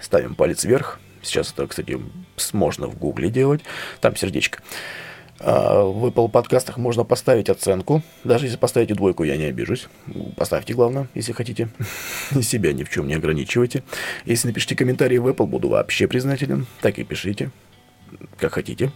Ставим 0.01 0.35
палец 0.35 0.63
вверх. 0.65 0.99
Сейчас 1.21 1.51
это, 1.51 1.67
кстати, 1.67 1.99
можно 2.53 2.87
в 2.87 2.97
гугле 2.97 3.29
делать. 3.29 3.61
Там 4.01 4.15
сердечко. 4.15 4.61
А, 5.39 5.83
в 5.83 6.05
Apple 6.05 6.29
подкастах 6.29 6.77
можно 6.77 7.03
поставить 7.03 7.49
оценку. 7.49 8.01
Даже 8.23 8.45
если 8.45 8.57
поставите 8.57 8.95
двойку, 8.95 9.23
я 9.23 9.37
не 9.37 9.45
обижусь. 9.45 9.87
Поставьте, 10.37 10.73
главное, 10.73 11.07
если 11.13 11.33
хотите. 11.33 11.69
Себя 12.41 12.73
ни 12.73 12.83
в 12.83 12.89
чем 12.89 13.07
не 13.07 13.15
ограничивайте. 13.15 13.83
Если 14.25 14.47
напишите 14.47 14.75
комментарий 14.75 15.17
в 15.17 15.27
Apple, 15.27 15.45
буду 15.45 15.69
вообще 15.69 16.07
признателен. 16.07 16.67
Так 16.81 16.99
и 16.99 17.03
пишите 17.03 17.51
как 18.37 18.53
хотите. 18.53 18.91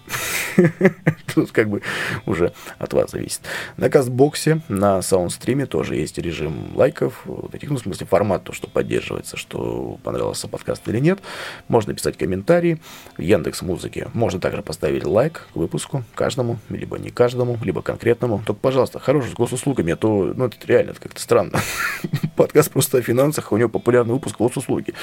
Тут 1.33 1.51
как 1.51 1.69
бы 1.69 1.81
уже 2.25 2.53
от 2.77 2.93
вас 2.93 3.11
зависит. 3.11 3.41
На 3.77 3.89
Кастбоксе, 3.89 4.61
на 4.67 5.01
саундстриме 5.01 5.65
тоже 5.65 5.95
есть 5.95 6.17
режим 6.17 6.75
лайков, 6.75 7.21
вот 7.25 7.53
этих, 7.55 7.69
ну, 7.69 7.77
в 7.77 7.79
смысле, 7.79 8.05
формат, 8.05 8.43
то, 8.43 8.53
что 8.53 8.67
поддерживается, 8.69 9.37
что 9.37 9.99
понравился 10.03 10.47
подкаст 10.47 10.87
или 10.87 10.99
нет. 10.99 11.19
Можно 11.67 11.93
писать 11.93 12.17
комментарии. 12.17 12.81
В 13.17 13.21
Яндекс 13.21 13.61
Музыке 13.61 14.09
можно 14.13 14.39
также 14.39 14.61
поставить 14.61 15.05
лайк 15.05 15.47
к 15.53 15.55
выпуску 15.55 16.03
каждому, 16.15 16.59
либо 16.69 16.97
не 16.97 17.09
каждому, 17.09 17.57
либо 17.63 17.81
конкретному. 17.81 18.41
Только, 18.45 18.61
пожалуйста, 18.61 18.99
хороший 18.99 19.31
с 19.31 19.33
госуслугами, 19.33 19.93
а 19.93 19.95
то, 19.95 20.33
ну, 20.35 20.45
это 20.45 20.55
реально 20.65 20.91
это 20.91 21.01
как-то 21.01 21.21
странно. 21.21 21.59
Подкаст 22.35 22.71
просто 22.71 22.97
о 22.97 23.01
финансах, 23.01 23.51
у 23.51 23.57
него 23.57 23.69
популярный 23.69 24.13
выпуск 24.13 24.37
госуслуги. 24.37 24.93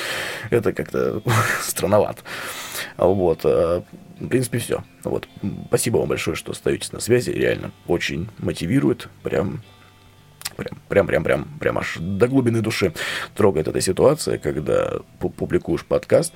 Это 0.51 0.73
как-то 0.73 1.23
странновато. 1.63 2.23
Вот. 2.97 3.45
В 4.19 4.29
принципе, 4.29 4.59
все. 4.59 4.83
Вот. 5.05 5.29
Спасибо 5.69 5.99
вам 5.99 6.09
большое, 6.09 6.37
что 6.37 6.53
остаетесь 6.53 6.93
на 6.93 7.01
связи. 7.01 7.31
Реально 7.31 7.73
очень 7.87 8.29
мотивирует. 8.39 9.09
Прям 9.23 9.63
прям, 10.57 10.79
прям, 10.89 11.07
прям, 11.07 11.25
прям, 11.25 11.45
прям 11.61 11.79
аж 11.79 11.99
до 12.01 12.29
глубины 12.29 12.63
души 12.63 12.95
трогает 13.35 13.69
эта 13.69 13.81
ситуация, 13.81 14.39
когда 14.39 15.01
публикуешь 15.19 15.85
подкаст, 15.85 16.33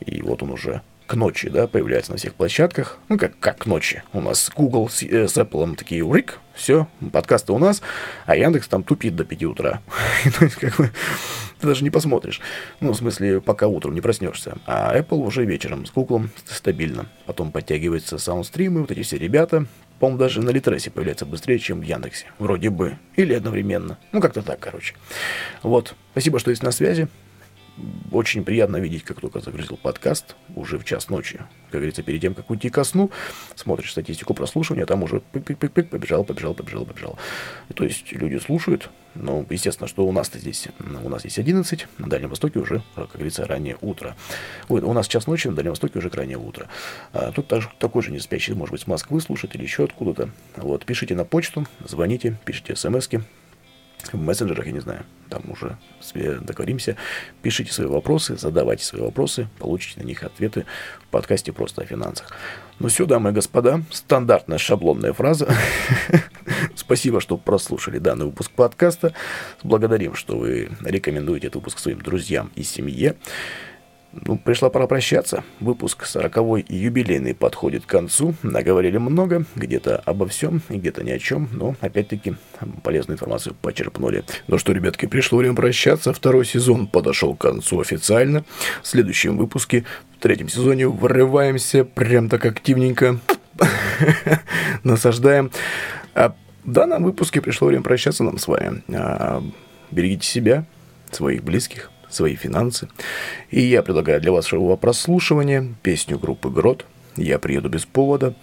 и 0.00 0.22
вот 0.22 0.42
он 0.42 0.50
уже 0.50 0.82
к 1.10 1.16
ночи, 1.16 1.48
да, 1.48 1.66
появляется 1.66 2.12
на 2.12 2.18
всех 2.18 2.36
площадках. 2.36 2.96
Ну, 3.08 3.18
как, 3.18 3.36
как 3.40 3.58
к 3.58 3.66
ночи. 3.66 4.04
У 4.12 4.20
нас 4.20 4.48
Google 4.54 4.88
с, 4.88 5.02
э, 5.02 5.26
с 5.26 5.36
Apple 5.36 5.74
такие, 5.74 6.08
рик, 6.08 6.38
все, 6.54 6.86
подкасты 7.12 7.52
у 7.52 7.58
нас, 7.58 7.82
а 8.26 8.36
Яндекс 8.36 8.68
там 8.68 8.84
тупит 8.84 9.16
до 9.16 9.24
5 9.24 9.42
утра. 9.42 9.82
То 10.38 10.44
есть, 10.44 10.54
как 10.54 10.76
бы, 10.76 10.92
ты 11.58 11.66
даже 11.66 11.82
не 11.82 11.90
посмотришь. 11.90 12.40
Ну, 12.78 12.92
в 12.92 12.96
смысле, 12.96 13.40
пока 13.40 13.66
утром 13.66 13.92
не 13.92 14.00
проснешься. 14.00 14.58
А 14.66 14.96
Apple 14.96 15.18
уже 15.18 15.44
вечером 15.44 15.84
с 15.84 15.90
Google 15.90 16.26
стабильно. 16.44 17.06
Потом 17.26 17.50
подтягиваются 17.50 18.16
саундстримы, 18.16 18.82
вот 18.82 18.92
эти 18.92 19.02
все 19.02 19.18
ребята. 19.18 19.66
По-моему, 19.98 20.16
даже 20.20 20.40
на 20.40 20.50
Литресе 20.50 20.92
появляется 20.92 21.26
быстрее, 21.26 21.58
чем 21.58 21.80
в 21.80 21.82
Яндексе. 21.82 22.26
Вроде 22.38 22.70
бы. 22.70 22.98
Или 23.16 23.34
одновременно. 23.34 23.98
Ну, 24.12 24.20
как-то 24.20 24.42
так, 24.42 24.60
короче. 24.60 24.94
Вот. 25.64 25.96
Спасибо, 26.12 26.38
что 26.38 26.50
есть 26.50 26.62
на 26.62 26.70
связи. 26.70 27.08
Очень 28.12 28.44
приятно 28.44 28.76
видеть, 28.76 29.04
как 29.04 29.20
только 29.20 29.40
загрузил 29.40 29.76
подкаст, 29.76 30.36
уже 30.54 30.78
в 30.78 30.84
час 30.84 31.08
ночи. 31.08 31.38
Как 31.70 31.80
говорится, 31.80 32.02
перед 32.02 32.20
тем, 32.20 32.34
как 32.34 32.50
уйти 32.50 32.68
ко 32.68 32.84
сну, 32.84 33.10
смотришь 33.54 33.92
статистику 33.92 34.34
прослушивания, 34.34 34.84
там 34.84 35.02
уже 35.02 35.22
пик-пик-пик-пик, 35.32 35.88
побежал, 35.88 36.24
побежал, 36.24 36.52
побежал, 36.52 36.84
побежал. 36.84 37.18
То 37.74 37.84
есть 37.84 38.12
люди 38.12 38.36
слушают, 38.38 38.90
но, 39.14 39.46
естественно, 39.48 39.88
что 39.88 40.06
у 40.06 40.12
нас-то 40.12 40.38
здесь, 40.38 40.68
у 40.80 41.08
нас 41.08 41.20
здесь 41.20 41.38
11, 41.38 41.86
на 41.98 42.08
Дальнем 42.08 42.28
Востоке 42.28 42.58
уже, 42.58 42.82
как 42.96 43.12
говорится, 43.12 43.46
раннее 43.46 43.76
утро. 43.80 44.16
Ой, 44.68 44.82
у 44.82 44.92
нас 44.92 45.06
час 45.08 45.26
ночи, 45.26 45.48
на 45.48 45.54
Дальнем 45.54 45.72
Востоке 45.72 45.98
уже 45.98 46.10
раннее 46.10 46.38
утро. 46.38 46.68
А 47.12 47.32
тут 47.32 47.46
также, 47.48 47.70
такой 47.78 48.02
же 48.02 48.10
не 48.10 48.18
спящий, 48.18 48.52
может 48.52 48.72
быть, 48.72 48.82
с 48.82 48.86
Москвы 48.86 49.20
слушает 49.20 49.54
или 49.54 49.62
еще 49.62 49.84
откуда-то. 49.84 50.30
Вот, 50.56 50.84
пишите 50.84 51.14
на 51.14 51.24
почту, 51.24 51.66
звоните, 51.84 52.36
пишите 52.44 52.76
смски, 52.76 53.20
в 54.12 54.14
мессенджерах, 54.14 54.66
я 54.66 54.72
не 54.72 54.80
знаю, 54.80 55.04
там 55.28 55.42
уже 55.48 55.78
договоримся. 56.40 56.96
Пишите 57.42 57.72
свои 57.72 57.86
вопросы, 57.86 58.36
задавайте 58.36 58.84
свои 58.84 59.02
вопросы, 59.02 59.48
получите 59.58 60.00
на 60.00 60.04
них 60.04 60.22
ответы 60.22 60.66
в 61.02 61.06
подкасте 61.08 61.52
«Просто 61.52 61.82
о 61.82 61.86
финансах». 61.86 62.32
Ну 62.78 62.88
все, 62.88 63.06
дамы 63.06 63.30
и 63.30 63.32
господа, 63.32 63.82
стандартная 63.90 64.58
шаблонная 64.58 65.12
фраза. 65.12 65.52
Спасибо, 66.74 67.20
что 67.20 67.36
прослушали 67.36 67.98
данный 67.98 68.26
выпуск 68.26 68.50
подкаста. 68.50 69.14
Благодарим, 69.62 70.14
что 70.14 70.38
вы 70.38 70.70
рекомендуете 70.80 71.48
этот 71.48 71.56
выпуск 71.56 71.78
своим 71.78 72.00
друзьям 72.00 72.50
и 72.56 72.62
семье. 72.62 73.16
Ну, 74.12 74.36
пришла 74.36 74.70
пора 74.70 74.88
прощаться. 74.88 75.44
Выпуск 75.60 76.04
40 76.04 76.68
и 76.68 76.76
юбилейный 76.76 77.34
подходит 77.34 77.84
к 77.84 77.88
концу. 77.88 78.34
Наговорили 78.42 78.98
много, 78.98 79.44
где-то 79.54 79.98
обо 79.98 80.26
всем 80.26 80.62
где-то 80.68 81.04
ни 81.04 81.10
о 81.10 81.18
чем, 81.18 81.48
но, 81.52 81.76
опять-таки, 81.80 82.34
полезную 82.82 83.16
информацию 83.16 83.54
почерпнули. 83.62 84.24
Ну 84.48 84.58
что, 84.58 84.72
ребятки, 84.72 85.06
пришло 85.06 85.38
время 85.38 85.54
прощаться. 85.54 86.12
Второй 86.12 86.44
сезон 86.44 86.88
подошел 86.88 87.36
к 87.36 87.40
концу 87.40 87.80
официально. 87.80 88.44
В 88.82 88.86
следующем 88.88 89.36
выпуске, 89.36 89.84
в 90.18 90.22
третьем 90.22 90.48
сезоне, 90.48 90.88
врываемся 90.88 91.84
прям 91.84 92.28
так 92.28 92.44
активненько. 92.44 93.20
Насаждаем. 94.82 95.52
А 96.14 96.34
в 96.64 96.72
данном 96.72 97.04
выпуске 97.04 97.40
пришло 97.40 97.68
время 97.68 97.84
прощаться 97.84 98.24
нам 98.24 98.38
с 98.38 98.48
вами. 98.48 98.82
А, 98.92 99.40
берегите 99.92 100.26
себя, 100.26 100.64
своих 101.12 101.44
близких, 101.44 101.89
свои 102.10 102.34
финансы. 102.34 102.88
И 103.50 103.60
я 103.60 103.82
предлагаю 103.82 104.20
для 104.20 104.32
вашего 104.32 104.76
прослушивания 104.76 105.74
песню 105.82 106.18
группы 106.18 106.50
Грот 106.50 106.86
«Я 107.16 107.38
приеду 107.38 107.68
без 107.68 107.84
повода». 107.84 108.34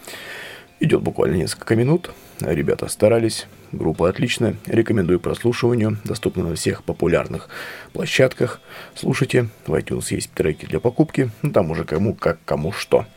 Идет 0.79 1.01
буквально 1.01 1.37
несколько 1.37 1.75
минут. 1.75 2.11
Ребята 2.39 2.87
старались, 2.87 3.47
группа 3.71 4.09
отличная. 4.09 4.57
Рекомендую 4.67 5.19
прослушиванию. 5.19 5.97
Доступна 6.03 6.43
на 6.43 6.55
всех 6.55 6.83
популярных 6.83 7.49
площадках. 7.93 8.61
Слушайте, 8.93 9.49
в 9.65 9.73
iTunes 9.73 10.05
есть 10.11 10.31
треки 10.33 10.67
для 10.67 10.79
покупки. 10.79 11.31
Ну, 11.41 11.51
там 11.51 11.71
уже 11.71 11.83
кому 11.83 12.13
как, 12.13 12.37
кому 12.45 12.71
что. 12.71 13.07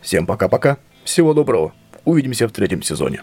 Всем 0.00 0.26
пока-пока. 0.26 0.78
Всего 1.04 1.34
доброго. 1.34 1.74
Увидимся 2.06 2.48
в 2.48 2.52
третьем 2.52 2.82
сезоне. 2.82 3.22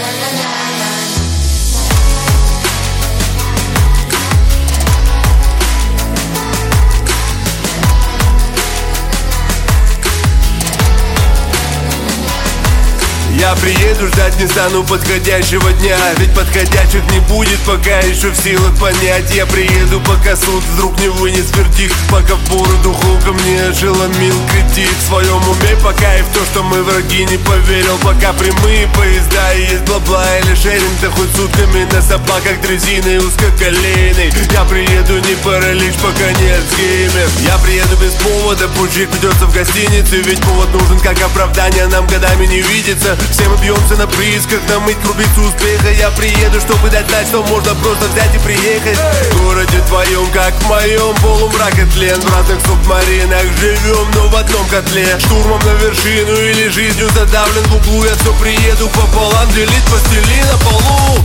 Я 13.41 13.55
приеду, 13.55 14.07
ждать 14.07 14.39
не 14.39 14.47
стану 14.47 14.83
подходящего 14.83 15.73
дня. 15.73 15.97
Ведь 16.17 16.31
подходящих 16.35 17.03
не 17.11 17.19
будет, 17.21 17.57
пока 17.61 17.97
еще 18.01 18.29
в 18.29 18.37
силах 18.37 18.77
понять. 18.79 19.33
Я 19.33 19.47
приеду, 19.47 19.99
пока 20.01 20.35
суд 20.35 20.63
вдруг 20.75 20.95
не 20.99 21.07
вынес 21.07 21.49
вердикт. 21.55 21.95
Пока 22.11 22.35
в 22.35 22.49
бороду 22.49 22.95
ко 23.25 23.31
мне 23.31 23.63
ошеломил 23.63 24.35
критик 24.51 24.89
В 24.89 25.07
своем 25.07 25.41
уме 25.49 25.75
пока 25.81 26.17
и 26.17 26.21
в 26.21 26.27
то, 26.33 26.45
что 26.45 26.61
мы 26.61 26.83
враги 26.83 27.25
не 27.25 27.37
поверил. 27.37 27.97
Пока 28.03 28.31
прямые 28.33 28.87
поезда 28.89 29.53
и 29.53 29.61
есть 29.61 29.85
бла-бла 29.85 30.23
или 30.37 30.53
шеринг 30.53 31.01
Да 31.01 31.09
хоть 31.09 31.35
сутками 31.35 31.87
на 31.91 32.01
собаках 32.03 32.61
дрезиной 32.61 33.17
узкоколейной. 33.17 34.31
Я 34.53 34.65
приеду, 34.65 35.17
не 35.17 35.33
паралич, 35.43 35.95
пока 35.95 36.31
нет 36.39 36.61
схемер 36.73 37.27
Я 37.39 37.57
приеду 37.57 37.97
без 37.97 38.13
повода, 38.21 38.69
пусть 38.77 38.93
придется 38.93 39.47
в 39.47 39.53
гостинице. 39.53 40.17
Ведь 40.17 40.41
повод 40.41 40.71
нужен 40.73 40.99
как 40.99 41.19
оправдание, 41.23 41.87
нам 41.87 42.05
годами 42.05 42.45
не 42.45 42.61
видится 42.61 43.17
все 43.31 43.47
мы 43.47 43.57
бьемся 43.57 43.95
на 43.95 44.07
приисках, 44.07 44.59
намыть 44.67 44.99
крупицу 45.01 45.41
успеха. 45.41 45.89
Я 45.91 46.09
приеду, 46.11 46.59
чтобы 46.59 46.89
дать 46.89 47.07
знать, 47.07 47.27
что 47.27 47.43
можно 47.43 47.73
просто 47.75 48.07
взять 48.07 48.35
и 48.35 48.39
приехать. 48.39 48.97
В 49.31 49.43
городе 49.43 49.79
твоем, 49.87 50.29
как 50.31 50.53
в 50.53 50.67
моем, 50.67 51.15
полумрак 51.21 51.77
и 51.79 51.85
тлен. 51.85 52.19
В 52.19 52.35
разных 52.35 52.59
субмаринах 52.65 53.43
живем, 53.59 54.07
но 54.15 54.27
в 54.27 54.35
одном 54.35 54.67
котле. 54.67 55.07
Штурмом 55.19 55.59
на 55.65 55.73
вершину 55.83 56.33
или 56.33 56.67
жизнью 56.69 57.09
задавлен 57.15 57.63
в 57.63 57.75
углу. 57.75 58.03
Я 58.03 58.15
все 58.15 58.33
приеду 58.33 58.89
пополам, 58.89 59.49
делить 59.53 59.85
постели 59.89 60.43
на 60.43 60.57
полу. 60.57 61.19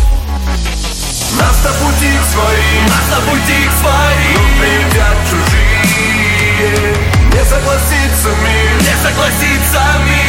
Нас 1.39 1.57
на 1.65 1.73
пути 1.73 2.13
к 2.17 2.25
своим, 2.33 2.87
нас 2.87 3.07
на 3.11 3.21
пути 3.31 3.59
к 3.67 3.73
своим. 3.83 4.37
Но 4.37 4.49
приедят 4.61 5.19
чужие 5.29 6.95
Не 7.33 7.45
согласится 7.45 8.31
мир, 8.43 8.73
не 8.81 8.95
согласится 9.03 9.83
мир 10.07 10.26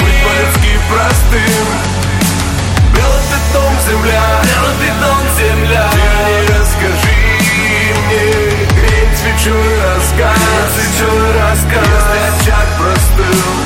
Простым. 0.89 1.67
Белым 2.95 3.23
пятном 3.29 3.73
земля, 3.87 4.23
белым 4.43 4.77
пятном 4.79 5.23
земля. 5.37 5.89
Ты 5.91 5.99
не 5.99 6.59
расскажи 6.59 7.17
мне 8.07 8.67
Грень 8.69 9.15
свечой 9.15 9.79
рассказ, 9.83 10.37
свечой 10.75 11.31
рассказ 11.33 11.87
Если 11.95 12.51
очаг 12.51 12.67
простыл 12.77 13.56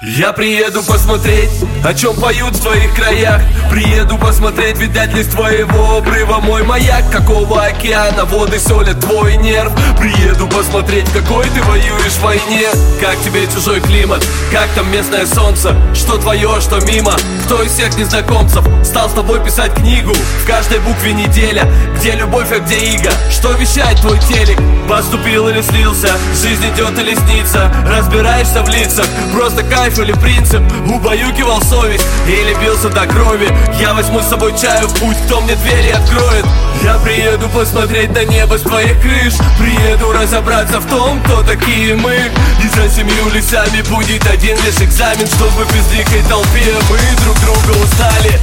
Я 0.00 0.32
приеду 0.32 0.84
посмотреть, 0.84 1.50
о 1.84 1.92
чем 1.92 2.14
поют 2.14 2.54
в 2.54 2.62
твоих 2.62 2.94
краях. 2.94 3.42
Приеду 3.68 4.16
посмотреть, 4.16 4.78
видать 4.78 5.12
ли 5.12 5.24
твоего 5.24 5.96
обрыва. 5.96 6.38
Мой 6.38 6.62
маяк 6.62 7.10
Какого 7.10 7.64
океана? 7.64 8.24
Воды 8.24 8.60
солят 8.60 9.00
твой 9.00 9.36
нерв. 9.38 9.72
Приеду 9.98 10.46
посмотреть, 10.46 11.10
какой 11.10 11.46
ты 11.50 11.60
воюешь 11.64 12.12
в 12.12 12.22
войне. 12.22 12.68
Как 13.00 13.20
тебе 13.24 13.48
чужой 13.52 13.80
климат, 13.80 14.24
как 14.52 14.68
там 14.76 14.88
местное 14.92 15.26
солнце? 15.26 15.74
Что 15.94 16.16
твое, 16.16 16.60
что 16.60 16.78
мимо, 16.86 17.16
кто 17.44 17.60
из 17.64 17.72
всех 17.72 17.96
незнакомцев 17.96 18.64
Стал 18.84 19.10
с 19.10 19.12
тобой 19.12 19.44
писать 19.44 19.74
книгу, 19.74 20.14
в 20.14 20.46
каждой 20.46 20.78
букве 20.78 21.12
неделя. 21.12 21.68
Где 21.98 22.12
любовь, 22.12 22.50
а 22.52 22.60
где 22.60 22.76
иго, 22.76 23.10
что 23.30 23.52
вещает 23.52 24.00
твой 24.00 24.18
телек? 24.20 24.58
Поступил 24.88 25.48
или 25.48 25.60
слился, 25.60 26.08
жизнь 26.34 26.64
идет 26.74 26.98
или 26.98 27.14
снится? 27.14 27.70
Разбираешься 27.86 28.62
в 28.62 28.68
лицах, 28.68 29.06
просто 29.34 29.62
кайф 29.64 29.87
кайф 29.88 29.98
или 29.98 30.12
принцип? 30.12 30.62
Убаюкивал 30.86 31.62
совесть 31.62 32.06
или 32.26 32.54
бился 32.62 32.88
до 32.88 33.06
крови? 33.06 33.48
Я 33.80 33.94
возьму 33.94 34.20
с 34.20 34.28
собой 34.28 34.56
чаю 34.58 34.88
в 34.88 34.94
путь, 34.98 35.16
кто 35.26 35.40
мне 35.40 35.54
двери 35.56 35.90
откроет. 35.90 36.44
Я 36.82 36.94
приеду 36.98 37.48
посмотреть 37.48 38.10
на 38.10 38.24
небо 38.24 38.58
с 38.58 38.62
твоих 38.62 39.00
крыш. 39.00 39.34
Приеду 39.58 40.12
разобраться 40.12 40.80
в 40.80 40.86
том, 40.86 41.20
кто 41.22 41.42
такие 41.42 41.94
мы. 41.94 42.16
И 42.62 42.68
за 42.68 42.88
семью 42.88 43.28
лесами 43.32 43.82
будет 43.88 44.26
один 44.26 44.56
лишь 44.64 44.80
экзамен 44.80 45.26
Чтобы 45.26 45.64
в 45.64 45.74
безликой 45.74 46.22
толпе 46.28 46.74
мы 46.90 46.98
друг 47.24 47.38
друга 47.40 47.78
узнали. 47.82 48.40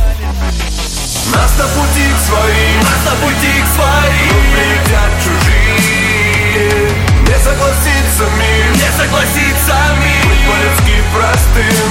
Нас 1.33 1.51
на 1.57 1.65
пути 1.65 2.05
к 2.13 2.19
своим, 2.27 2.79
нас 2.81 3.01
на 3.05 3.15
пути 3.25 3.53
к 3.61 3.67
своим. 3.75 4.35
Приедят 4.53 5.11
чужие? 5.23 5.75
Не 7.27 7.37
согласится 7.39 8.23
мир, 8.37 8.71
не 8.73 8.89
согласится 8.97 9.75
мир. 10.01 10.25
Быть 10.29 10.45
по-людски 10.47 10.94
простым. 11.15 11.89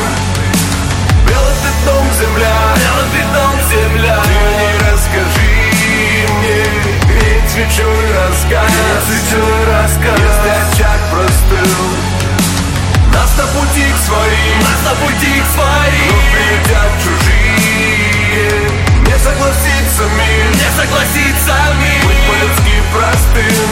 Белый 1.27 1.57
ты 1.63 1.71
дом, 1.87 2.07
земля, 2.21 2.57
белый 2.77 3.09
ты 3.13 3.23
дом, 3.33 3.57
земля. 3.73 4.19
Ты 4.23 4.35
не 4.61 4.71
расскажи 4.85 5.55
мне, 6.37 6.63
ведь 7.09 7.51
свечой 7.51 8.05
раскаясь 8.13 9.05
Свечой 9.07 9.65
раскаясь, 9.65 10.21
если 10.21 10.51
очаг 10.61 11.01
простыл 11.11 11.83
Нас 13.13 13.31
на 13.39 13.47
пути 13.57 13.87
к 13.93 13.99
своим, 14.07 14.57
нас 14.61 14.81
на 14.85 14.95
пути 15.01 15.33
к 15.41 15.47
своим. 15.55 16.13
Но 16.13 16.19
прилетят 16.33 16.93
чужие, 17.03 18.05
не 19.07 19.17
согласится 19.19 20.03
мир. 20.19 20.47
Не 20.61 20.71
согласится 20.77 21.55
мир, 21.81 22.01
быть 22.07 22.25
по-людски 22.29 22.77
простым. 22.93 23.71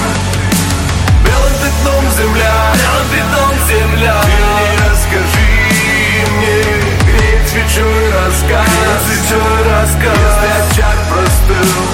Белым 1.24 1.54
ты 1.60 1.68
земля, 2.22 2.72
белым 2.74 3.58
ты 3.58 3.72
земля. 3.72 4.20
Ты 4.22 4.28
мне 4.28 4.90
расскажи 4.90 5.41
чуй 7.74 8.10
рассказ, 8.10 8.68
чуй 9.28 9.62
рассказ 9.70 10.18
Если 10.18 10.80
очаг 10.80 10.96
простыл. 11.08 11.91